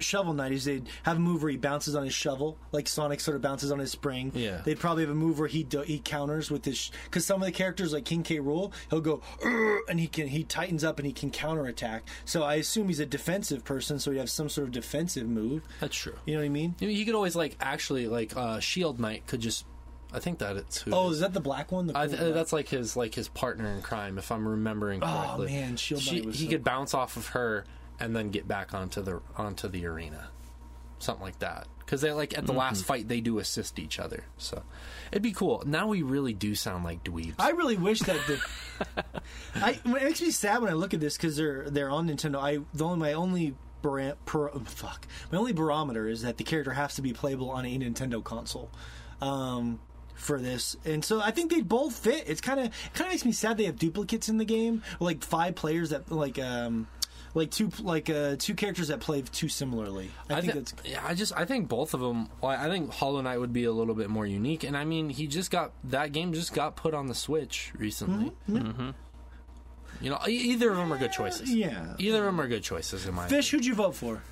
[0.00, 3.20] Shovel Knight is they'd have a move where he bounces on his shovel, like Sonic
[3.20, 4.32] sort of bounces on his spring.
[4.34, 4.60] Yeah.
[4.64, 7.46] They'd probably have a move where he do, he counters with his because some of
[7.46, 8.38] the characters like King K.
[8.38, 9.22] Rool, he'll go
[9.88, 12.04] and he can he tightens up and he can counter attack.
[12.24, 15.62] So I assume he's a defensive person, so he have some sort of defensive move.
[15.80, 16.16] That's true.
[16.26, 16.74] You know what I mean?
[16.78, 19.64] He could always like actually like uh, Shield Knight could just
[20.12, 20.92] I think that it's who.
[20.92, 21.88] Oh, is that the black one?
[21.88, 25.06] The cool th- that's like his like his partner in crime, if I'm remembering oh,
[25.06, 25.46] correctly.
[25.48, 26.34] Oh man, Shield she, Knight.
[26.34, 26.50] he so...
[26.50, 27.64] could bounce off of her
[28.00, 30.28] and then get back onto the onto the arena
[30.98, 31.66] something like that.
[31.80, 34.24] because they like at the last fight they do assist each other.
[34.38, 34.62] So
[35.12, 35.62] it'd be cool.
[35.66, 37.34] Now we really do sound like dweebs.
[37.38, 38.40] I really wish that the.
[39.56, 42.36] I it makes me sad when I look at this because they're they're on Nintendo.
[42.36, 46.72] I the only my only bara- per, fuck my only barometer is that the character
[46.72, 48.70] has to be playable on a Nintendo console.
[49.20, 49.80] Um,
[50.14, 52.24] for this, and so I think they both fit.
[52.28, 55.22] It's kind of kind of makes me sad they have duplicates in the game, like
[55.22, 56.86] five players that like um
[57.34, 60.10] like two like uh two characters that play too similarly.
[60.30, 61.02] I, think thi- that's yeah.
[61.06, 62.28] I just I think both of them.
[62.40, 65.10] Well, I think Hollow Knight would be a little bit more unique, and I mean
[65.10, 68.32] he just got that game just got put on the Switch recently.
[68.48, 68.90] Mm-hmm.
[70.00, 71.52] You know, e- either of them are good choices.
[71.54, 71.94] yeah.
[71.98, 74.22] Either of them are good choices in my Fish, who'd you vote for?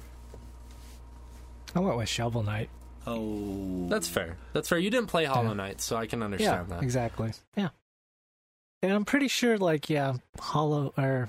[1.74, 2.68] I went with Shovel Knight.
[3.07, 4.36] Oh, That's fair.
[4.53, 4.78] That's fair.
[4.78, 6.82] You didn't play Hollow Knight, so I can Yeah, understand that.
[6.82, 7.32] exactly.
[7.57, 7.68] Yeah,
[8.82, 11.28] and I'm pretty sure, like, yeah, Hollow or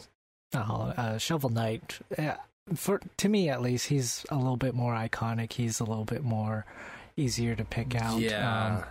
[0.53, 1.99] not uh, Shovel Knight.
[2.17, 2.37] Yeah,
[2.75, 5.53] for to me at least, he's a little bit more iconic.
[5.53, 6.65] He's a little bit more
[7.17, 8.19] easier to pick out.
[8.19, 8.83] Yeah,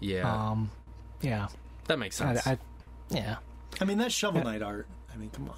[0.00, 0.70] yeah, Um, um,
[1.22, 1.48] yeah.
[1.86, 2.46] that makes sense.
[2.46, 2.58] I,
[3.10, 3.36] yeah.
[3.80, 4.86] I mean that Shovel Knight art.
[5.12, 5.56] I mean, come on.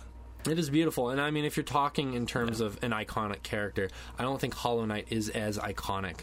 [0.51, 3.91] It is beautiful, and I mean, if you're talking in terms of an iconic character,
[4.19, 6.21] I don't think Hollow Knight is as iconic.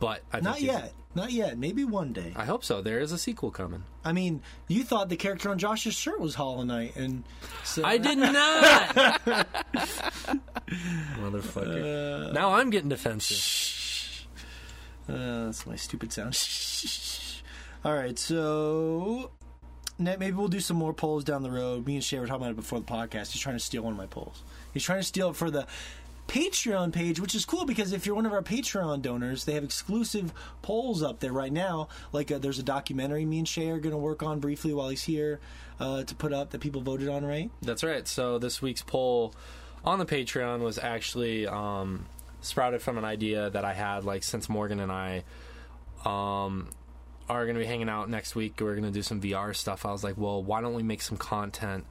[0.00, 0.92] But I Not yet.
[1.14, 1.56] Not yet.
[1.56, 2.32] Maybe one day.
[2.36, 2.82] I hope so.
[2.82, 3.84] There is a sequel coming.
[4.04, 7.24] I mean, you thought the character on Josh's shirt was Hollow Knight, and
[7.64, 8.34] so I did not,
[11.18, 12.32] motherfucker.
[12.32, 14.26] now I'm getting defensive.
[15.08, 16.36] Uh, that's my stupid sound.
[17.84, 19.30] All right, so
[19.98, 21.86] maybe we'll do some more polls down the road.
[21.86, 23.32] Me and Shea were talking about it before the podcast.
[23.32, 24.42] He's trying to steal one of my polls.
[24.74, 25.66] He's trying to steal it for the
[26.28, 29.64] Patreon page, which is cool because if you're one of our Patreon donors, they have
[29.64, 31.88] exclusive polls up there right now.
[32.12, 34.88] Like uh, there's a documentary me and Shea are going to work on briefly while
[34.88, 35.40] he's here
[35.78, 37.50] uh, to put up that people voted on, right?
[37.62, 38.06] That's right.
[38.08, 39.34] So this week's poll
[39.84, 42.06] on the Patreon was actually um,
[42.40, 44.04] sprouted from an idea that I had.
[44.04, 45.22] Like since Morgan and I
[46.04, 46.68] um,
[47.28, 49.86] are going to be hanging out next week, we're going to do some VR stuff.
[49.86, 51.84] I was like, well, why don't we make some content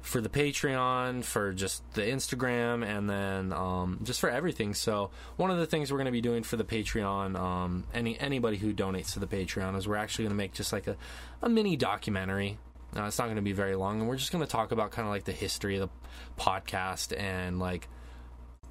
[0.00, 4.74] for the Patreon, for just the Instagram, and then um, just for everything.
[4.74, 8.18] So one of the things we're going to be doing for the Patreon, um, any
[8.18, 10.96] anybody who donates to the Patreon, is we're actually going to make just like a,
[11.42, 12.58] a mini documentary.
[12.96, 14.92] Uh, it's not going to be very long, and we're just going to talk about
[14.92, 17.88] kind of like the history of the podcast and like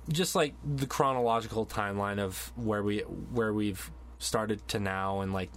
[0.09, 5.51] just like the chronological timeline of where we where we've started to now and like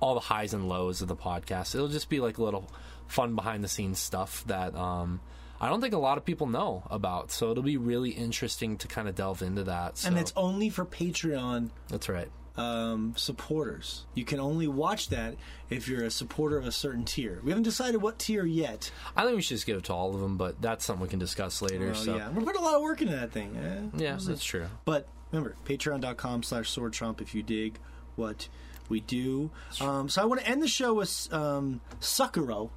[0.00, 1.74] all the highs and lows of the podcast.
[1.74, 2.70] It'll just be like a little
[3.12, 5.20] fun behind the scenes stuff that um
[5.60, 7.30] I don't think a lot of people know about.
[7.30, 9.98] So it'll be really interesting to kind of delve into that.
[9.98, 12.28] So And it's only for Patreon that's right.
[12.56, 14.04] um, supporters.
[14.14, 15.36] You can only watch that
[15.70, 17.40] if you're a supporter of a certain tier.
[17.44, 18.90] We haven't decided what tier yet.
[19.16, 21.08] I think we should just give it to all of them, but that's something we
[21.08, 21.86] can discuss later.
[21.86, 23.56] Well, so yeah, we're putting a lot of work into that thing.
[23.56, 23.82] eh?
[24.02, 24.66] yeah, that's true.
[24.84, 27.78] But remember, patreon.com slash sword trump if you dig
[28.16, 28.48] what
[28.88, 29.52] we do.
[29.80, 32.70] Um, so I want to end the show with um, Sekiro.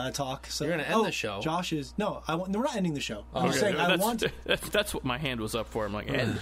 [0.00, 0.46] Uh, talk.
[0.46, 1.40] So, You're gonna end oh, the show?
[1.40, 2.22] Josh is no.
[2.26, 2.50] I want.
[2.50, 3.24] No, we're not ending the show.
[3.34, 4.22] I'm just saying I that's, want.
[4.72, 5.84] that's what my hand was up for.
[5.84, 6.40] I'm like, end.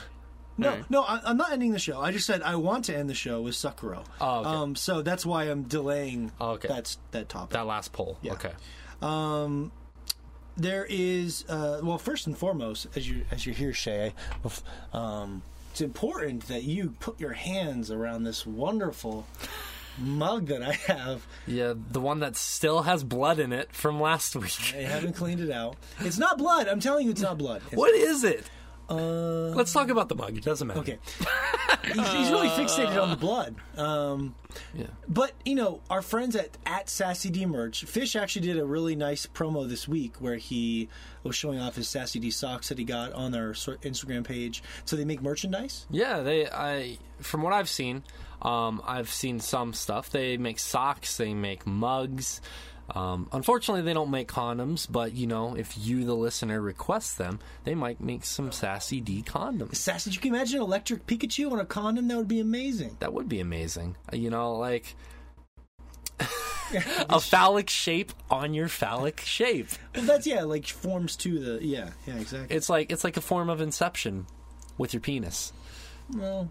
[0.56, 0.90] No, Right.
[0.90, 2.00] no, I, I'm not ending the show.
[2.00, 4.04] I just said I want to end the show with Sekiro.
[4.20, 4.48] Oh, okay.
[4.48, 6.32] Um, so that's why I'm delaying.
[6.40, 6.66] Oh, okay.
[6.66, 7.50] That's that topic.
[7.50, 8.18] That last poll.
[8.26, 8.52] Okay.
[9.00, 9.70] Um,
[10.56, 14.12] there is uh, well, first and foremost, as you as you hear Shea,
[14.92, 19.26] um, it's important that you put your hands around this wonderful
[20.00, 21.26] mug that I have.
[21.46, 24.74] Yeah, the one that still has blood in it from last week.
[24.74, 25.76] I haven't cleaned it out.
[26.00, 26.68] It's not blood.
[26.68, 27.62] I'm telling you, it's not blood.
[27.66, 28.50] It's, What is it?
[28.88, 30.36] Uh, Let's talk about the mug.
[30.36, 30.80] It doesn't matter.
[30.80, 30.98] okay.
[31.84, 33.54] he's, he's really fixated on the blood.
[33.76, 34.34] Um,
[34.74, 34.86] Yeah.
[35.08, 38.96] But you know, our friends at at Sassy D merch, Fish actually did a really
[38.96, 40.88] nice promo this week where he
[41.22, 44.62] was showing off his Sassy D socks that he got on their Instagram page.
[44.84, 45.86] So they make merchandise.
[45.90, 46.48] Yeah, they.
[46.48, 48.04] I from what I've seen,
[48.42, 50.10] um, I've seen some stuff.
[50.10, 51.16] They make socks.
[51.16, 52.40] They make mugs.
[52.94, 54.86] Um, unfortunately, they don't make condoms.
[54.90, 59.22] But you know, if you, the listener, request them, they might make some sassy D
[59.22, 59.76] condoms.
[59.76, 62.08] Sassy, you can imagine an electric Pikachu on a condom?
[62.08, 62.96] That would be amazing.
[63.00, 63.96] That would be amazing.
[64.12, 64.94] Uh, You know, like
[67.08, 69.68] a phallic shape on your phallic shape.
[69.94, 72.54] Well, that's yeah, like forms to the yeah, yeah, exactly.
[72.56, 74.26] It's like it's like a form of inception
[74.76, 75.52] with your penis.
[76.14, 76.50] well,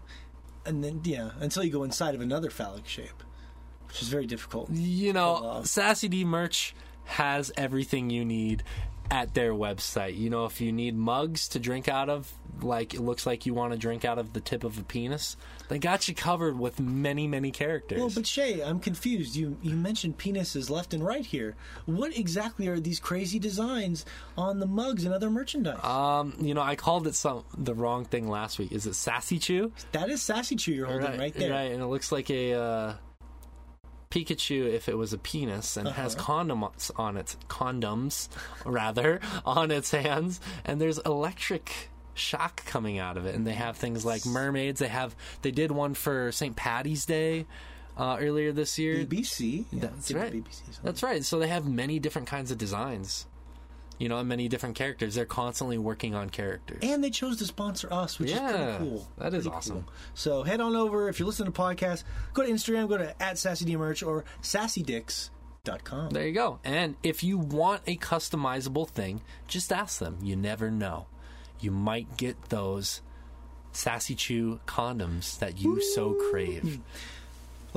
[0.66, 3.22] and then yeah, until you go inside of another phallic shape,
[3.88, 4.70] which is very difficult.
[4.70, 6.74] You know, Sassy D merch
[7.04, 8.62] has everything you need.
[9.10, 10.18] at their website.
[10.18, 13.54] You know, if you need mugs to drink out of, like it looks like you
[13.54, 15.34] want to drink out of the tip of a penis,
[15.68, 17.98] they got you covered with many, many characters.
[17.98, 19.34] Well, but Shea, I'm confused.
[19.34, 21.56] You you mentioned penises left and right here.
[21.86, 24.04] What exactly are these crazy designs
[24.36, 25.82] on the mugs and other merchandise?
[25.82, 28.72] um, you know, I called it some the wrong thing last week.
[28.72, 29.72] Is it Sassy Chew?
[29.92, 31.50] that is Sassy Chew you're holding right, there.
[31.50, 32.94] Right, and it looks like a uh,
[34.10, 36.44] Pikachu if it was a penis and has Uh-huh.
[36.44, 38.28] condoms on its condoms
[38.64, 43.76] rather on its hands, and there's electric shock coming out of it, and they have
[43.76, 44.80] things like mermaids.
[44.80, 46.56] They have they did one for St.
[46.56, 47.46] Patty's Day
[47.96, 49.04] uh, earlier this year.
[49.04, 49.66] BBC.
[49.72, 50.32] That's it right.
[50.32, 50.62] BBC.
[50.82, 51.24] That's right.
[51.24, 53.26] So they have many different kinds of designs.
[53.98, 55.14] You know, and many different characters.
[55.16, 56.78] They're constantly working on characters.
[56.82, 59.08] And they chose to sponsor us, which is pretty cool.
[59.18, 59.82] that is Pretty awesome.
[59.82, 59.92] cool.
[60.14, 62.04] So head on over if you're listening to podcasts.
[62.32, 62.88] Go to Instagram.
[62.88, 66.10] Go to at SassyDMerch or SassyDicks.com.
[66.10, 66.60] There you go.
[66.64, 70.18] And if you want a customizable thing, just ask them.
[70.22, 71.06] You never know.
[71.60, 73.02] You might get those
[73.72, 76.80] Sassy Chew condoms that you so crave.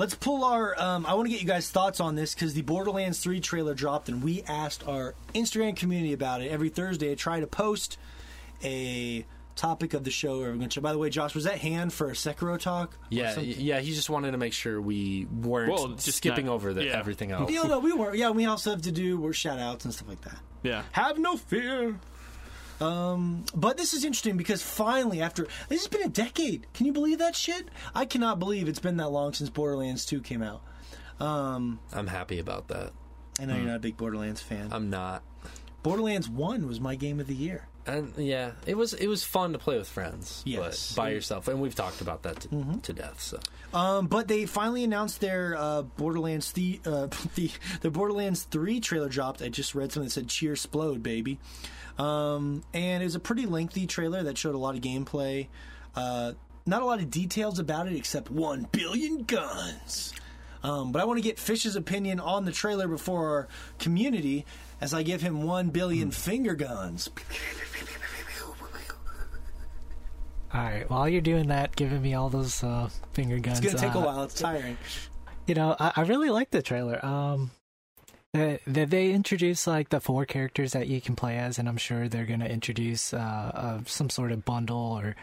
[0.02, 0.74] Let's pull our.
[0.82, 3.76] Um, I want to get you guys' thoughts on this because the Borderlands 3 trailer
[3.76, 6.48] dropped, and we asked our Instagram community about it.
[6.52, 8.00] Every Thursday, I try to post
[8.64, 9.24] a
[9.56, 10.42] topic of the show.
[10.42, 12.98] Or we're By the way, Josh, was that hand for a Sekiro talk?
[13.12, 13.54] Yeah, something?
[13.60, 13.80] yeah.
[13.80, 16.98] He just wanted to make sure we weren't Well, just skipping not- over the, yeah.
[16.98, 17.52] everything else.
[17.52, 18.18] Yeah, no, we weren't.
[18.18, 20.40] Yeah, we also have to do we're shout outs and stuff like that.
[20.64, 20.82] Yeah.
[20.94, 22.00] Have no fear.
[22.82, 26.94] Um, but this is interesting because finally, after this has been a decade, can you
[26.94, 27.70] believe that shit?
[27.94, 30.62] I cannot believe it's been that long since Borderlands 2 came out.
[31.20, 32.92] Um, I'm happy about that.
[33.40, 34.70] I know you're not a big Borderlands fan.
[34.72, 35.24] I'm not.
[35.84, 37.68] Borderlands 1 was my game of the year.
[37.88, 40.94] And yeah, it was it was fun to play with friends, Yes.
[40.94, 43.20] by yourself, and we've talked about that to, to death.
[43.20, 43.40] So
[43.74, 47.50] Um, but they finally announced their uh, Borderlands the uh, the
[47.82, 49.42] the Borderlands three trailer dropped.
[49.42, 51.40] I just read something that said "Cheer Splode, baby,"
[52.02, 55.48] um, and it was a pretty lengthy trailer that showed a lot of gameplay.
[55.96, 56.34] Uh,
[56.66, 60.12] not a lot of details about it except one billion guns.
[60.64, 63.48] Um, but I want to get Fish's opinion on the trailer before our
[63.78, 64.46] community,
[64.80, 67.10] as I give him one billion finger guns.
[70.54, 70.90] All right.
[70.90, 73.60] While you're doing that, giving me all those uh, finger guns.
[73.60, 74.24] It's gonna take a uh, while.
[74.24, 74.78] It's tiring.
[75.46, 77.04] You know, I, I really like the trailer.
[77.06, 77.52] Um,
[78.34, 82.08] that they introduce like the four characters that you can play as, and I'm sure
[82.08, 85.16] they're gonna introduce uh, uh some sort of bundle or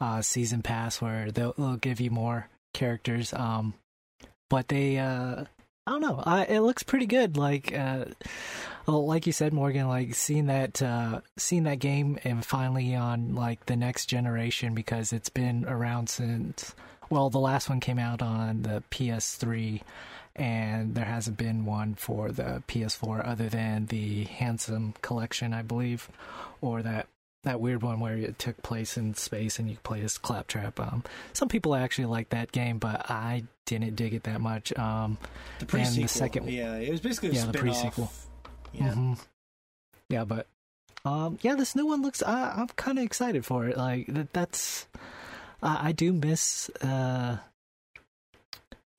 [0.00, 3.32] uh, season pass where they'll, they'll give you more characters.
[3.32, 3.74] Um,
[4.50, 5.44] but they, uh,
[5.86, 6.22] I don't know.
[6.24, 7.36] I, it looks pretty good.
[7.36, 8.06] Like, uh,
[8.86, 13.34] well, like you said, Morgan, like seeing that, uh, seeing that game and finally on
[13.34, 16.74] like the next generation because it's been around since.
[17.10, 19.82] Well, the last one came out on the PS3,
[20.36, 26.08] and there hasn't been one for the PS4 other than the Handsome Collection, I believe,
[26.60, 27.06] or that
[27.44, 30.80] that weird one where it took place in space and you play as Claptrap.
[30.80, 31.04] Um,
[31.34, 34.72] some people actually like that game, but I didn't dig it that much.
[34.78, 35.18] Um,
[35.58, 36.02] The And pre-sequel.
[36.04, 38.10] the second- yeah, it was basically a Yeah, the pre-sequel.
[38.72, 38.94] Yeah.
[38.94, 39.18] mhm.
[40.08, 40.46] yeah, but
[41.04, 42.22] um, yeah, this new one looks.
[42.22, 43.76] I, I'm kind of excited for it.
[43.76, 44.32] Like that.
[44.32, 44.86] That's.
[45.62, 46.70] I I do miss.
[46.80, 47.36] Uh,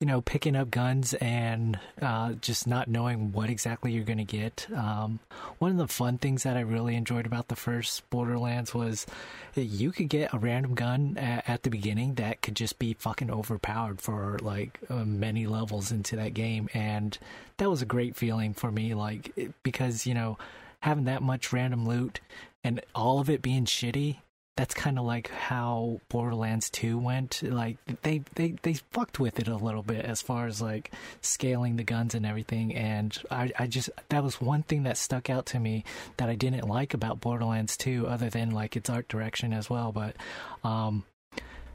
[0.00, 4.24] you know, picking up guns and uh, just not knowing what exactly you're going to
[4.24, 4.66] get.
[4.74, 5.20] Um,
[5.58, 9.06] one of the fun things that I really enjoyed about the first Borderlands was
[9.54, 12.92] that you could get a random gun at, at the beginning that could just be
[12.92, 17.18] fucking overpowered for like uh, many levels into that game, and
[17.56, 18.92] that was a great feeling for me.
[18.92, 20.36] Like because you know
[20.80, 22.20] having that much random loot
[22.62, 24.18] and all of it being shitty
[24.56, 27.42] that's kind of like how Borderlands 2 went.
[27.42, 31.76] Like they, they they fucked with it a little bit as far as like scaling
[31.76, 32.74] the guns and everything.
[32.74, 35.84] And I I just that was one thing that stuck out to me
[36.16, 39.92] that I didn't like about Borderlands 2, other than like its art direction as well.
[39.92, 40.16] But
[40.64, 41.04] um,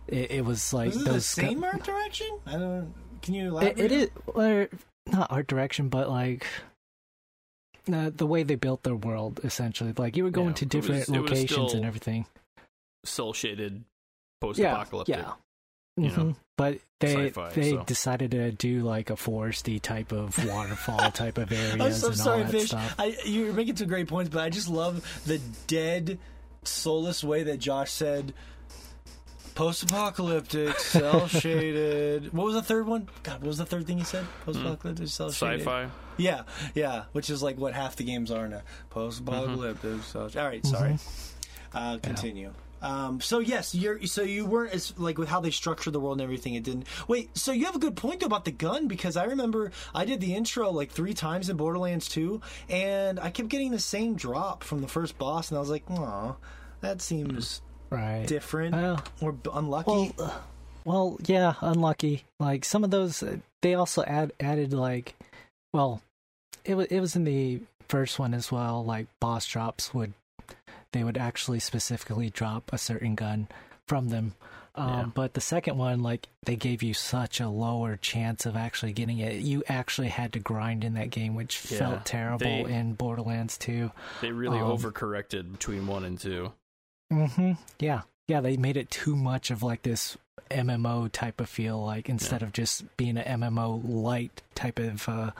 [0.07, 2.39] it, it was like Was it the same gu- art direction?
[2.47, 2.93] I don't.
[3.21, 3.77] Can you elaborate?
[3.79, 4.69] it, it is or
[5.05, 6.47] not art direction, but like.
[7.91, 10.99] Uh, the way they built their world, essentially, like you were going Yeah, to different
[10.99, 12.27] was locations still and everything.
[13.03, 13.83] Cel shaded,
[14.39, 15.15] post apocalyptic.
[15.15, 15.33] Yeah.
[15.97, 16.21] you mm-hmm.
[16.21, 16.35] know.
[16.57, 17.83] But they they so.
[17.85, 21.83] decided to do like a foresty type of waterfall type of area.
[21.83, 22.73] I'm so and sorry, all that Fish.
[22.73, 26.19] I, you're making some great points, but I just love the dead,
[26.63, 28.33] soulless way that Josh said
[29.55, 32.33] post-apocalyptic, cel-shaded.
[32.33, 33.09] What was the third one?
[33.23, 34.23] God, what was the third thing he said?
[34.23, 34.45] Hmm.
[34.45, 35.61] Post-apocalyptic, cel-shaded.
[35.61, 35.89] sci-fi.
[36.17, 36.43] Yeah,
[36.75, 38.61] yeah, which is like what half the games are now.
[38.89, 40.01] Post-apocalyptic, mm-hmm.
[40.01, 40.29] cell.
[40.41, 40.91] All right, sorry.
[40.91, 41.77] Mm-hmm.
[41.77, 42.53] Uh, continue.
[42.81, 46.19] Um, so yes, you're so you weren't as like with how they structured the world
[46.19, 46.55] and everything.
[46.55, 46.87] It didn't.
[47.07, 50.05] Wait, so you have a good point though about the gun because I remember I
[50.05, 54.15] did the intro like three times in Borderlands 2, and I kept getting the same
[54.15, 56.35] drop from the first boss, and I was like, "Aw,
[56.81, 60.39] that seems right different Well, or unlucky." Well, uh,
[60.83, 62.23] well, yeah, unlucky.
[62.39, 65.15] Like some of those, uh, they also add added like,
[65.73, 66.01] well,
[66.65, 68.83] it was it was in the first one as well.
[68.83, 70.13] Like boss drops would,
[70.91, 73.47] they would actually specifically drop a certain gun
[73.87, 74.33] from them.
[74.75, 75.05] Um, Yeah.
[75.13, 79.19] But the second one, like they gave you such a lower chance of actually getting
[79.19, 79.41] it.
[79.41, 83.57] You actually had to grind in that game, which Yeah, felt terrible they- in Borderlands
[83.57, 83.91] 2.
[84.21, 86.53] They really Um, overcorrected between one and two.
[87.11, 87.53] Mm-hmm.
[87.79, 88.01] Yeah.
[88.27, 90.17] Yeah, they made it too much of like this
[90.49, 95.31] MMO type of feel, like instead of just being an MMO light type of uh,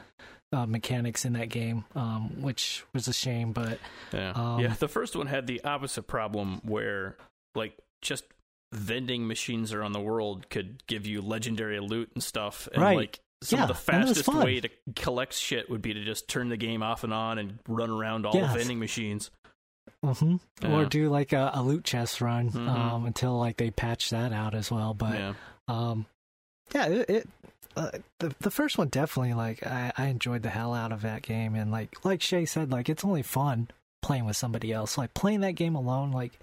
[0.51, 3.51] uh, mechanics in that game, um, which was a shame.
[3.53, 3.79] But
[4.13, 4.31] Yeah.
[4.31, 4.73] Um, yeah.
[4.73, 7.15] The first one had the opposite problem where,
[7.55, 8.25] like, just
[8.73, 12.67] vending machines around the world could give you legendary loot and stuff.
[12.73, 12.95] And, Right.
[12.97, 15.93] like, some Yeah, of the and it was fastest way to collect shit would be
[15.93, 18.51] to just turn the game off and on and run around all Yes.
[18.53, 19.31] the vending machines.
[20.03, 22.67] hmm or do like a, a loot chest run Mhm.
[22.67, 24.93] um, until like they patch that out as well.
[24.93, 25.33] But yeah.
[25.67, 26.05] um,
[26.73, 27.09] yeah, it.
[27.09, 27.29] it
[27.75, 31.21] uh, the the first one definitely like I, I enjoyed the hell out of that
[31.21, 31.55] game.
[31.55, 33.69] And like like Shea said like it's only fun
[34.01, 34.97] playing with somebody else.
[34.97, 36.33] Like playing that game alone like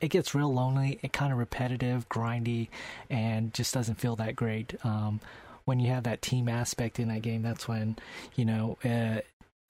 [0.00, 2.68] it gets real lonely and kind of repetitive grindy
[3.08, 4.74] and just doesn't feel that great.
[4.84, 5.20] Um,
[5.64, 7.96] when you have that team aspect in that game that's when
[8.36, 9.20] you know uh,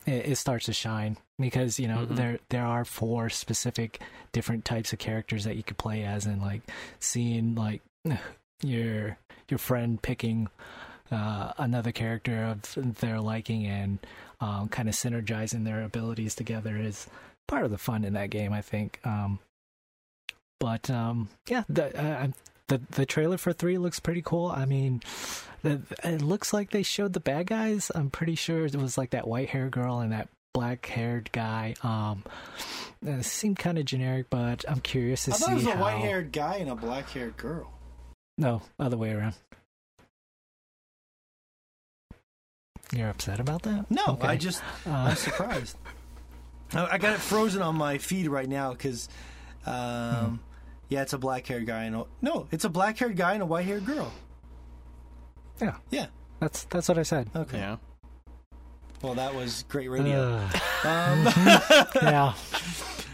[0.06, 1.16] it, it starts to shine.
[1.38, 2.16] Because you know Mhm.
[2.16, 4.00] there there are four specific
[4.32, 6.26] different types of characters that you could play as.
[6.26, 6.62] And like
[6.98, 7.82] seeing like
[8.62, 9.18] your
[9.48, 10.48] your friend picking
[11.12, 13.98] uh, another character of their liking and
[14.40, 17.06] um, kind of synergizing their abilities together is
[17.46, 19.00] part of the fun in that game, I think.
[19.04, 19.38] Um,
[20.58, 22.28] but um, yeah, the, uh,
[22.68, 24.46] the the trailer for three looks pretty cool.
[24.46, 25.02] I mean,
[25.62, 27.90] the, it looks like they showed the bad guys.
[27.94, 31.74] I'm pretty sure it was like that white hair girl and that black haired guy.
[31.82, 32.24] Um,
[33.04, 35.72] it seemed kind of generic, but I'm curious to I see thought it was a
[35.72, 35.82] how.
[35.82, 37.70] white-haired guy and a black-haired girl.
[38.38, 39.34] No, other way around.
[42.96, 43.90] You're upset about that?
[43.90, 44.28] No, Okay.
[44.28, 45.76] I just Uh, I'm surprised.
[46.74, 49.08] I I got it frozen on my feed right now because,
[49.66, 50.40] um,
[50.88, 53.84] yeah, it's a black-haired guy and a, no, it's a black-haired guy and a white-haired
[53.86, 54.12] girl.
[55.60, 56.06] yeah, Yeah.
[56.40, 57.30] that's that's what I said.
[57.36, 57.58] Okay.
[57.58, 57.76] Yeah.
[59.02, 60.34] Well, that was great radio.
[60.34, 60.40] Uh,
[60.84, 61.24] um,
[62.02, 62.34] yeah.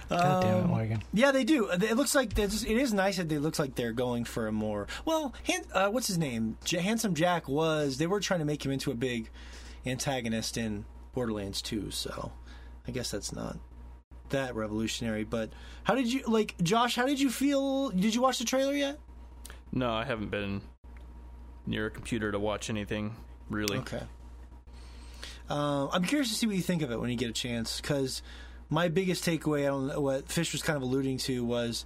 [0.08, 1.02] God damn it, um, Morgan.
[1.14, 1.68] Yeah, they do.
[1.70, 4.52] It looks like there's- it is nice that they looks like they're going for a
[4.52, 5.34] more well.
[5.46, 6.56] Han, uh, what's his name?
[6.64, 7.96] J- Handsome Jack was.
[7.98, 9.30] They were trying to make him into a big
[9.86, 11.90] antagonist in Borderlands 2.
[11.90, 12.32] So
[12.86, 13.56] I guess that's not
[14.30, 15.24] that revolutionary.
[15.24, 15.50] But
[15.84, 16.96] how did you like, Josh?
[16.96, 17.90] How did you feel?
[17.90, 18.98] Did you watch the trailer yet?
[19.72, 20.60] No, I haven't been
[21.66, 23.14] near a computer to watch anything
[23.48, 23.78] really.
[23.78, 24.02] Okay.
[25.48, 27.80] Um, I'm curious to see what you think of it when you get a chance,
[27.80, 28.22] because
[28.70, 31.84] my biggest takeaway, I don't know what Fish was kind of alluding to, was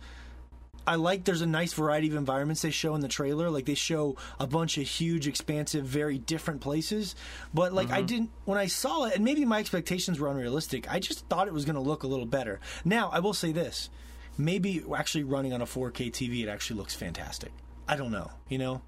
[0.86, 3.50] I like there's a nice variety of environments they show in the trailer.
[3.50, 7.14] Like they show a bunch of huge, expansive, very different places.
[7.52, 10.90] But like I didn't when I saw it, and maybe my expectations were unrealistic.
[10.90, 12.60] I just thought it was going to look a little better.
[12.84, 13.90] Now I will say this:
[14.38, 17.52] maybe actually running on a 4K TV, it actually looks fantastic.
[17.88, 18.82] I don't know, you know.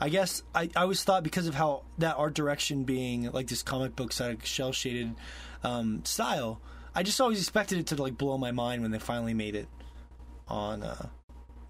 [0.00, 3.62] I guess I, I always thought because of how that art direction being like this
[3.62, 5.14] comic book side shell shaded
[5.64, 6.60] um, style,
[6.94, 9.68] I just always expected it to like blow my mind when they finally made it
[10.46, 11.08] on uh,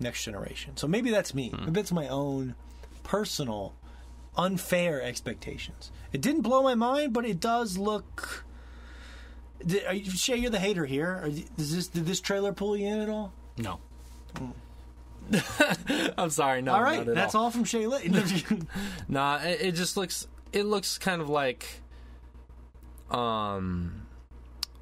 [0.01, 0.77] next generation.
[0.77, 1.53] So maybe that's me.
[1.57, 2.55] Maybe that's my own
[3.03, 3.75] personal
[4.37, 5.91] unfair expectations.
[6.13, 8.45] It didn't blow my mind, but it does look.
[9.65, 11.21] Did, are you, Shea, you're the hater here.
[11.25, 13.33] Are, does this did this trailer pull you in at all?
[13.59, 13.81] No.
[16.17, 16.63] I'm sorry.
[16.63, 16.75] No.
[16.75, 17.45] all right, that's all.
[17.45, 17.87] all, from Shea.
[17.87, 18.45] Lit-
[19.09, 20.27] Nah, it, it just looks.
[20.53, 21.67] It looks kind of like,
[23.11, 24.07] um,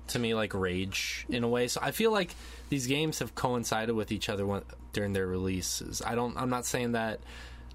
[0.08, 1.66] to me like Rage in a way.
[1.66, 2.34] So I feel like
[2.68, 4.46] these games have coincided with each other
[4.96, 6.00] during their releases.
[6.02, 6.36] I don't.
[6.38, 7.20] I'm not saying that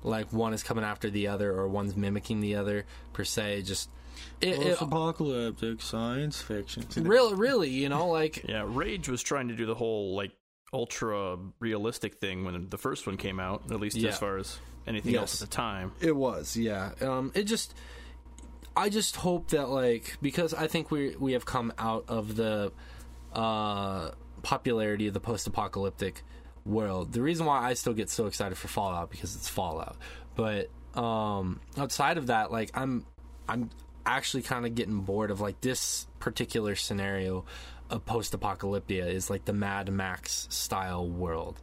[0.03, 3.61] like one is coming after the other or one's mimicking the other per se.
[3.61, 3.89] Just
[4.41, 6.83] it, it, apocalyptic science fiction.
[6.97, 10.31] really, really, you know, like Yeah, Rage was trying to do the whole like
[10.73, 14.09] ultra realistic thing when the first one came out, at least Yeah.
[14.09, 14.57] as far as
[14.87, 15.21] anything Yes.
[15.21, 15.91] else at the time.
[16.01, 16.91] It was, yeah.
[17.01, 17.75] Um, it just,
[18.75, 22.71] I just hope that like because I think we we have come out of the
[23.33, 24.11] uh,
[24.41, 26.23] popularity of the post-apocalyptic
[26.65, 27.13] world.
[27.13, 29.97] The reason why I still get so excited for Fallout because it's Fallout,
[30.35, 33.05] but um, outside of that, like I'm
[33.47, 33.69] I'm
[34.05, 37.45] actually kind of getting bored of like this particular scenario
[37.89, 41.61] of post-apocalyptia is like the Mad Max style world.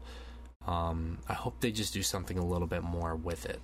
[0.66, 3.60] Um, I hope they just do something a little bit more with it.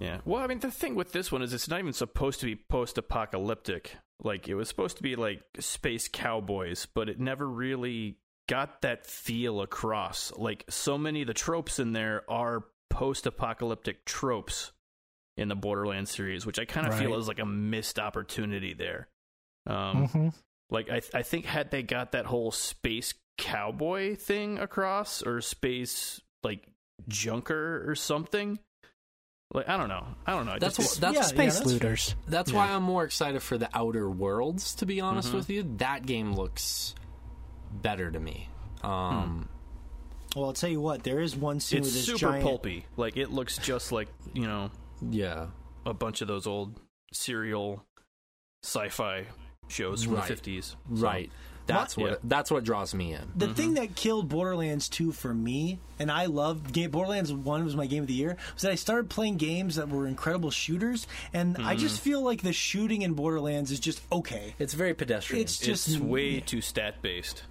[0.00, 0.18] Yeah.
[0.24, 2.56] Well, I mean, the thing with this one is it's not even supposed to be
[2.56, 3.96] post-apocalyptic.
[4.22, 8.16] Like it was supposed to be like space cowboys, but it never really
[8.48, 10.32] got that feel across.
[10.36, 14.72] Like so many of the tropes in there are post-apocalyptic tropes
[15.36, 17.02] in the Borderlands series, which I kind of Right.
[17.06, 19.08] feel is like a missed opportunity there.
[19.66, 20.28] Um, hmm
[20.70, 26.20] like I, I think had they got that whole space cowboy thing across, or space
[26.42, 26.66] like
[27.08, 28.58] junker or something.
[29.52, 30.56] Like I don't know, I don't know.
[30.58, 32.14] That's just- what, that's yeah, Space that's looters.
[32.28, 34.74] That's why I'm more excited for the Outer Worlds.
[34.76, 35.36] To be honest Mm-hmm.
[35.36, 36.94] with you, that game looks
[37.82, 38.48] better to me.
[38.82, 39.48] Um,
[40.36, 41.02] Well, I'll tell you what.
[41.04, 42.44] There is one scene it's with this super giant.
[42.44, 42.86] pulpy.
[42.96, 44.70] Like it looks just like you know
[45.10, 45.46] Yeah,
[45.86, 46.78] a bunch of those old
[47.12, 47.84] serial
[48.62, 49.26] sci-fi
[49.68, 50.22] shows from Right.
[50.22, 50.76] the fifties.
[50.88, 51.30] right.
[51.66, 52.16] That's what Yeah.
[52.24, 53.22] that's what draws me in.
[53.36, 57.74] The thing that killed Borderlands 2 for me, and I loved game, Borderlands 1 was
[57.74, 61.06] my game of the year, was that I started playing games that were incredible shooters,
[61.32, 64.54] and I just feel like the shooting in Borderlands is just okay.
[64.58, 65.40] It's very pedestrian.
[65.42, 67.44] It's just It's way too stat based.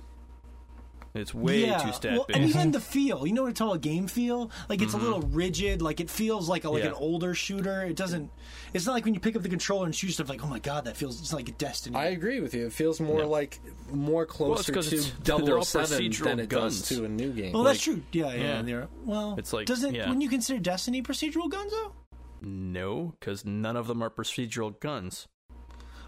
[1.16, 1.78] It's way yeah.
[1.78, 2.40] too stat well, based.
[2.40, 4.50] and even the feel, you know what I call a game feel?
[4.68, 5.06] Like it's a mm-hmm.
[5.06, 6.90] little rigid, like it feels like a, like Yeah.
[6.90, 7.84] an older shooter.
[7.84, 8.32] It doesn't.
[8.74, 10.58] It's not like when you pick up the controller and shoot stuff like, oh my
[10.58, 11.96] god, that feels it's like a Destiny.
[11.96, 12.66] I agree with you.
[12.66, 13.60] It feels more like
[13.92, 16.80] more closer 'cause to it's- they're all 007 procedural than it guns.
[16.80, 17.54] does to a new game.
[17.54, 18.02] well, like- that's true.
[18.12, 18.42] Yeah, yeah.
[18.42, 18.62] yeah.
[18.64, 20.10] they're- well, It's like- doesn't yeah.
[20.10, 21.94] when you consider Destiny procedural guns though?
[22.42, 25.28] no, because none of them are procedural guns.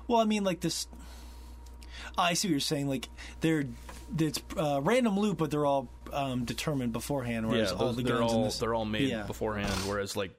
[0.07, 0.88] Well, I mean, like this.
[2.18, 2.88] I see what you're saying.
[2.90, 3.10] Like
[3.41, 3.65] they're
[4.17, 7.47] it's uh, random loot, but they're all um, determined beforehand.
[7.49, 9.23] Whereas yeah, all the they're guns all this, they're all made Yeah.
[9.23, 9.73] beforehand.
[9.87, 10.31] Whereas like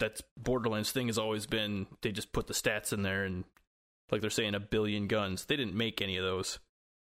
[0.00, 3.44] that's Borderlands thing has always been they just put the stats in there and
[4.10, 5.44] like they're saying a billion guns.
[5.46, 6.58] They didn't make any of those.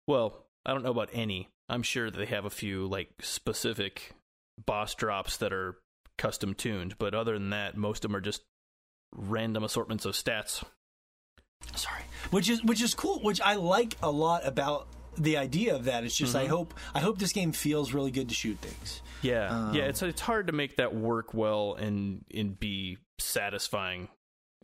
[0.08, 1.50] Well, I don't know about any.
[1.70, 4.14] I'm sure that they have a few like specific
[4.66, 5.78] boss drops that are
[6.18, 8.42] custom tuned, but other than that, most of them are just
[9.16, 10.64] random assortments of stats.
[11.76, 13.20] sorry, which is which is cool.
[13.22, 16.04] Which I like a lot about the idea of that.
[16.04, 16.46] It's just Mm-hmm.
[16.46, 19.02] I hope I hope this game feels really good to shoot things.
[19.22, 19.84] Yeah, yeah.
[19.84, 24.08] It's it's hard to make that work well and and be satisfying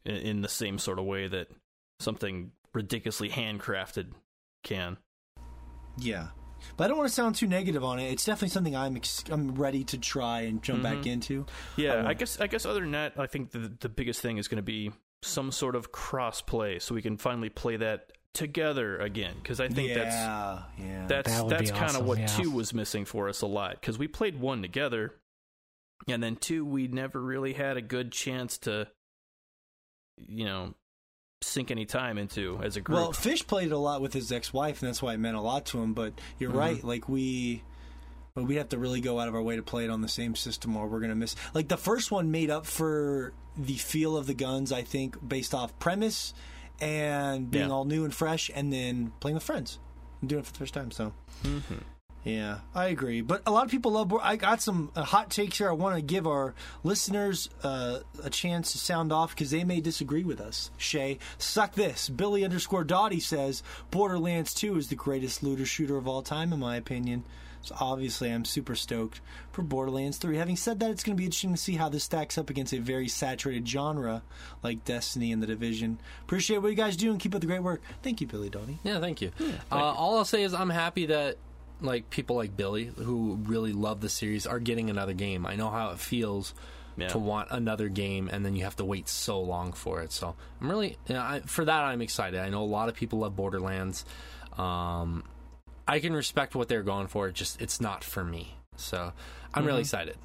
[0.05, 1.47] in, in the same sort of way that
[1.99, 4.11] something ridiculously handcrafted
[4.63, 4.97] can.
[5.97, 6.27] Yeah.
[6.75, 8.11] But I don't want to sound too negative on it.
[8.11, 11.07] It's definitely something I'm ex- I'm ready to try and jump back Mm-hmm.
[11.09, 11.45] into.
[11.75, 14.37] Yeah, Um, I guess I guess other than that, I think the the biggest thing
[14.37, 14.91] is going to be
[15.23, 19.33] some sort of cross play, so we can finally play that together again.
[19.41, 21.05] Because I think that's yeah, yeah.
[21.07, 22.27] that's That that's kind of awesome, what yeah.
[22.27, 23.71] two was missing for us a lot.
[23.81, 25.15] Because we played one together,
[26.07, 28.87] and then two we never really had a good chance to,
[30.17, 30.73] you know,
[31.41, 32.97] sink any time into as a group.
[32.97, 35.41] Well, Fish played it a lot with his ex-wife, and that's why it meant a
[35.41, 35.93] lot to him.
[35.93, 36.59] But you're Mm-hmm.
[36.59, 36.83] right.
[36.83, 37.63] Like we,
[38.35, 40.07] but we have to really go out of our way to play it on the
[40.07, 41.35] same system, or we're gonna miss.
[41.53, 45.55] Like the first one made up for the feel of the guns, I think, based
[45.55, 46.33] off premise
[46.79, 47.73] and being Yeah.
[47.73, 49.79] all new and fresh, and then playing with friends,
[50.21, 50.91] and doing it for the first time.
[50.91, 51.13] So.
[51.43, 51.75] Mm-hmm.
[52.23, 53.21] Yeah, I agree.
[53.21, 54.09] But a lot of people love.
[54.09, 55.69] Bor- I got some uh, hot takes here.
[55.69, 59.79] I want to give our listeners uh, a chance to sound off because they may
[59.79, 60.69] disagree with us.
[60.75, 62.09] Shea, suck this.
[62.09, 66.59] Billy underscore Dottie says Borderlands 2 is the greatest looter shooter of all time, in
[66.59, 67.23] my opinion.
[67.67, 69.21] So obviously, I'm super stoked
[69.51, 70.37] for Borderlands 3.
[70.37, 72.73] Having said that, it's going to be interesting to see how this stacks up against
[72.73, 74.23] a very saturated genre
[74.63, 75.99] like Destiny and The Division.
[76.23, 77.81] Appreciate what you guys do and keep up the great work.
[78.03, 78.79] Thank you, Billy Dottie.
[78.83, 79.31] Yeah, thank you.
[79.71, 81.37] uh, All I'll say is I'm happy that
[81.81, 85.45] like people like Billy who really love the series are getting another game.
[85.45, 86.53] I know how it feels
[86.97, 87.09] Yeah.
[87.09, 90.11] to want another game and then you have to wait so long for it.
[90.11, 92.39] So I'm really you know, I, for that I'm excited.
[92.39, 94.03] I know a lot of people love Borderlands.
[94.57, 95.23] Um,
[95.87, 97.27] I can respect what they're going for.
[97.27, 98.57] It just it's not for me.
[98.75, 99.11] So
[99.53, 99.81] I'm really mm-hmm.
[99.81, 100.17] excited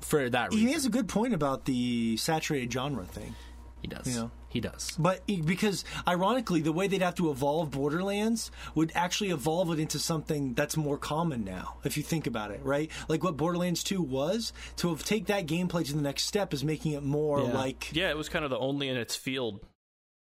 [0.00, 0.66] for that reason.
[0.66, 3.34] He has a good point about the saturated genre thing.
[3.80, 4.16] He does.
[4.16, 4.28] Yeah.
[4.48, 4.94] He does.
[4.98, 9.78] But e- because ironically, the way they'd have to evolve Borderlands would actually evolve it
[9.78, 12.90] into something that's more common now, if you think about it, right?
[13.08, 16.64] Like what Borderlands 2 was, to have take that gameplay to the next step is
[16.64, 17.52] making it more yeah.
[17.52, 17.90] like.
[17.92, 19.60] yeah, it was kind of the only in its field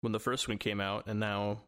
[0.00, 1.58] when the first one came out, and now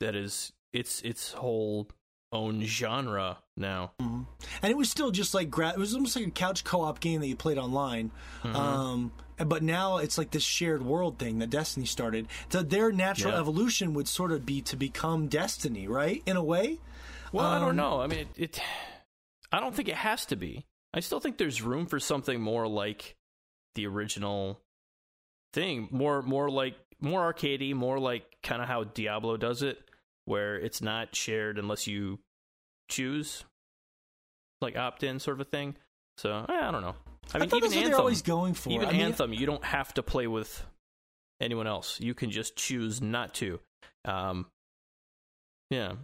[0.00, 1.88] that is its its whole
[2.32, 3.92] own genre now.
[4.00, 4.26] And
[4.62, 7.20] it was still just like, gra- it was almost like a couch co op game
[7.20, 8.10] that you played online.
[8.42, 8.56] Mm-hmm.
[8.56, 12.26] Um, but now it's like this shared world thing that Destiny started.
[12.50, 13.38] So their natural Yeah.
[13.40, 16.22] evolution would sort of be to become Destiny, right?
[16.26, 16.78] In a way?
[17.32, 18.00] Well, I Um, don't know.
[18.00, 18.60] I mean, it, it.
[19.52, 20.66] I don't think it has to be.
[20.92, 23.14] I still think there's room for something more like
[23.76, 24.60] the original
[25.52, 29.78] thing, more more like more arcadey, more like kind of how Diablo does it,
[30.26, 32.18] where it's not shared unless you
[32.88, 33.44] choose,
[34.60, 35.76] like opt in sort of a thing.
[36.18, 36.94] So I don't know.
[37.34, 38.70] I I, mean, thought even Anthem, always going for.
[38.70, 40.64] even I mean, Anthem, you don't have to play with
[41.40, 41.98] anyone else.
[42.00, 43.58] You can just choose not to.
[44.04, 44.46] Um,
[45.70, 45.94] yeah,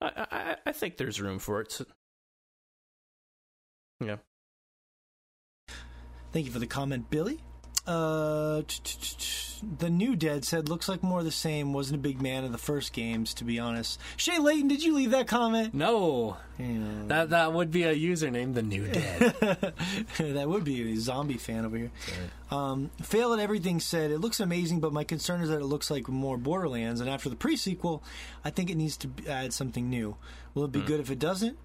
[0.00, 1.72] I, I I think there's room for it.
[1.72, 1.86] So-
[4.04, 4.16] yeah.
[6.32, 7.40] Thank you for the comment, Billy.
[7.86, 11.72] Uh, t- t- t- t- the new dead said looks like more of the same.
[11.72, 13.98] Wasn't a big man of the first games, to be honest.
[14.16, 15.72] Shea Layton, did you leave that comment?
[15.74, 16.78] No, Yeah.
[17.08, 18.54] that that would be a username.
[18.54, 19.18] The new dead.
[20.18, 21.90] that would be a zombie fan over here.
[22.50, 25.90] Um, Fail at Everything said, It looks amazing, but my concern is that it looks
[25.90, 28.02] like more Borderlands, and after the pre sequel,
[28.44, 30.16] I think it needs to add something new.
[30.54, 31.56] Will it be good if it doesn't?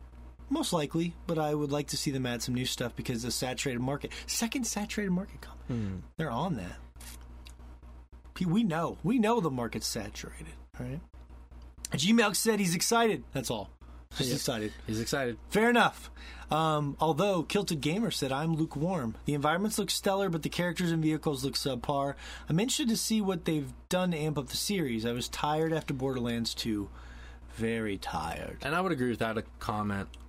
[0.50, 3.32] Most likely, but I would like to see them add some new stuff because the
[3.32, 6.78] saturated market, second saturated market comment, they're on that.
[8.46, 11.00] We know, we know the market's saturated, right?
[11.92, 13.24] Gmelk said he's excited.
[13.34, 13.70] That's all.
[14.16, 14.74] Just excited.
[14.86, 15.38] He's excited.
[15.50, 16.10] Fair enough.
[16.50, 19.16] Um, although Kilted Gamer said I'm lukewarm.
[19.26, 22.16] The environments look stellar, but the characters and vehicles look subpar.
[22.48, 25.06] I'm interested to see what they've done to amp up the series.
[25.06, 26.90] I was tired after Borderlands 2.
[27.56, 28.58] Very tired.
[28.62, 29.44] And I would agree with that a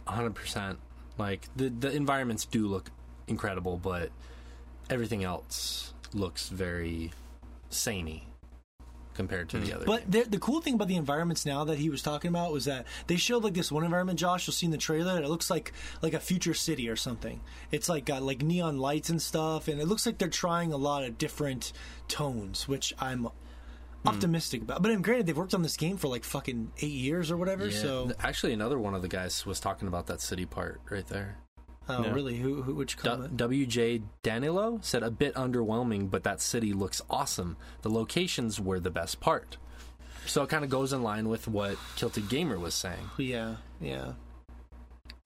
[0.08, 0.76] comment 100%.
[1.16, 2.90] Like the the environments do look
[3.26, 4.10] incredible, but
[4.88, 7.10] everything else looks very
[7.70, 8.28] samey
[9.14, 9.76] compared to the hmm.
[9.76, 9.84] other.
[9.84, 12.66] But the, the cool thing about the environments now that he was talking about was
[12.66, 14.46] that they showed like this one environment, Josh.
[14.46, 15.16] You'll see in the trailer.
[15.16, 15.72] and It looks like
[16.02, 17.40] like a future city or something.
[17.72, 20.76] It's like got like neon lights and stuff, and it looks like they're trying a
[20.76, 21.72] lot of different
[22.06, 23.28] tones, which I'm
[24.02, 24.08] Hmm.
[24.08, 24.80] optimistic about.
[24.82, 27.66] But I'm granted, they've worked on this game for like fucking eight years or whatever.
[27.66, 27.78] Yeah.
[27.78, 31.38] So, actually, another one of the guys was talking about that city part right there.
[31.88, 32.12] oh Yeah.
[32.12, 32.36] really?
[32.36, 33.36] Who, who which comment?
[33.36, 37.56] WJ Danilo said a bit underwhelming, but that city looks awesome.
[37.82, 39.56] The locations were the best part.
[40.26, 43.10] So it kind of goes in line with what Kilted Gamer was saying.
[43.16, 44.12] yeah, yeah.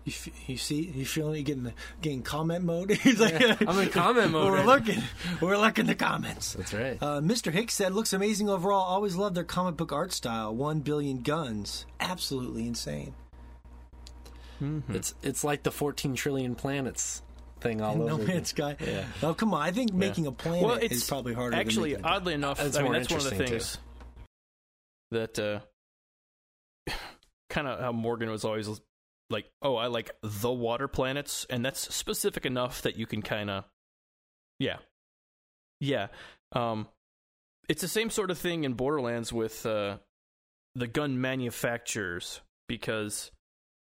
[0.05, 2.91] You, f- you see, you feeling you getting getting comment mode?
[3.03, 5.03] He's like, I'm in comment mode We're right looking,
[5.41, 6.55] we're looking the comments.
[6.55, 6.99] That's right.
[7.01, 7.53] Uh, Mr.
[7.53, 8.83] Hicks said, looks amazing overall.
[8.83, 10.55] Always loved their comic book art style.
[10.55, 11.87] One billion guns.
[12.01, 13.15] Absolutely insane.
[14.89, 17.23] It's it's like the 14 trillion planets
[17.61, 18.23] thing all no over.
[18.27, 18.77] Man's Sky.
[18.81, 19.05] Yeah.
[19.23, 19.63] Oh, come on.
[19.63, 22.59] I think making a planet Well, it's is probably harder Actually, than making oddly enough,
[22.59, 23.79] That's I mean that's one of the interesting, things
[25.11, 26.91] that uh,
[27.51, 28.69] kind of how Morgan was always
[29.33, 33.51] like, "Oh, I like the water planets," and that's specific enough that you can kind
[33.51, 33.65] of,
[34.59, 34.79] yeah,
[35.81, 36.09] yeah.
[36.53, 36.89] Um,
[37.69, 39.99] it's the same sort of thing in Borderlands with uh,
[40.75, 43.31] the gun manufacturers because,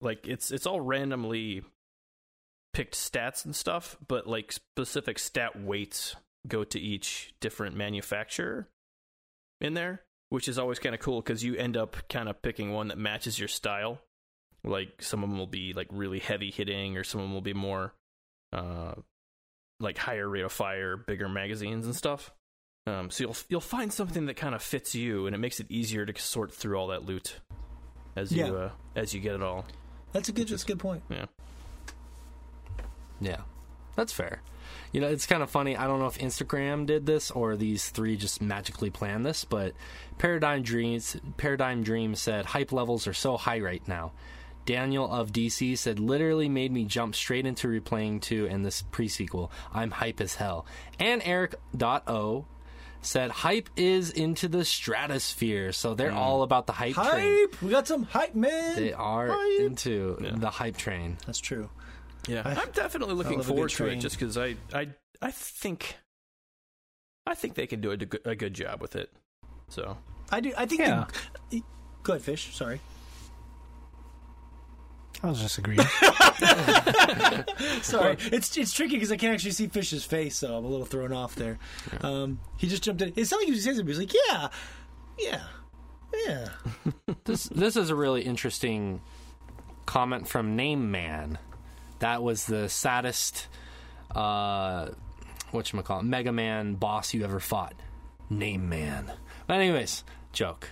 [0.00, 1.64] like, it's it's all randomly
[2.72, 8.68] picked stats and stuff, but like specific stat weights go to each different manufacturer
[9.60, 12.72] in there, which is always kind of cool because you end up kind of picking
[12.72, 14.00] one that matches your style.
[14.64, 17.40] Like some of them will be like really heavy hitting, or some of them will
[17.40, 17.94] be more
[18.52, 18.92] uh,
[19.78, 22.30] like higher rate of fire, bigger magazines and stuff.
[22.86, 25.66] Um, so you'll you'll find something that kind of fits you, and it makes it
[25.70, 27.40] easier to sort through all that loot
[28.16, 28.52] as you Yeah.
[28.52, 29.64] uh, as you get it all.
[30.12, 31.02] That's a good, that's a good point.
[31.08, 31.26] Yeah.
[33.20, 33.40] Yeah,
[33.96, 34.42] that's fair.
[34.92, 35.76] You know, it's kind of funny.
[35.76, 39.74] I don't know if Instagram did this or these three just magically planned this, but
[40.18, 44.12] Paradigm Dreams, Paradigm Dream said hype levels are so high right now.
[44.70, 49.50] Daniel of DC said literally made me jump straight into replaying 2 and this pre-sequel.
[49.74, 50.64] I'm hype as hell.
[51.00, 52.46] And Eric.o
[53.02, 55.72] said hype is into the stratosphere.
[55.72, 56.18] So they're hmm.
[56.18, 57.48] all about the hype, train.
[57.50, 57.62] Hype!
[57.62, 58.76] We got some hype, man!
[58.76, 59.60] They are Hype.
[59.60, 61.18] into the hype train.
[61.26, 61.68] That's true.
[62.28, 64.90] Yeah, I- I'm definitely looking love a good forward to it just because I, I,
[65.20, 65.96] I think,
[67.26, 69.10] I think they can do a, good- a good job with it.
[69.68, 69.96] So
[70.30, 70.52] I do.
[70.56, 70.82] I think.
[70.82, 71.06] Yeah.
[71.48, 71.64] The,
[72.04, 72.54] go ahead, Fish.
[72.54, 72.80] Sorry.
[75.22, 75.80] I was just agreeing.
[77.82, 80.86] Sorry, it's it's tricky because I can't actually see Fish's face, so I'm a little
[80.86, 81.58] thrown off there.
[82.00, 83.12] Um, he just jumped in.
[83.16, 83.94] It sounded like he was saying something.
[83.94, 84.48] He was like, "Yeah,
[85.18, 85.42] yeah,
[86.26, 86.48] yeah."
[87.24, 89.02] this this is a really interesting
[89.84, 91.38] comment from Name Man.
[91.98, 93.48] That was the saddest
[94.14, 94.88] uh
[95.50, 97.74] what you call it, Mega Man boss you ever fought.
[98.30, 99.12] Name Man.
[99.46, 100.70] But anyways, joke.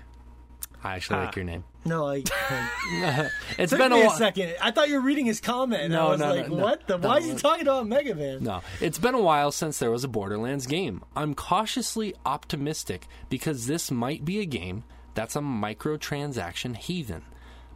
[0.83, 1.65] I actually like your name.
[1.85, 2.23] No, I.
[2.51, 4.57] I It's took been me a a second.
[4.61, 5.91] I thought you were reading his comment.
[5.91, 6.63] No, I was no, like, no, no.
[6.63, 6.99] "What the?
[6.99, 10.05] Why is he talking about Mega Man?" No, it's been a while since there was
[10.05, 11.03] a Borderlands game.
[11.17, 14.85] I'm cautiously optimistic because this might be a game
[15.15, 17.23] that's a microtransaction heathen.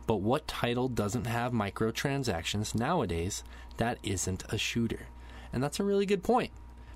[0.06, 3.44] But what title doesn't have microtransactions nowadays
[3.76, 5.06] that isn't a shooter?
[5.52, 6.50] And that's a really good point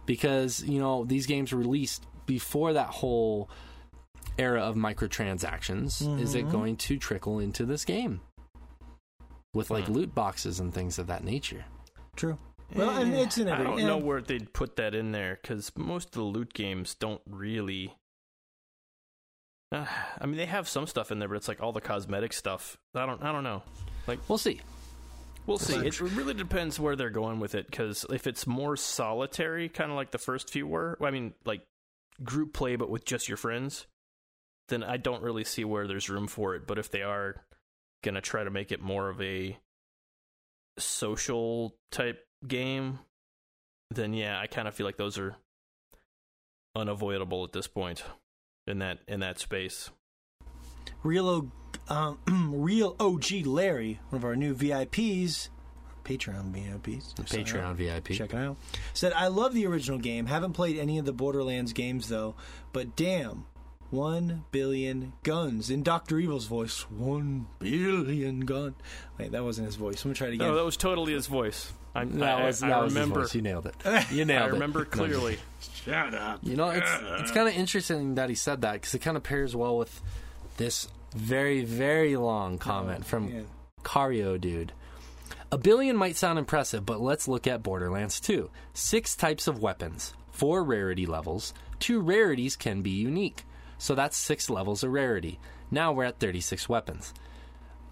[0.07, 3.49] because, you know, these games released before that whole
[4.38, 6.20] era of microtransactions.
[6.20, 6.50] Is it mm-hmm.
[6.50, 8.20] going to trickle into this game?
[9.54, 9.92] With like hmm.
[9.92, 11.64] loot boxes and things of that nature.
[12.14, 12.38] True.
[12.74, 15.38] Well, and eh, it's in I don't and- know where they'd put that in there
[15.40, 17.94] because most of the loot games don't really.
[19.72, 19.86] Uh,
[20.20, 22.76] I mean, they have some stuff in there, but it's like all the cosmetic stuff.
[22.94, 23.22] I don't.
[23.22, 23.62] I don't know.
[24.06, 24.60] Like we'll see.
[25.46, 25.76] We'll see.
[25.76, 27.70] It really depends where they're going with it.
[27.70, 31.62] Because if it's more solitary, kind of like the first few were, I mean, like
[32.22, 33.86] group play, but with just your friends,
[34.68, 36.66] then I don't really see where there's room for it.
[36.66, 37.36] But if they are
[38.02, 39.56] gonna try to make it more of a
[40.78, 42.98] social type game,
[43.90, 45.36] then yeah, I kind of feel like those are
[46.74, 48.02] unavoidable at this point
[48.66, 49.90] in that in that space.
[51.02, 51.51] Real, O-
[51.88, 52.18] um,
[52.52, 55.51] real OG Larry, one of our new VIPs,
[56.05, 57.47] Patreon VIPs, Sign up.
[57.47, 58.09] Patreon VIP.
[58.09, 58.56] Check it out.
[58.93, 60.26] Said, I love the original game.
[60.26, 62.34] Haven't played any of the Borderlands games, though.
[62.72, 63.47] But damn,
[63.90, 65.70] one billion guns.
[65.70, 66.18] In Dr.
[66.18, 68.74] Evil's voice, one billion gun.
[69.18, 70.04] Wait, that wasn't his voice.
[70.04, 70.48] I'm going to try it again.
[70.48, 71.72] No, that was totally his voice.
[71.94, 73.34] I, That I, was, I that was his voice.
[73.34, 73.74] You nailed it.
[74.10, 74.48] You nailed it.
[74.48, 75.38] I remember No, clearly.
[75.84, 76.40] Shut up.
[76.42, 76.90] You know, it's
[77.20, 80.02] it's kind of interesting that he said that because it kind of pairs well with
[80.58, 83.40] this very very long oh, comment from yeah.
[83.82, 84.72] Cario dude.
[85.52, 88.50] A billion might sound impressive, but let's look at Borderlands 2.
[88.74, 91.54] Six types of weapons, four rarity levels.
[91.78, 93.44] Two rarities can be unique,
[93.78, 95.39] so that's six levels of rarity.
[95.70, 97.12] Now we're at 36 weapons.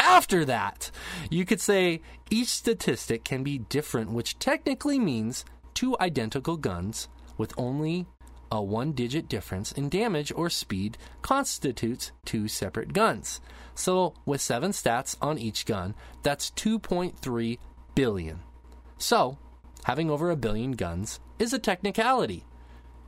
[0.00, 0.90] After that,
[1.30, 5.44] you could say each statistic can be different, which technically means
[5.74, 8.06] two identical guns with only
[8.50, 13.40] a one digit difference in damage or speed constitutes two separate guns.
[13.74, 17.58] So, with seven stats on each gun, that's 2.3
[17.94, 18.40] billion.
[18.98, 19.38] So,
[19.86, 22.44] having over a billion guns is a technicality.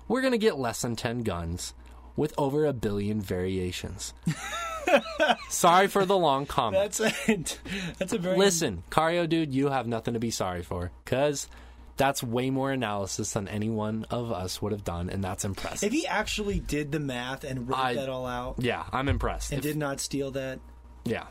[0.07, 1.75] We're going to get less than 10 guns
[2.15, 4.15] with over a billion variations.
[5.51, 6.93] Sorry for the long comment.
[6.93, 7.45] That's a,
[7.99, 11.49] that's a very Listen, Cario dude, you have nothing to be sorry for because
[11.97, 15.89] that's way more analysis than any one of us would have done, and that's impressive.
[15.89, 19.51] If he actually did the math and wrote I- that all out yeah, I'm impressed.
[19.51, 20.61] and If- did not steal that,
[21.05, 21.25] yeah,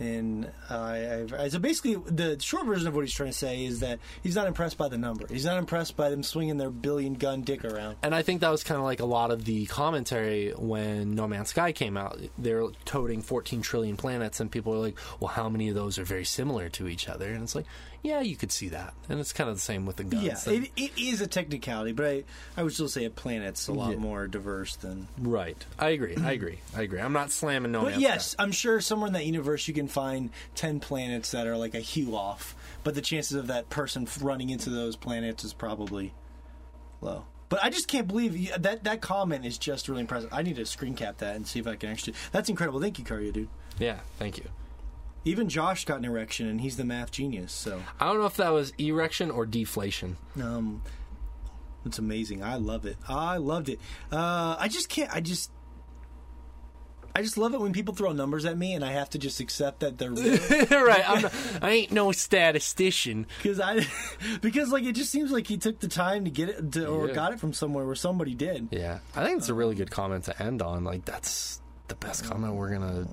[0.00, 3.80] and I, I, so basically the short version of what he's trying to say is
[3.80, 5.26] that he's not impressed by the number.
[5.28, 7.96] He's not impressed by them swinging their billion gun dick around.
[8.02, 11.28] and I think that was kind of like a lot of the commentary when No
[11.28, 12.18] Man's Sky came out.
[12.38, 16.04] They're toting 14 trillion planets, and people are like, "Well, how many of those are
[16.04, 17.66] very similar to each other?" And it's like,
[18.04, 20.46] yeah, you could see that, and it's kind of the same with the guns.
[20.46, 22.24] Yeah, it, it is a technicality, but I,
[22.56, 23.96] I would still say a planet's a lot Yeah.
[23.98, 25.08] more diverse than.
[25.18, 25.56] right.
[25.78, 26.14] I agree.
[26.22, 26.60] I agree.
[26.76, 27.00] I agree.
[27.00, 28.36] I'm not slamming No But yes.
[28.38, 31.80] I'm sure somewhere in that universe you can find ten planets that are like a
[31.80, 32.54] hue off,
[32.84, 36.12] but the chances of that person running into those planets is probably
[37.00, 37.24] low.
[37.48, 40.28] But I just can't believe you, that that comment is just really impressive.
[40.32, 42.14] I need to screen cap that and see if I can actually.
[42.32, 42.80] That's incredible.
[42.80, 43.48] Thank you, Cario, dude.
[43.78, 44.00] Yeah.
[44.18, 44.44] Thank you.
[45.24, 47.52] Even Josh got an erection, and he's the math genius.
[47.52, 50.16] So I don't know if that was erection or deflation.
[50.42, 50.82] Um,
[51.86, 52.42] it's amazing.
[52.42, 52.96] I love it.
[53.08, 53.80] I loved it.
[54.12, 55.10] Uh, I just can't.
[55.14, 55.50] I just.
[57.16, 59.38] I just love it when people throw numbers at me and I have to just
[59.38, 60.32] accept that they're real.
[60.84, 61.08] right.
[61.08, 61.32] I'm not,
[61.62, 63.28] I ain't no statistician.
[63.40, 63.86] because I,
[64.40, 67.06] because like it just seems like he took the time to get it to, or
[67.06, 67.14] Yeah.
[67.14, 68.66] got it from somewhere where somebody did.
[68.72, 68.98] Yeah.
[69.14, 70.82] I think it's a really good comment to end on.
[70.82, 73.08] Like, that's the best comment we're to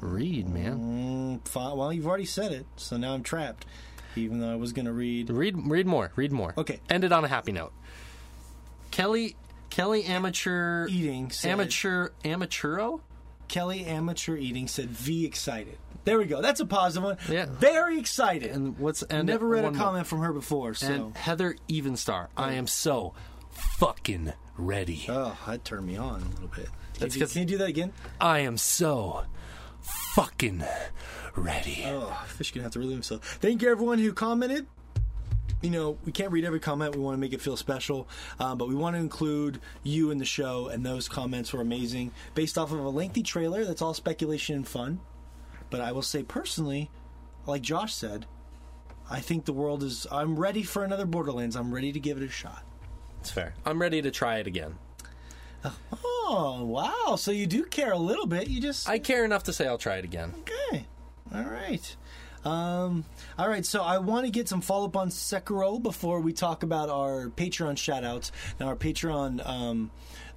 [0.00, 1.40] read, man.
[1.42, 1.76] Mm, fine.
[1.76, 3.66] Well, you've already said it, so now I'm trapped.
[4.14, 5.28] Even though I was gonna read.
[5.28, 6.10] Read read more.
[6.16, 6.54] Read more.
[6.56, 6.80] Okay.
[6.88, 7.72] End it on a happy note.
[8.90, 9.36] Kelly
[9.68, 13.00] Kelly amateur Eating said- amateur amateuro?
[13.48, 15.76] Kelly amateur eating said V excited.
[16.04, 16.40] There we go.
[16.40, 17.16] That's a positive one.
[17.28, 17.46] Yeah.
[17.48, 18.50] Very excited.
[18.52, 19.84] And what's and Never read a one more.
[19.84, 20.86] comment from her before, so.
[20.92, 22.28] And Heather Evenstar.
[22.36, 23.12] I am so
[23.50, 25.04] fucking ready.
[25.08, 26.68] Oh, that turned me on a little bit.
[26.96, 27.92] Can That's you, 'cause- can you do that again?
[28.20, 29.24] I am so
[30.14, 30.64] fucking
[31.36, 31.84] ready.
[31.86, 33.38] Oh, Fish gonna have to relieve himself.
[33.40, 34.66] Thank you everyone who commented.
[35.62, 36.94] You know, we can't read every comment.
[36.94, 38.08] We want to make it feel special,
[38.38, 42.12] um, but we want to include you in the show, and those comments were amazing,
[42.34, 43.64] based off of a lengthy trailer.
[43.64, 45.00] That's all speculation and fun.
[45.70, 46.90] But I will say personally,
[47.46, 48.26] like Josh said,
[49.10, 50.06] I think the world is.
[50.10, 51.56] I'm ready for another Borderlands.
[51.56, 52.64] I'm ready to give it a shot.
[53.20, 53.54] It's fair.
[53.64, 54.76] I'm ready to try it again.
[55.92, 57.16] Oh wow!
[57.16, 58.48] So you do care a little bit.
[58.48, 60.34] You just I care enough to say I'll try it again.
[60.40, 60.86] Okay.
[61.34, 61.96] All right.
[62.44, 63.04] Um,
[63.36, 66.62] all right, so I want to get some follow up on Sekiro before we talk
[66.62, 68.30] about our Patreon shout outs.
[68.60, 69.90] Now, our Patreon um,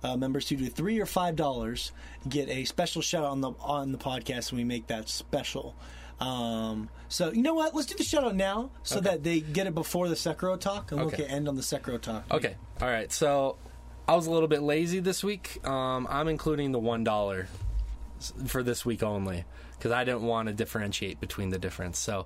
[0.03, 1.91] uh, members who do three or five dollars
[2.27, 5.75] get a special shout out on the on the podcast when we make that special.
[6.19, 7.75] Um, so you know what?
[7.75, 9.09] Let's do the shout out now so Okay.
[9.11, 11.17] that they get it before the Sekiro talk, and Okay.
[11.23, 12.23] we'll end on the Sekiro talk.
[12.31, 12.55] Okay.
[12.81, 13.11] All right.
[13.11, 13.57] So
[14.09, 15.63] I was a little bit lazy this week.
[15.67, 17.47] Um, I'm including the one dollar
[18.47, 19.45] for this week only
[19.77, 21.99] because I didn't want to differentiate between the difference.
[21.99, 22.25] So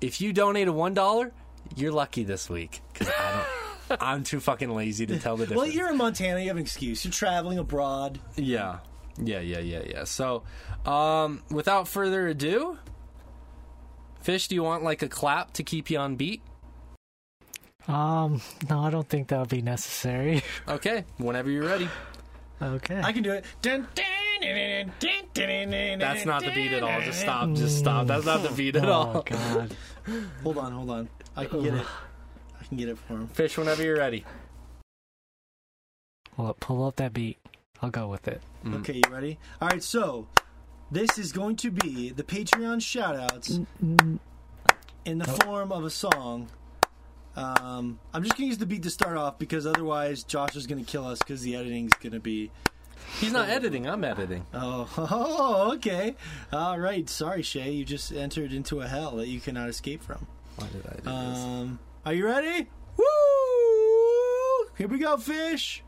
[0.00, 1.30] if you donate a one dollar,
[1.76, 3.46] you're lucky this week because I
[3.90, 4.00] don't.
[4.02, 5.62] I'm too fucking lazy to tell the difference.
[5.62, 6.40] Well, you're in Montana.
[6.40, 7.04] You have an excuse.
[7.04, 8.18] You're traveling abroad.
[8.36, 8.78] Yeah.
[9.22, 10.04] Yeah, yeah, yeah, yeah.
[10.04, 10.44] So,
[10.86, 12.78] um, without further ado,
[14.22, 16.40] Fish, do you want like a clap to keep you on beat?
[17.88, 18.40] Um,
[18.70, 20.42] no, I don't think that would be necessary.
[20.68, 21.88] Okay, whenever you're ready.
[22.60, 23.00] okay.
[23.02, 23.44] I can do it.
[23.62, 24.04] Dun, dun,
[25.98, 27.00] That's not the beat at all.
[27.00, 27.52] Just stop.
[27.52, 28.06] Just stop.
[28.06, 29.22] That's not the beat at oh all.
[29.22, 29.76] God.
[30.42, 31.08] Hold on, hold on.
[31.34, 31.86] I can get it.
[32.60, 33.28] I can get it for him.
[33.28, 34.24] Fish, whenever you're ready.
[36.36, 37.38] Well, pull up that beat.
[37.80, 38.42] I'll go with it.
[38.64, 38.80] Mm.
[38.80, 39.38] Okay, you ready?
[39.62, 40.26] All right, so
[40.90, 43.66] this is going to be the Patreon shoutouts
[45.04, 46.48] in the form of a song.
[47.36, 50.90] Um, I'm just to use the beat to start off because otherwise Josh is to
[50.90, 52.50] kill us because the editing's to be.
[53.20, 53.86] He's not editing.
[53.88, 54.46] I'm editing.
[54.54, 56.16] Oh, oh, okay.
[56.52, 57.08] All right.
[57.08, 57.70] Sorry, Shea.
[57.70, 60.26] You just entered into a hell that you cannot escape from.
[60.56, 61.38] Why did I do this?
[61.38, 62.68] Um, are you ready?
[62.96, 63.04] Woo!
[64.76, 65.83] Here we go, fish.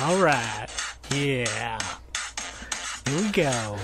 [0.00, 0.68] All right.
[1.10, 1.78] Yeah.
[3.06, 3.76] Here we go.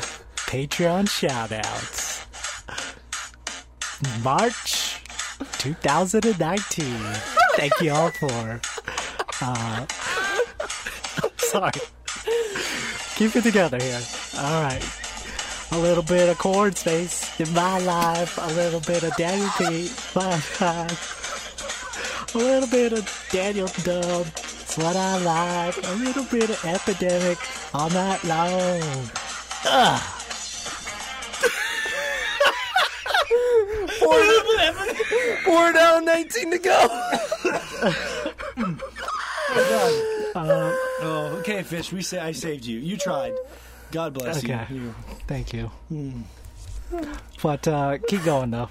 [0.47, 2.25] Patreon shoutouts.
[4.23, 5.03] March
[5.59, 6.85] 2019.
[7.57, 8.61] Thank you all for.
[9.43, 9.87] Uh,
[11.37, 11.73] sorry.
[13.17, 14.01] Keep it together here.
[14.39, 14.83] All right.
[15.73, 18.39] A little bit of corn space in my life.
[18.41, 19.93] A little bit of Daniel Pete.
[20.15, 20.31] My
[20.61, 22.35] life.
[22.35, 24.27] A little bit of Daniel Dub.
[24.69, 25.77] It's what I like.
[25.79, 27.39] A little bit of epidemic
[27.73, 29.09] all night long.
[35.45, 37.05] Four down, 19 to go.
[40.41, 41.91] Oh, okay, fish.
[41.93, 42.79] We say I saved you.
[42.79, 43.33] You tried.
[43.91, 44.67] God bless Okay.
[44.71, 44.77] you.
[44.77, 44.95] you.
[45.27, 45.71] Thank you.
[47.43, 48.69] But uh, keep going though.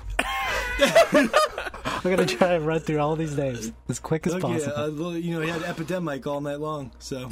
[1.85, 4.73] I'm gonna try and run through all these names as quick as Okay, possible.
[4.76, 7.30] uh, well, you know, he had epidemic all night long, so.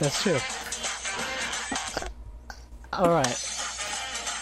[0.00, 0.38] That's true.
[2.92, 3.48] All right.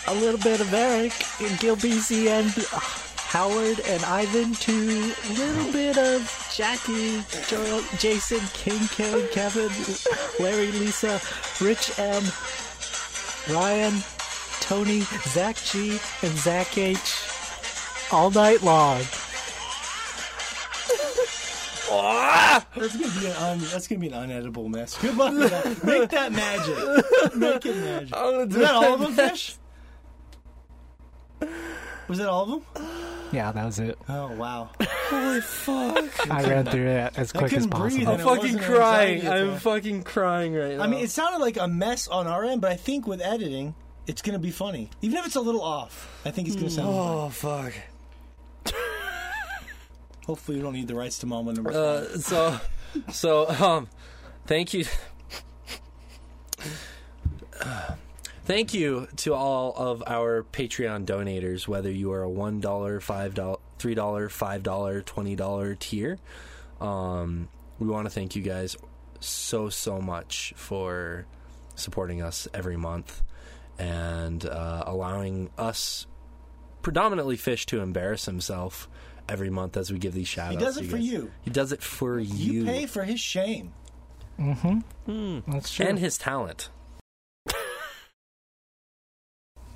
[0.08, 5.32] A little bit of Eric and Gil BC and uh, Howard and Ivan to a
[5.34, 9.70] little bit of Jackie, Joel, Jason, King, Ken, Kevin,
[10.40, 11.20] Larry, Lisa,
[11.62, 12.24] Rich M,
[13.54, 13.94] Ryan,
[14.60, 16.98] Tony, Zach G, and Zach H.
[18.12, 19.00] All night long.
[21.92, 22.64] Ah!
[22.76, 24.96] That's gonna be an un, that's gonna be an unedible mess.
[25.00, 25.84] Good luck with that.
[25.84, 27.34] Make that magic.
[27.36, 28.14] Make it magic.
[28.14, 29.56] Was that all of them, fish?
[32.08, 32.86] Was that all of them?
[33.32, 33.96] Yeah, that was it.
[34.08, 34.70] Oh wow!
[34.80, 36.30] Holy fuck.
[36.30, 38.12] I ran through it as I quick as couldn't breathe possible.
[38.14, 39.14] I'm it fucking wasn't an crying.
[39.20, 39.62] anxiety I'm attack.
[39.62, 40.82] fucking crying right now.
[40.82, 43.74] I mean, it sounded like a mess on our end, but I think with editing,
[44.08, 44.90] it's gonna be funny.
[45.02, 46.88] Even if it's a little off, I think it's gonna sound.
[46.88, 46.98] funny.
[46.98, 47.72] Oh, fuck.
[50.26, 51.72] Hopefully, we don't need the rights to Mambo Number.
[51.72, 52.60] Uh, so,
[53.12, 53.88] so, um,
[54.46, 54.84] thank you.
[58.46, 63.60] Thank you to all of our Patreon donators, whether you are a $1, $5, $3,
[63.78, 66.18] $5, $20 tier.
[66.80, 68.76] Um, we want to thank you guys
[69.20, 71.26] so, so much for
[71.76, 73.22] supporting us every month
[73.78, 76.06] and uh, allowing us,
[76.82, 78.88] predominantly Fish, to embarrass himself
[79.28, 81.06] every month as we give these shout he does to it for guys.
[81.06, 81.30] you.
[81.42, 82.52] He does it for you.
[82.60, 83.72] You pay for his shame.
[84.38, 85.86] That's true.
[85.86, 86.70] and his talent.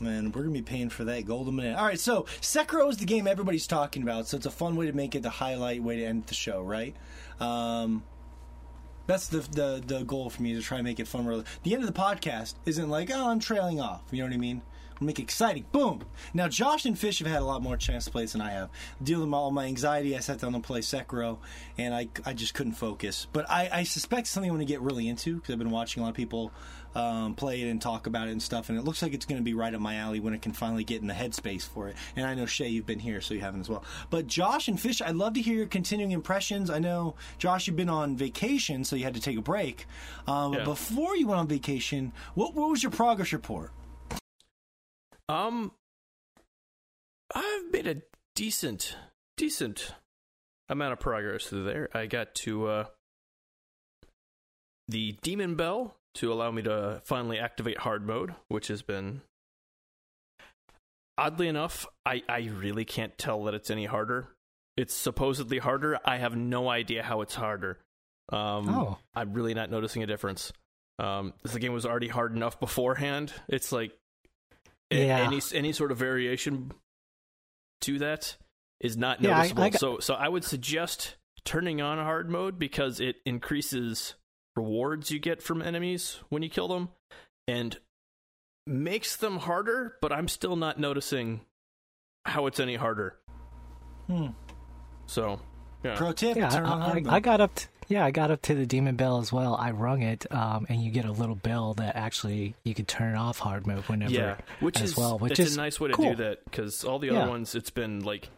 [0.00, 1.76] and we're gonna be paying for that golden minute.
[1.78, 4.86] All right, so Sekiro is the game everybody's talking about, so it's a fun way
[4.86, 6.94] to make it the highlight way to end the show, right?
[7.40, 8.02] Um,
[9.06, 11.24] that's the, the the goal for me to try and make it fun.
[11.26, 14.02] Where the end of the podcast isn't like, oh, I'm trailing off.
[14.10, 14.62] You know what I mean?
[15.04, 15.66] Make it exciting.
[15.72, 16.02] Boom.
[16.32, 18.70] Now, Josh and Fish have had a lot more chance to play than I have.
[19.02, 21.38] Dealing with all my anxiety, I sat down to play Sekiro,
[21.76, 23.26] and I, I just couldn't focus.
[23.32, 26.02] But I, I suspect something I'm going to get really into because I've been watching
[26.02, 26.52] a lot of people
[26.94, 28.68] um, play it and talk about it and stuff.
[28.68, 30.52] And it looks like it's going to be right up my alley when it can
[30.52, 31.96] finally get in the headspace for it.
[32.16, 33.84] And I know Shea, you've been here, so you haven't as well.
[34.10, 36.70] But Josh and Fish, I'd love to hear your continuing impressions.
[36.70, 39.86] I know Josh, you've been on vacation, so you had to take a break.
[40.26, 40.60] Um, yeah.
[40.60, 43.72] But before you went on vacation, what, what was your progress report?
[45.28, 45.72] Um,
[47.34, 48.02] I've made a
[48.34, 48.96] decent,
[49.36, 49.94] decent
[50.68, 51.88] amount of progress through there.
[51.94, 52.84] I got to uh,
[54.88, 59.22] the Demon Bell to allow me to finally activate hard mode, which has been
[61.18, 64.28] oddly enough, I, I really can't tell that it's any harder.
[64.76, 65.98] It's supposedly harder.
[66.04, 67.78] I have no idea how it's harder.
[68.30, 68.98] Um, oh.
[69.14, 70.52] I'm really not noticing a difference.
[70.98, 73.32] Um, the game was already hard enough beforehand.
[73.48, 73.92] It's like
[74.98, 75.26] yeah.
[75.26, 76.72] any any sort of variation
[77.82, 78.36] to that
[78.80, 79.60] is not noticeable.
[79.60, 79.80] Yeah, I, I got...
[79.80, 84.14] So so I would suggest turning on hard mode because it increases
[84.56, 86.88] rewards you get from enemies when you kill them
[87.46, 87.78] and
[88.66, 91.42] makes them harder, but I'm still not noticing
[92.24, 93.18] how it's any harder.
[94.06, 94.28] Hmm.
[95.06, 95.40] So,
[95.82, 95.96] yeah.
[95.96, 97.54] Pro tip: yeah, I, I, I, got up.
[97.54, 99.54] To, yeah, I got up to the demon bell as well.
[99.54, 103.16] I rung it, um, and you get a little bell that actually you can turn
[103.16, 104.12] off hard mode whenever.
[104.12, 106.10] Yeah, which as is well, which is a nice way to cool.
[106.10, 107.28] do that because all the other yeah.
[107.28, 108.28] ones, it's been like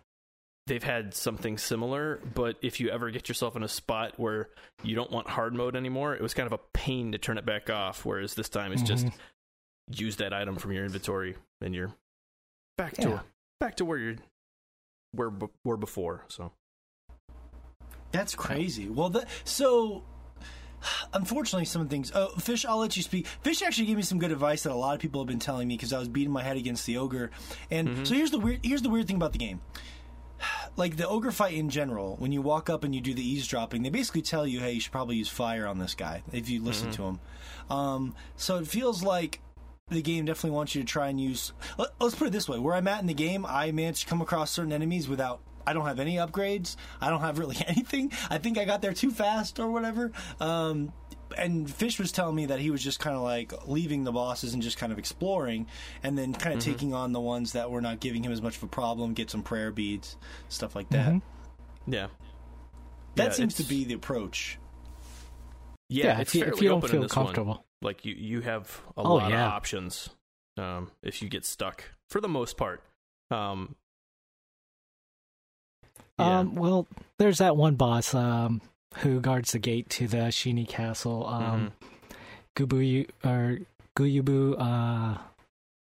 [0.67, 4.49] they've had something similar, but if you ever get yourself in a spot where
[4.83, 7.47] you don't want hard mode anymore, it was kind of a pain to turn it
[7.47, 8.05] back off.
[8.05, 9.07] Whereas this time it's mm-hmm.
[9.07, 9.19] just
[9.91, 11.93] use that item from your inventory and you're
[12.77, 13.05] back yeah.
[13.05, 13.23] to
[13.61, 14.17] back to where you're
[15.13, 15.31] where
[15.65, 16.25] were before.
[16.29, 16.53] So
[18.13, 18.89] that's crazy.
[18.89, 20.03] Well, the, so
[21.13, 22.13] unfortunately, some things.
[22.15, 23.27] Oh, Fish, I'll let you speak.
[23.43, 25.69] Fish actually gave me some good advice that a lot of people have been telling
[25.69, 27.31] me because I was beating my head against the ogre.
[27.71, 28.05] And mm-hmm.
[28.05, 28.61] so here's the weird.
[28.63, 29.61] Here's the weird thing about the game
[30.77, 33.83] like the ogre fight in general, when you walk up and you do the eavesdropping,
[33.83, 36.63] they basically tell you, "Hey, you should probably use fire on this guy if you
[36.63, 37.03] listen mm-hmm.
[37.03, 37.21] to him."
[37.71, 39.41] Um, so it feels like
[39.89, 41.53] the game definitely wants you to try and use.
[41.79, 44.07] Let, us put it this way: where I'm at in the game, I managed to
[44.07, 45.41] come across certain enemies without.
[45.67, 46.77] I don't have any upgrades.
[47.01, 48.13] I don't have really anything.
[48.31, 50.13] I think I got there too fast or whatever.
[50.41, 50.93] Um,
[51.37, 54.55] and Fish was telling me that he was just kind of like leaving the bosses
[54.55, 55.67] and just kind of exploring,
[56.03, 56.73] and then kind of mm-hmm.
[56.73, 59.31] taking on the ones that were not giving him as much of a problem, get
[59.31, 60.17] some prayer beads,
[60.49, 61.09] stuff like that.
[61.09, 61.93] Mm-hmm.
[61.93, 62.07] Yeah,
[63.17, 64.59] that yeah, seems to be the approach.
[65.89, 67.61] Yeah, yeah it's if you, if you don't feel comfortable, one.
[67.83, 69.47] like you you have a oh, lot yeah.
[69.47, 70.11] of options
[70.57, 72.83] um, if you get stuck for the most part.
[73.31, 73.75] Um,
[76.19, 76.87] um, well,
[77.19, 78.15] there's that one boss.
[78.15, 78.61] Um,
[78.99, 81.27] who guards the gate to the Ashina Castle.
[81.27, 82.65] Um, mm-hmm.
[82.65, 83.59] Gubu or
[83.97, 85.19] Guyubu uh,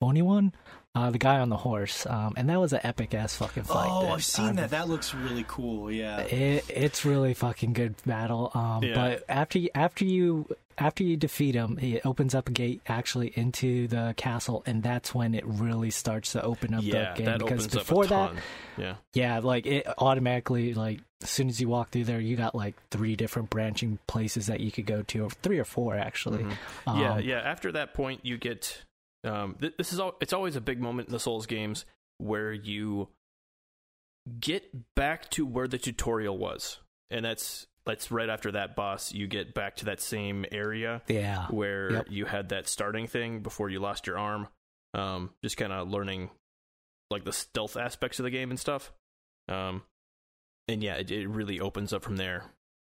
[0.02, 0.52] Oniwan,
[0.94, 3.88] uh, the guy on the horse, um, and that was an epic ass fucking fight.
[3.90, 4.70] Oh, I've seen that.
[4.70, 5.90] That looks really cool.
[5.90, 8.50] Yeah, it, it's really fucking good battle.
[8.54, 8.94] Um, yeah.
[8.94, 10.46] But after you, after you
[10.78, 15.14] after you defeat him, it opens up a gate actually into the castle, and that's
[15.14, 17.26] when it really starts to open up yeah, the game.
[17.26, 18.34] That because before that,
[18.76, 22.54] yeah, yeah, like it automatically like as soon as you walk through there, you got
[22.54, 26.42] like three different branching places that you could go to, or three or four actually.
[26.42, 26.90] Mm-hmm.
[26.90, 27.38] Um, yeah, yeah.
[27.38, 28.84] After that point, you get
[29.24, 30.14] um, th- this is all.
[30.20, 31.86] It's always a big moment in the Souls games
[32.18, 33.08] where you
[34.40, 36.80] get back to where the tutorial was,
[37.10, 39.12] and that's that's right after that boss.
[39.12, 42.06] You get back to that same area, yeah, where yep.
[42.10, 44.48] you had that starting thing before you lost your arm.
[44.92, 46.30] Um, just kind of learning
[47.10, 48.92] like the stealth aspects of the game and stuff.
[49.48, 49.82] Um,
[50.68, 52.44] and yeah, it, it really opens up from there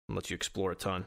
[0.08, 1.06] and lets you explore a ton.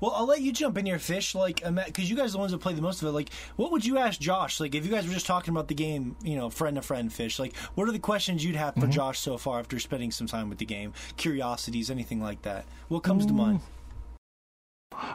[0.00, 1.34] Well, I'll let you jump in your Fish.
[1.34, 3.12] Like, because you guys are the ones that play the most of it.
[3.12, 4.60] Like, what would you ask Josh?
[4.60, 7.12] Like, if you guys were just talking about the game, you know, friend to friend,
[7.12, 7.38] Fish.
[7.38, 8.90] Like, what are the questions you'd have for mm-hmm.
[8.90, 10.92] Josh so far after spending some time with the game?
[11.16, 12.64] Curiosities, anything like that.
[12.88, 13.28] What comes mm.
[13.28, 13.60] to mind?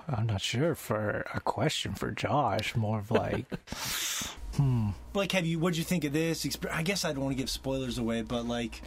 [0.08, 2.76] I'm not sure for a question for Josh.
[2.76, 3.46] More of like,
[4.56, 4.90] hmm.
[5.14, 5.60] Like, have you?
[5.60, 6.46] What'd you think of this?
[6.72, 8.82] I guess I don't want to give spoilers away, but like,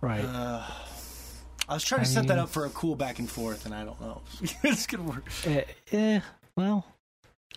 [0.00, 0.24] right.
[0.24, 0.64] Uh,
[1.72, 3.74] I was trying to set mean, that up for a cool back and forth, and
[3.74, 4.20] I don't know.
[4.62, 5.26] it's gonna work.
[5.46, 6.20] Uh, yeah,
[6.54, 6.84] well,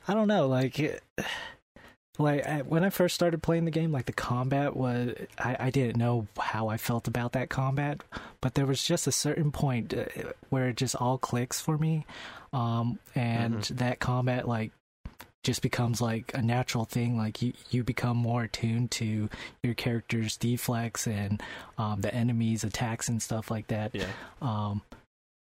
[0.07, 0.47] I don't know.
[0.47, 1.03] Like, it,
[2.17, 5.69] like I, when I first started playing the game, like the combat was, I, I
[5.69, 8.03] didn't know how I felt about that combat,
[8.39, 10.05] but there was just a certain point uh,
[10.47, 12.05] where it just all clicks for me,
[12.53, 13.75] um, and mm-hmm.
[13.75, 14.71] that combat like
[15.45, 17.17] just becomes like a natural thing.
[17.17, 19.29] Like you, you become more attuned to
[19.63, 21.41] your character's deflex and
[21.77, 23.95] um, the enemy's attacks and stuff like that.
[23.95, 24.07] Yeah.
[24.41, 24.81] Um,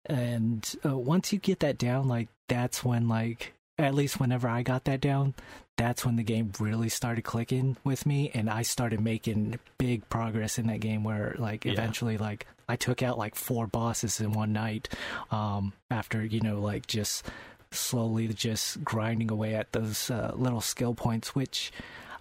[0.06, 4.64] and uh, once you get that down, like that's when like at least whenever I
[4.64, 5.34] got that down,
[5.78, 10.58] that's when the game really started clicking with me, and I started making big progress
[10.60, 11.04] in that game.
[11.04, 11.74] Where like Yeah.
[11.74, 14.90] eventually, like I took out like four bosses in one night,
[15.32, 17.26] um, after you know like just
[17.72, 21.72] slowly just grinding away at those uh, little skill points, which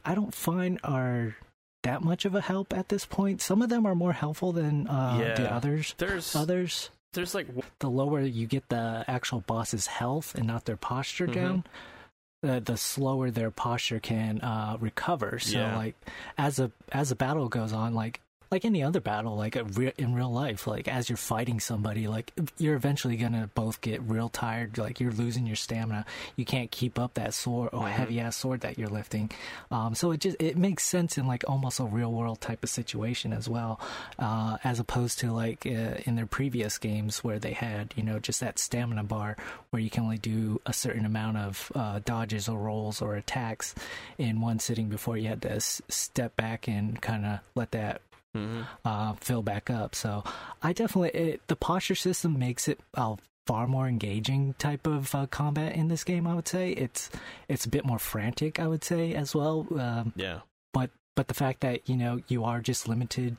[0.04, 1.36] I don't find are
[1.82, 3.40] that much of a help at this point.
[3.40, 5.94] Some of them are more helpful than uh, the others.
[5.98, 7.46] There's Others, there's like
[7.78, 11.32] the lower you get the actual boss's health and not their posture Mhm.
[11.34, 11.64] down,
[12.42, 15.38] the the slower their posture can uh, recover.
[15.38, 15.76] So Yeah.
[15.76, 15.94] like
[16.36, 18.20] as a as a battle goes on, like
[18.50, 22.06] like any other battle, like a re- in real life, like as you're fighting somebody,
[22.08, 24.78] like you're eventually gonna both get real tired.
[24.78, 26.06] Like you're losing your stamina.
[26.36, 27.90] You can't keep up that sword or Mhm.
[27.90, 29.30] heavy ass sword that you're lifting.
[29.70, 32.70] Um, so it just it makes sense in like almost a real world type of
[32.70, 33.80] situation as well,
[34.18, 38.18] uh, as opposed to like uh, in their previous games where they had you know
[38.18, 39.36] just that stamina bar
[39.70, 43.74] where you can only do a certain amount of uh, dodges or rolls or attacks
[44.16, 48.00] in one sitting before you had to s- step back and kind of let that
[48.36, 48.66] Mhm.
[48.84, 49.94] uh, fill back up.
[49.94, 50.22] So
[50.62, 55.26] I definitely it, the posture system makes it a far more engaging type of uh,
[55.26, 56.26] combat in this game.
[56.26, 57.10] I would say it's
[57.48, 58.60] it's a bit more frantic.
[58.60, 59.66] I would say as well.
[59.78, 60.40] Um, yeah.
[60.74, 63.36] but but the fact that you know you are just limited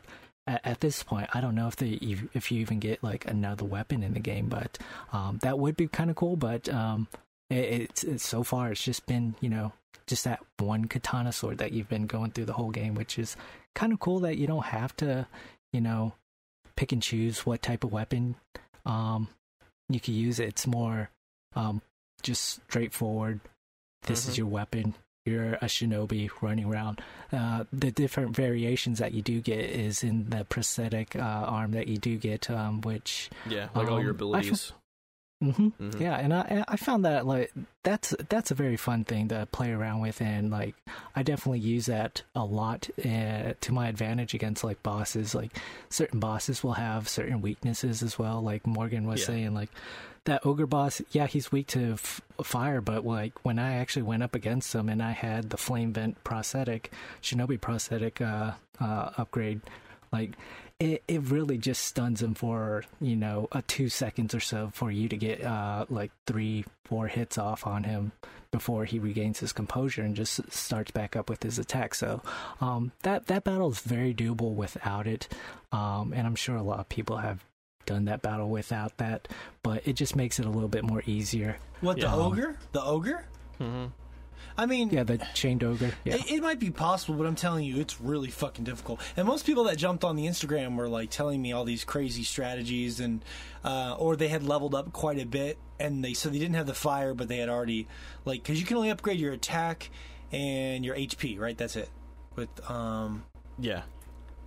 [0.47, 3.29] at, at this point, I don't know if they if if you even get like
[3.29, 4.79] another weapon in the game, but
[5.13, 6.35] um, that would be kind of cool.
[6.35, 7.07] But um,
[7.51, 9.71] it, it's, it's so far it's just been you know
[10.07, 13.37] just that one katana sword that you've been going through the whole game, which is
[13.75, 15.27] kind of cool that you don't have to
[15.73, 16.13] you know
[16.75, 18.35] pick and choose what type of weapon
[18.85, 19.27] um,
[19.89, 20.39] you can use.
[20.39, 21.09] It's more
[21.55, 21.81] um,
[22.21, 23.39] just straightforward.
[24.03, 24.29] This Mhm.
[24.29, 24.93] is your weapon.
[25.25, 27.01] You're a shinobi running around.
[27.31, 31.87] Uh, the different variations that you do get is in the prosthetic uh, arm that
[31.87, 33.69] you do get, um, which Yeah.
[33.75, 34.71] Like all your Um, abilities.
[35.41, 35.99] Hmm Mhm.
[36.01, 37.51] yeah, and I I found that like
[37.83, 40.75] that's that's a very fun thing to play around with, and like
[41.15, 45.33] I definitely use that a lot uh, to my advantage against like bosses.
[45.33, 45.57] Like
[45.89, 48.41] certain bosses will have certain weaknesses as well.
[48.41, 49.27] Like Morgan was Yeah.
[49.27, 49.69] saying, like
[50.25, 54.21] that ogre boss, yeah, he's weak to f- fire, but like when I actually went
[54.23, 56.91] up against him and I had the flame vent prosthetic,
[57.21, 58.51] shinobi prosthetic uh,
[58.81, 59.61] uh, upgrade,
[60.11, 60.33] like
[60.79, 64.89] it, it really just stuns him for you know a two seconds or so for
[64.91, 68.11] you to get uh like three four hits off on him
[68.51, 72.21] before he regains his composure and just starts back up with his attack so
[72.61, 75.27] um that that battle is very doable without it
[75.71, 77.43] um and i'm sure a lot of people have
[77.85, 79.27] done that battle without that
[79.63, 82.11] but it just makes it a little bit more easier What Yeah.
[82.11, 82.57] the ogre?
[82.71, 83.25] The ogre?
[83.57, 83.85] hmm
[84.57, 87.65] I mean, yeah the chained ogre yeah It, it might be possible, but I'm telling
[87.65, 88.99] you, it's really fucking difficult.
[89.15, 92.23] And most people that jumped on the Instagram were like telling me all these crazy
[92.23, 93.23] strategies, and
[93.63, 96.67] uh, or they had leveled up quite a bit, and they so they didn't have
[96.67, 97.87] the fire, but they had already
[98.25, 99.89] like because you can only upgrade your attack
[100.31, 101.57] and your HP, right?
[101.57, 101.89] That's it.
[102.35, 103.23] With um,
[103.57, 103.83] Yeah.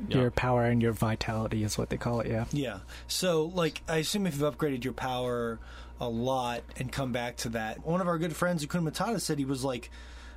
[0.08, 0.18] Yeah.
[0.18, 2.78] your power and your vitality is what they call it yeah yeah.
[3.06, 5.60] So like, I assume if you've upgraded your power
[6.00, 9.38] a lot and come back to that, one of our good friends, Akuna Matata, said
[9.38, 9.90] he was like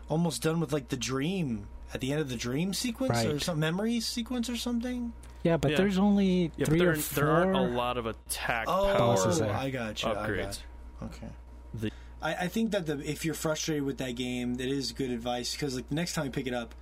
[0.10, 3.60] almost done with like the dream at the end of the dream sequence or some
[3.60, 5.14] memory sequence or something.
[5.44, 5.78] yeah but Yeah.
[5.78, 9.34] there's only Yeah, three there, or four there aren't a lot of attack Oh, power
[9.34, 9.52] there.
[9.54, 10.10] I got you.
[10.10, 10.60] I upgrades.
[11.00, 11.28] got Okay.
[11.74, 11.92] The-
[12.22, 15.54] I, I think that the, if you're frustrated with that game, that is good advice
[15.54, 16.74] because like the next time I pick it up,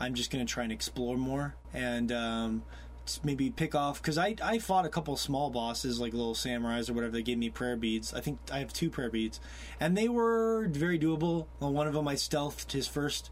[0.00, 2.87] I'm just gonna try and explore more and um, s-
[3.24, 6.92] maybe pick off because I I fought a couple small bosses like little samurais or
[6.92, 7.12] whatever.
[7.12, 8.14] They gave me prayer beads.
[8.14, 9.40] I think I have two prayer beads,
[9.80, 11.46] and they were very doable.
[11.58, 13.30] One of them I stealthed his first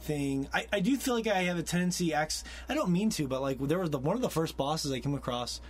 [0.00, 0.48] thing.
[0.52, 2.14] I, I do feel like I have a tendency.
[2.14, 2.44] Acts.
[2.68, 5.00] I don't mean to, but like there was the one of the first bosses I
[5.00, 5.60] came across.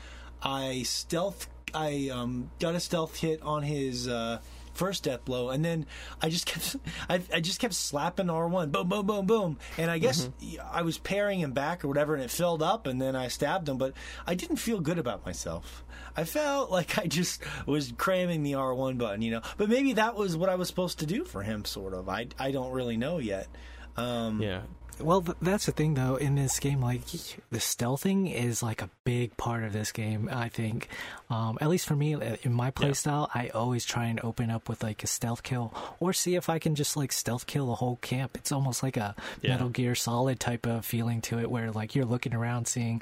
[0.42, 1.48] I stealth.
[1.74, 4.38] I um, got a stealth hit on his uh,
[4.78, 5.84] first death blow, and then
[6.22, 6.76] I just kept.
[7.10, 8.70] I, I just kept slapping R one.
[8.70, 9.58] Boom, boom, boom, boom.
[9.76, 10.30] And I guess
[10.70, 13.68] I was parrying him back or whatever, and it filled up, and then I stabbed
[13.68, 13.76] him.
[13.76, 13.92] But
[14.26, 15.84] I didn't feel good about myself.
[16.16, 19.42] I felt like I just was cramming the R1 button, you know.
[19.56, 22.08] But maybe that was what I was supposed to do for him, sort of.
[22.08, 23.48] I, I don't really know yet.
[23.96, 24.62] Um, Yeah.
[25.00, 26.16] Well, th- that's the thing, though.
[26.16, 27.04] In this game, like
[27.50, 30.28] the stealthing is like a big part of this game.
[30.32, 30.88] I think,
[31.30, 34.68] um, at least for me, uh, in my playstyle, I always try and open up
[34.68, 37.76] with like a stealth kill, or see if I can just like stealth kill a
[37.76, 38.36] whole camp.
[38.36, 39.52] It's almost like a Yeah.
[39.52, 43.00] Metal Gear Solid type of feeling to it, where like you're looking around, seeing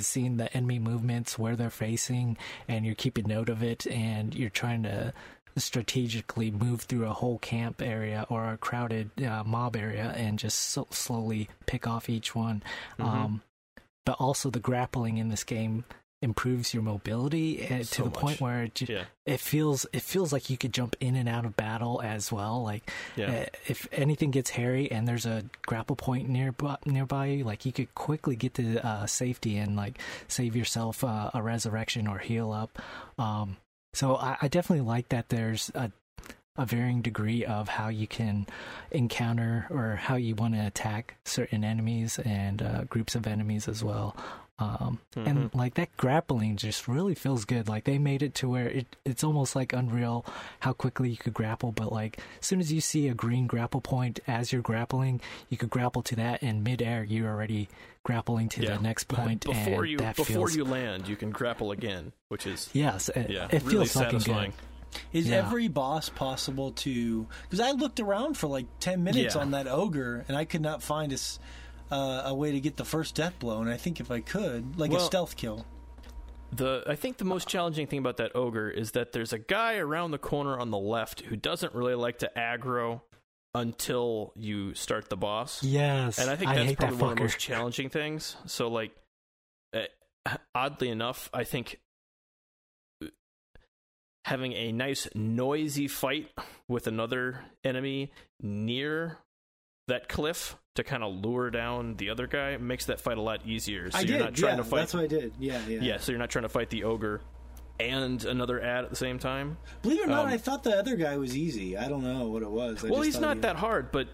[0.00, 2.36] seeing the enemy movements, where they're facing,
[2.68, 5.12] and you're keeping note of it, and you're trying to
[5.56, 10.58] strategically move through a whole camp area or a crowded uh, mob area and just
[10.58, 12.62] so- slowly pick off each one.
[12.98, 13.04] Mhm.
[13.04, 13.42] Um,
[14.04, 15.84] but also the grappling in this game
[16.22, 19.04] improves your mobility uh, So to the point where it, ju- Yeah.
[19.26, 22.62] it feels it feels like you could jump in and out of battle as well.
[22.62, 23.30] Like Yeah.
[23.30, 27.72] uh, if anything gets hairy and there's a grapple point nearby, nearby you, like you
[27.72, 32.50] could quickly get to uh, safety and like save yourself uh, a resurrection or heal
[32.50, 32.78] up.
[33.18, 33.58] Um,
[33.96, 35.30] so I, I definitely like that.
[35.30, 35.90] There's a
[36.58, 38.46] a varying degree of how you can
[38.90, 43.84] encounter or how you want to attack certain enemies and uh, groups of enemies as
[43.84, 44.16] well.
[44.58, 47.68] Um, And like that grappling just really feels good.
[47.68, 50.24] Like they made it to where it, it's almost like unreal
[50.60, 51.72] how quickly you could grapple.
[51.72, 55.20] But like as soon as you see a green grapple point as you're grappling,
[55.50, 57.04] you could grapple to that in midair.
[57.04, 57.68] You're already
[58.02, 58.76] grappling to Yeah.
[58.76, 62.12] the next point, before and you that before feels you land, you can grapple again,
[62.28, 64.50] which is yes, it, yeah, it really feels fucking satisfying.
[64.52, 64.60] good.
[65.12, 65.38] Is Yeah.
[65.38, 67.26] every boss possible to?
[67.42, 69.40] Because I looked around for like ten minutes Yeah.
[69.42, 71.38] on that ogre, and I could not find a, s-
[71.90, 73.60] uh, a way to get the first death blow.
[73.60, 75.66] And I think if I could, like a stealth kill.
[76.52, 79.76] The I think the most challenging thing about that ogre is that there's a guy
[79.76, 83.00] around the corner on the left who doesn't really like to aggro
[83.54, 85.62] until you start the boss.
[85.62, 88.36] Yes, And I think that's hate probably that one of the most challenging things.
[88.46, 88.92] So, like,
[89.74, 91.80] uh, oddly enough, I think
[94.26, 96.30] having a nice noisy fight
[96.68, 99.18] with another enemy near
[99.88, 103.40] that cliff to kind of lure down the other guy makes that fight a lot
[103.46, 103.90] easier.
[103.90, 104.24] So I you're did.
[104.24, 104.78] not trying yeah, to fight.
[104.78, 105.32] That's what I did.
[105.38, 105.80] Yeah, yeah.
[105.80, 107.20] yeah, so you're not trying to fight the ogre
[107.78, 109.56] and another ad at the same time.
[109.82, 111.76] Believe it or not, Um, I thought the other guy was easy.
[111.76, 112.84] I don't know what it was.
[112.84, 114.08] I well, just he's not he- that hard, but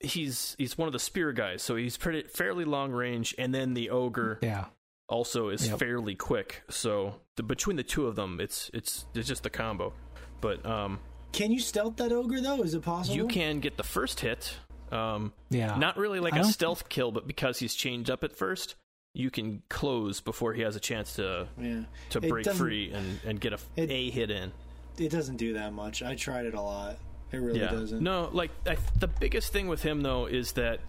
[0.00, 3.74] he's he's one of the spear guys, so he's pretty fairly long range, and then
[3.74, 4.66] the ogre Yeah,
[5.08, 5.78] also is Yep.
[5.78, 6.62] fairly quick.
[6.70, 9.92] So the, between the two of them, it's it's it's just a combo.
[10.40, 11.00] But um,
[11.32, 12.62] Can you stealth that ogre though?
[12.62, 13.16] Is it possible?
[13.16, 14.54] you can get the first hit.
[14.92, 15.76] Um, yeah.
[15.76, 18.74] not really like I a don't- stealth kill, but because he's changed up at first,
[19.14, 21.82] you can close before he has a chance to Yeah.
[22.10, 24.52] to It break free and, and get a, it- a hit in.
[24.98, 26.02] It doesn't do that much.
[26.02, 26.98] I tried it a lot.
[27.30, 27.70] It really yeah.
[27.70, 28.02] doesn't.
[28.02, 30.80] No, like I, the biggest thing with him though is that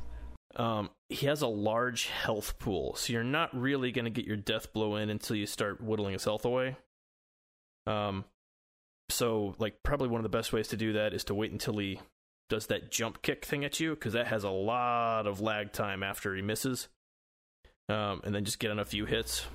[0.56, 4.38] um, he has a large health pool, so you're not really going to get your
[4.38, 6.76] death blow in until you start whittling his health away.
[7.86, 8.26] Um,
[9.10, 11.78] so like probably one of the best ways to do that is to wait until
[11.78, 12.00] he
[12.50, 16.04] does that jump kick thing at you because that has a lot of lag time
[16.04, 16.90] after he misses.
[17.88, 19.46] Um, and then just get on a few hits,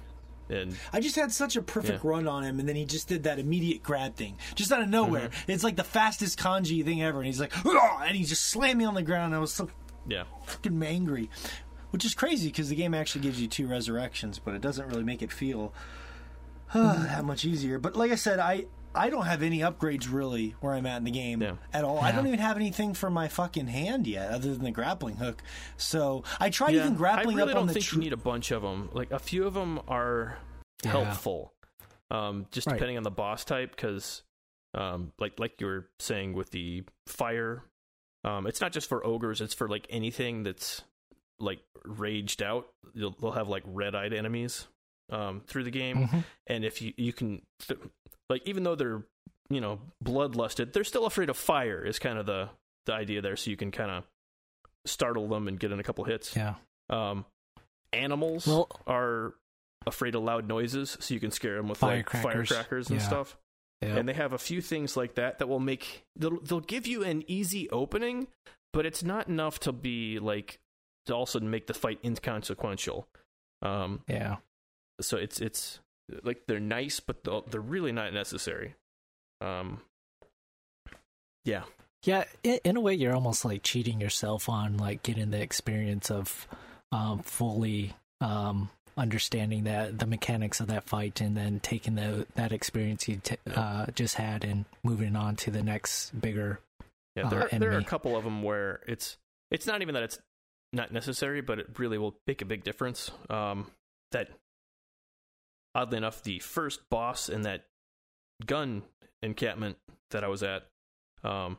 [0.49, 2.11] and I just had such a perfect Yeah.
[2.11, 4.89] run on him, and then he just did that immediate grab thing, just out of
[4.89, 5.29] nowhere.
[5.29, 5.53] Mm-hmm.
[5.53, 8.85] It's like the fastest kanji thing ever, and he's like, and he just slammed me
[8.87, 9.27] on the ground.
[9.27, 9.69] And I was so
[10.09, 11.31] yeah, fucking angry,
[11.91, 15.05] which is crazy because the game actually gives you two resurrections, but it doesn't really
[15.05, 15.73] make it feel
[16.75, 17.79] that much easier.
[17.79, 21.05] But like I said, I I don't have any upgrades really where I'm at in
[21.05, 21.57] the game Yeah.
[21.73, 21.99] at all.
[21.99, 25.43] I don't even have anything for my fucking hand yet, other than the grappling hook.
[25.77, 26.83] So I tried yeah.
[26.83, 27.73] even grappling I really up on don't the.
[27.75, 28.91] think tr- you need a bunch of them.
[28.93, 30.39] Like a few of them are
[30.85, 30.91] Yeah.
[30.93, 31.53] helpful,
[32.11, 32.75] um, just Right.
[32.75, 33.71] depending on the boss type.
[33.71, 34.23] Because,
[34.75, 37.62] um, like like you were saying with the fire,
[38.25, 39.41] um, it's not just for ogres.
[39.41, 40.83] It's for like anything that's
[41.41, 42.69] like raged out.
[42.95, 44.66] You'll, they'll have like red eyed enemies
[45.11, 46.25] um, through the game, Mhm.
[46.47, 47.81] and if you you can th-
[48.30, 49.02] like even though they're
[49.51, 51.84] you know bloodlusted, they're still afraid of fire.
[51.84, 52.48] Is kind of the
[52.86, 53.36] the idea there.
[53.36, 54.05] So you can kind of
[54.86, 56.34] startle them and get in a couple hits.
[56.36, 56.55] Yeah.
[56.90, 57.24] Um,
[57.92, 59.34] animals Well- are
[59.86, 62.48] afraid of loud noises, so you can scare them with like Firecrackers.
[62.48, 63.06] firecrackers and Yeah.
[63.06, 63.36] stuff.
[63.82, 63.96] Yeah.
[63.96, 67.02] And they have a few things like that that will make they'll they'll give you
[67.05, 68.28] an easy opening,
[68.72, 70.59] but it's not enough to be like
[71.06, 73.06] to also make the fight inconsequential.
[73.60, 74.36] Um, yeah.
[75.01, 75.80] so it's it's
[76.22, 78.74] like they're nice, but they're really not necessary.
[79.40, 79.81] Um,
[81.44, 81.64] yeah,
[82.05, 86.10] Yeah, in, in a way, you're almost like cheating yourself on like getting the experience
[86.10, 86.47] of
[86.93, 92.52] um, fully um, understanding that the mechanics of that fight, and then taking the that
[92.52, 96.60] experience you t- uh, just had and moving on to the next bigger.
[97.16, 99.16] Yeah, uh, there, are, there are a couple of them where it's
[99.51, 100.18] it's not even that it's
[100.72, 103.10] not necessary, but it really will make a big difference.
[103.31, 103.70] Um,
[104.12, 104.28] that
[105.74, 107.66] oddly enough, the first boss in that
[108.46, 108.82] gun
[109.22, 109.76] encampment
[110.10, 110.64] that I was at,
[111.22, 111.59] um,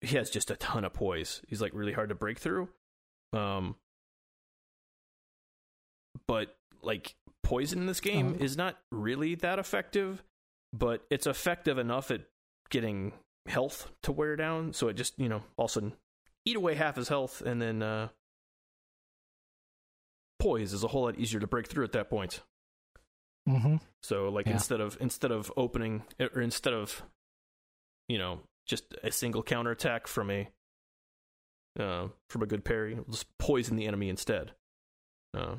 [0.00, 1.42] he has just a ton of poise.
[1.48, 2.68] He's like really hard to break through.
[3.32, 3.76] Um,
[6.26, 8.44] but like poison in this game Oh.
[8.44, 10.22] is not really that effective,
[10.72, 12.22] but it's effective enough at
[12.70, 13.12] getting
[13.46, 14.72] health to wear down.
[14.72, 15.92] So it just you know all of a sudden
[16.44, 18.08] eat away half his health, and then uh,
[20.38, 22.42] poise is a whole lot easier to break through at that point.
[23.48, 23.76] Mm-hmm.
[24.02, 24.54] So like Yeah.
[24.54, 27.02] instead of instead of opening or instead of
[28.08, 30.48] you know, just a single counterattack from a
[31.78, 34.52] uh, from a good parry, just poison the enemy instead.
[35.34, 35.56] Uh,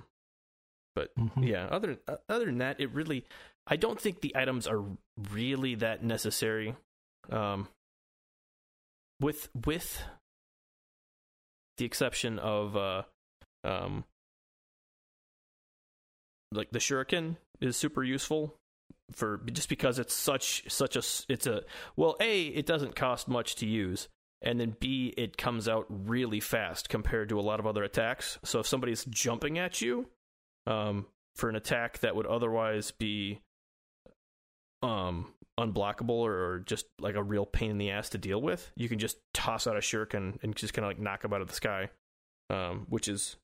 [0.95, 1.43] but mm-hmm.
[1.43, 1.97] yeah, other
[2.27, 3.25] other than that, it really,
[3.67, 4.83] I don't think the items are
[5.31, 6.75] really that necessary.
[7.29, 7.67] Um,
[9.19, 10.03] with with
[11.77, 13.03] the exception of uh,
[13.63, 14.05] um,
[16.51, 18.55] like the shuriken is super useful
[19.11, 21.61] for just because it's such such a it's a
[21.95, 24.09] well a it doesn't cost much to use
[24.41, 28.37] and then b it comes out really fast compared to a lot of other attacks.
[28.43, 30.07] So if somebody's jumping at you
[30.65, 33.41] um, for an attack that would otherwise be
[34.83, 38.87] um unblockable or just like a real pain in the ass to deal with you
[38.87, 41.47] can just toss out a shuriken and just kind of like knock them out of
[41.47, 41.89] the sky
[42.51, 43.37] um, which is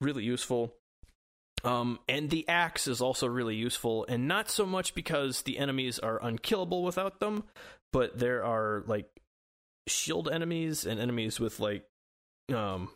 [0.00, 0.72] really useful
[1.64, 5.98] um, and the axe is also really useful, and not so much because the enemies
[5.98, 7.44] are unkillable without them,
[7.92, 9.08] but there are like
[9.86, 11.84] shield enemies and enemies with like
[12.54, 12.90] um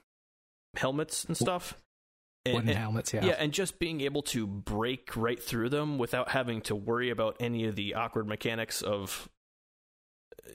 [0.76, 1.74] helmets and stuff.
[2.44, 3.24] And, Wooden and, helmets, yeah.
[3.24, 7.36] Yeah, and just being able to break right through them without having to worry about
[7.39, 9.28] any of the awkward mechanics of,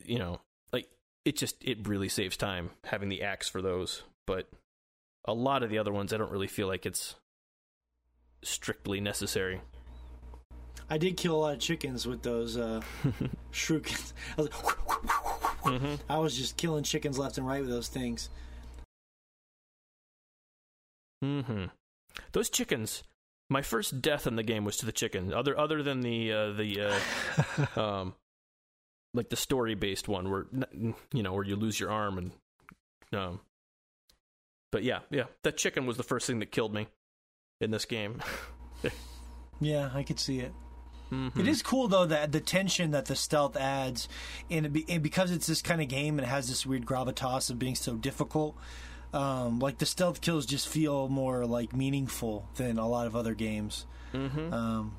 [0.04, 0.42] you know,
[0.74, 0.90] like
[1.24, 4.04] it just it really saves time having the axe for those.
[4.26, 4.50] But
[5.24, 7.16] a lot of the other ones, I don't really feel like it's
[8.44, 9.62] strictly necessary.
[10.90, 12.82] I did kill a lot of chickens with those uh,
[13.52, 14.14] shurikens.
[14.38, 14.76] I was, like,
[15.64, 15.96] mm-hmm.
[16.10, 18.30] I was just killing chickens left and right with those things.
[21.22, 21.66] Hmm.
[22.32, 23.04] Those chickens.
[23.50, 25.34] My first death in the game was to the chicken.
[25.34, 27.00] Other other than the uh, the
[27.76, 28.14] uh, um,
[29.14, 30.48] like the story based one where
[31.14, 32.32] you know where you lose your arm and
[33.14, 33.40] um.
[34.70, 36.88] But yeah, yeah, that chicken was the first thing that killed me
[37.60, 38.22] in this game.
[39.60, 40.54] yeah, I could see it.
[41.12, 41.40] Mm-hmm.
[41.40, 44.10] it is cool though that the tension that the stealth adds,
[44.52, 46.86] and, it be, and because it's this kind of game and it has this weird
[46.86, 48.58] gravitas of being so difficult.
[49.14, 53.34] Um, like the stealth kills just feel more like meaningful than a lot of other
[53.36, 53.86] games.
[54.14, 54.54] Mm-hmm.
[54.54, 54.98] Um,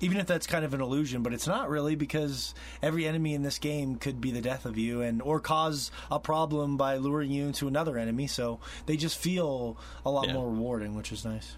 [0.00, 3.42] even if that's kind of an illusion, but it's not really because every enemy in
[3.42, 7.30] this game could be the death of you and or cause a problem by luring
[7.30, 8.26] you into another enemy.
[8.26, 10.34] So they just feel a lot yeah.
[10.34, 11.56] more rewarding, which is nice.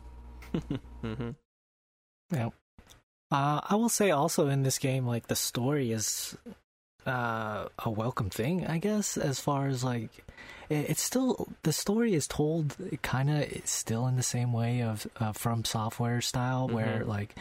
[0.54, 1.30] mm-hmm.
[2.32, 2.50] Yeah.
[3.30, 6.36] Uh, I will say also in this game, like the story is
[7.06, 10.24] uh, a welcome thing, I guess, as far as like
[10.68, 15.06] it, it's still the story is told kind of still in the same way of
[15.18, 16.76] uh, from software style, mm-hmm.
[16.76, 17.34] where like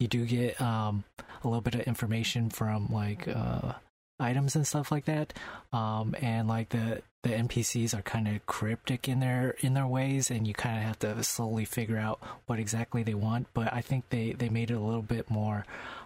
[0.00, 1.04] you do get um,
[1.44, 3.74] a little bit of information from like uh,
[4.18, 5.32] items and stuff like that,
[5.72, 10.30] um, and like the the NPCs are kind of cryptic in their in their ways,
[10.30, 13.46] and you kind of have to slowly figure out what exactly they want.
[13.54, 15.64] But I think they they made it a little bit more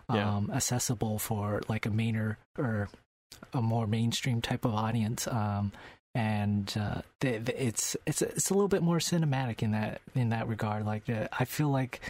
[0.08, 0.56] um, yeah.
[0.56, 2.88] accessible for like a mainer or
[3.52, 5.26] a more mainstream type of audience.
[5.28, 5.72] Um,
[6.16, 10.30] and uh, they, they, it's it's it's a little bit more cinematic in that in
[10.30, 10.84] that regard.
[10.84, 12.00] Like uh, I feel like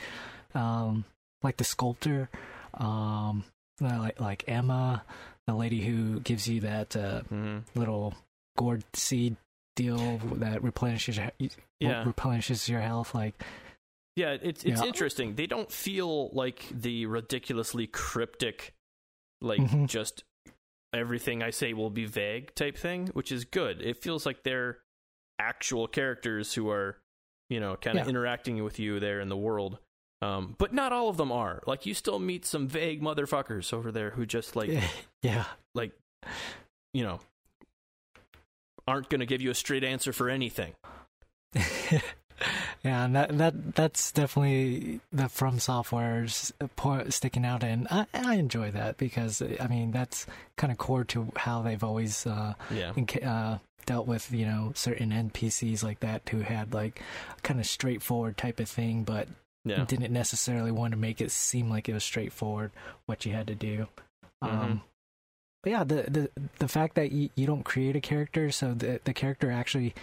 [0.55, 1.05] um,
[1.45, 2.29] like the sculptor,
[2.75, 3.45] um,
[3.81, 5.05] like like Emma,
[5.47, 7.59] the lady who gives you that uh, mm-hmm.
[7.79, 8.15] little
[8.57, 9.37] gourd seed
[9.77, 11.19] deal that replenishes
[11.81, 12.05] yeah.
[12.05, 13.15] replenishes your health.
[13.15, 13.35] Like,
[14.17, 15.35] yeah, it's it's interesting.
[15.35, 18.75] They don't feel like the ridiculously cryptic,
[19.41, 19.87] like mm-hmm.
[19.87, 20.25] just
[20.95, 23.83] everything I say will be vague type thing, which is good.
[23.83, 24.79] It feels like they're
[25.39, 26.97] actual characters who are,
[27.51, 28.11] you know, kind of yeah.
[28.11, 29.79] interacting with you there in the world.
[30.25, 31.63] Um, but not all of them are.
[31.67, 34.71] Like you still meet some vague motherfuckers over there who just like
[35.23, 35.45] yeah.
[35.75, 35.93] Like
[36.93, 37.21] you know
[38.87, 40.75] aren't going to give you a straight answer for anything.
[41.55, 42.03] yeah,
[42.83, 46.53] and that that that's definitely the From Software's
[47.09, 50.27] sticking out, and I, I enjoy that because I mean that's
[50.57, 52.93] kind of core to how they've always uh, yeah.
[53.25, 57.03] uh, dealt with you know certain NPCs like that who had like
[57.43, 59.29] kind of straightforward type of thing, but
[59.65, 59.85] yeah.
[59.85, 62.71] didn't necessarily want to make it seem like it was straightforward
[63.07, 63.87] what you had to do.
[64.43, 64.61] Mm-hmm.
[64.61, 64.83] Um,
[65.63, 69.01] but yeah, the the the fact that you, you don't create a character, so the
[69.05, 69.95] the character actually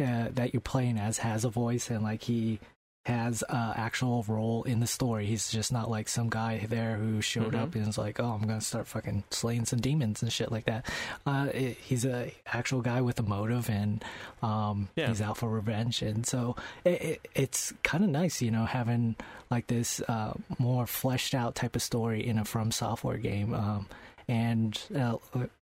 [0.00, 2.58] uh, that you're playing as has a voice and like he
[3.06, 5.26] has a actual role in the story.
[5.26, 7.62] He's just not like some guy there who showed mm-hmm.
[7.62, 10.64] up and is like, "Oh, I'm gonna start fucking slaying some demons and shit like
[10.64, 10.90] that."
[11.24, 14.04] Uh, it, he's a actual guy with a motive, and
[14.42, 15.06] um, yeah.
[15.06, 16.02] he's out for revenge.
[16.02, 19.14] And so it, it, it's kind of nice, you know, having
[19.52, 23.54] like this uh, more fleshed out type of story in a From Software game.
[23.54, 23.86] Um,
[24.26, 25.18] and uh,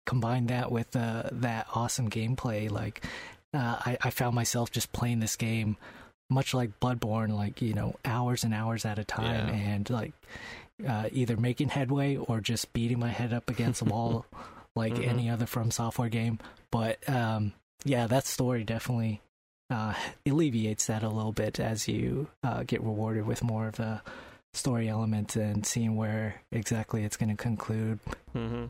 [0.06, 3.06] combine that with uh, that awesome gameplay, like
[3.54, 5.76] uh, I, I found myself just playing this game
[6.30, 9.54] much like Bloodborne, like you know, hours and hours at a time, yeah.
[9.54, 10.14] and like
[10.88, 14.26] uh, either making headway or just beating my head up against the wall
[14.76, 15.10] like mm-hmm.
[15.10, 16.40] any other From Software game.
[16.72, 17.54] But um,
[17.86, 19.22] yeah, that story definitely
[19.70, 19.94] uh,
[20.26, 24.02] alleviates that a little bit as you uh, get rewarded with more of a
[24.54, 28.00] story element and seeing where exactly it's going to conclude.
[28.36, 28.66] Mm-hmm.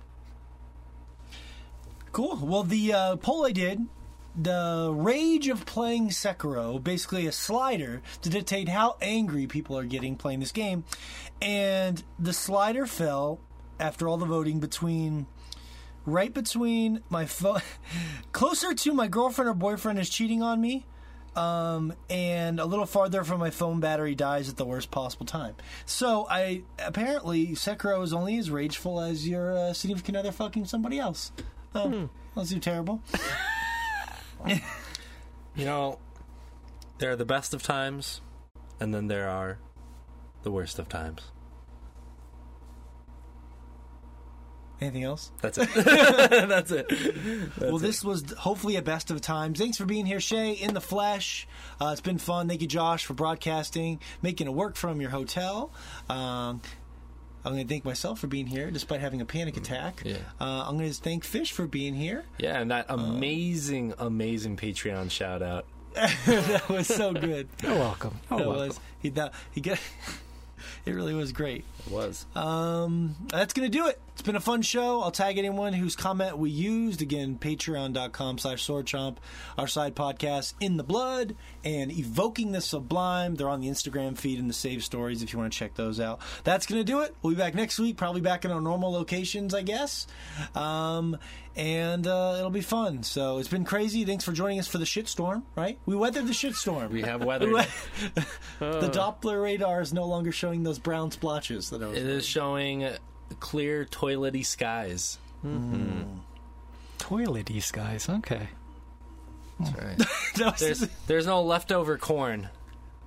[2.11, 2.39] Cool.
[2.41, 3.81] Well, the uh, poll I did,
[4.35, 10.15] the rage of playing Sekiro, basically a slider to dictate how angry people are getting
[10.15, 10.83] playing this game,
[11.41, 13.39] and the slider fell
[13.79, 15.27] after all the voting between
[16.05, 17.61] right between my phone,
[18.31, 20.85] closer to my girlfriend or boyfriend is cheating on me,
[21.35, 25.55] um, and a little farther from my phone battery dies at the worst possible time.
[25.85, 30.99] So I apparently Sekiro is only as rageful as your uh, significant other fucking somebody
[30.99, 31.31] else.
[31.75, 32.05] Oh, hmm.
[32.35, 33.01] that's terrible.
[35.55, 35.99] you know,
[36.97, 38.21] there are the best of times,
[38.79, 39.59] and then there are
[40.43, 41.21] the worst of times.
[44.81, 45.31] Anything else?
[45.41, 45.69] That's it.
[45.75, 46.89] That's it.
[46.89, 49.57] That's well, this was hopefully a best of times.
[49.57, 51.47] Thanks for being here, Shea, in the flesh.
[51.79, 52.49] Uh, it's been fun.
[52.49, 55.71] Thank you, Josh, for broadcasting, making it work from your hotel.
[56.09, 56.61] Um,
[57.45, 60.01] I'm going to thank myself for being here despite having a panic attack.
[60.05, 60.17] Yeah.
[60.39, 62.23] Uh, I'm going to thank Fish for being here.
[62.37, 65.65] Yeah, and that uh, amazing, uh, amazing Patreon shout out.
[65.93, 67.47] that was so good.
[67.63, 68.19] You're welcome.
[68.29, 68.67] You're that welcome.
[68.67, 69.09] was he.
[69.09, 69.79] That, he got.
[70.85, 71.65] it really was great.
[71.85, 72.25] It was.
[72.35, 73.99] Um, that's going to do it.
[74.13, 75.01] It's been a fun show.
[75.01, 77.01] I'll tag anyone whose comment we used.
[77.01, 79.17] Again, patreon.com slash swordchomp.
[79.57, 83.35] Our side podcast, In the Blood, and Evoking the Sublime.
[83.35, 85.99] They're on the Instagram feed and the save stories if you want to check those
[85.99, 86.19] out.
[86.43, 87.15] That's going to do it.
[87.23, 90.05] We'll be back next week, probably back in our normal locations, I guess.
[90.53, 91.17] Um,
[91.55, 93.03] and uh, it'll be fun.
[93.03, 94.05] So it's been crazy.
[94.05, 95.77] Thanks for joining us for the shitstorm, right?
[95.85, 96.89] We weathered the shitstorm.
[96.89, 97.53] We have weathered
[98.59, 101.97] the Doppler radar is no longer showing those brown splotches that I was.
[101.97, 102.87] It is showing
[103.39, 105.17] clear toilety skies.
[105.45, 106.19] Mm-hmm.
[106.99, 108.09] Toilety skies.
[108.09, 108.47] Okay.
[109.59, 110.57] That's right.
[110.59, 112.49] there's, there's no leftover corn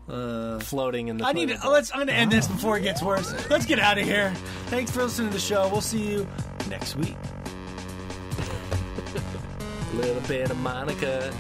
[0.09, 1.27] uh, floating in the.
[1.27, 1.68] I need to.
[1.68, 1.90] Let's.
[1.90, 3.32] I'm going to end this before it gets worse.
[3.51, 4.32] Let's get out of here.
[4.66, 5.68] Thanks for listening to the show.
[5.68, 6.27] We'll see you
[6.68, 7.16] next week.
[9.97, 11.32] Little bit of Monica.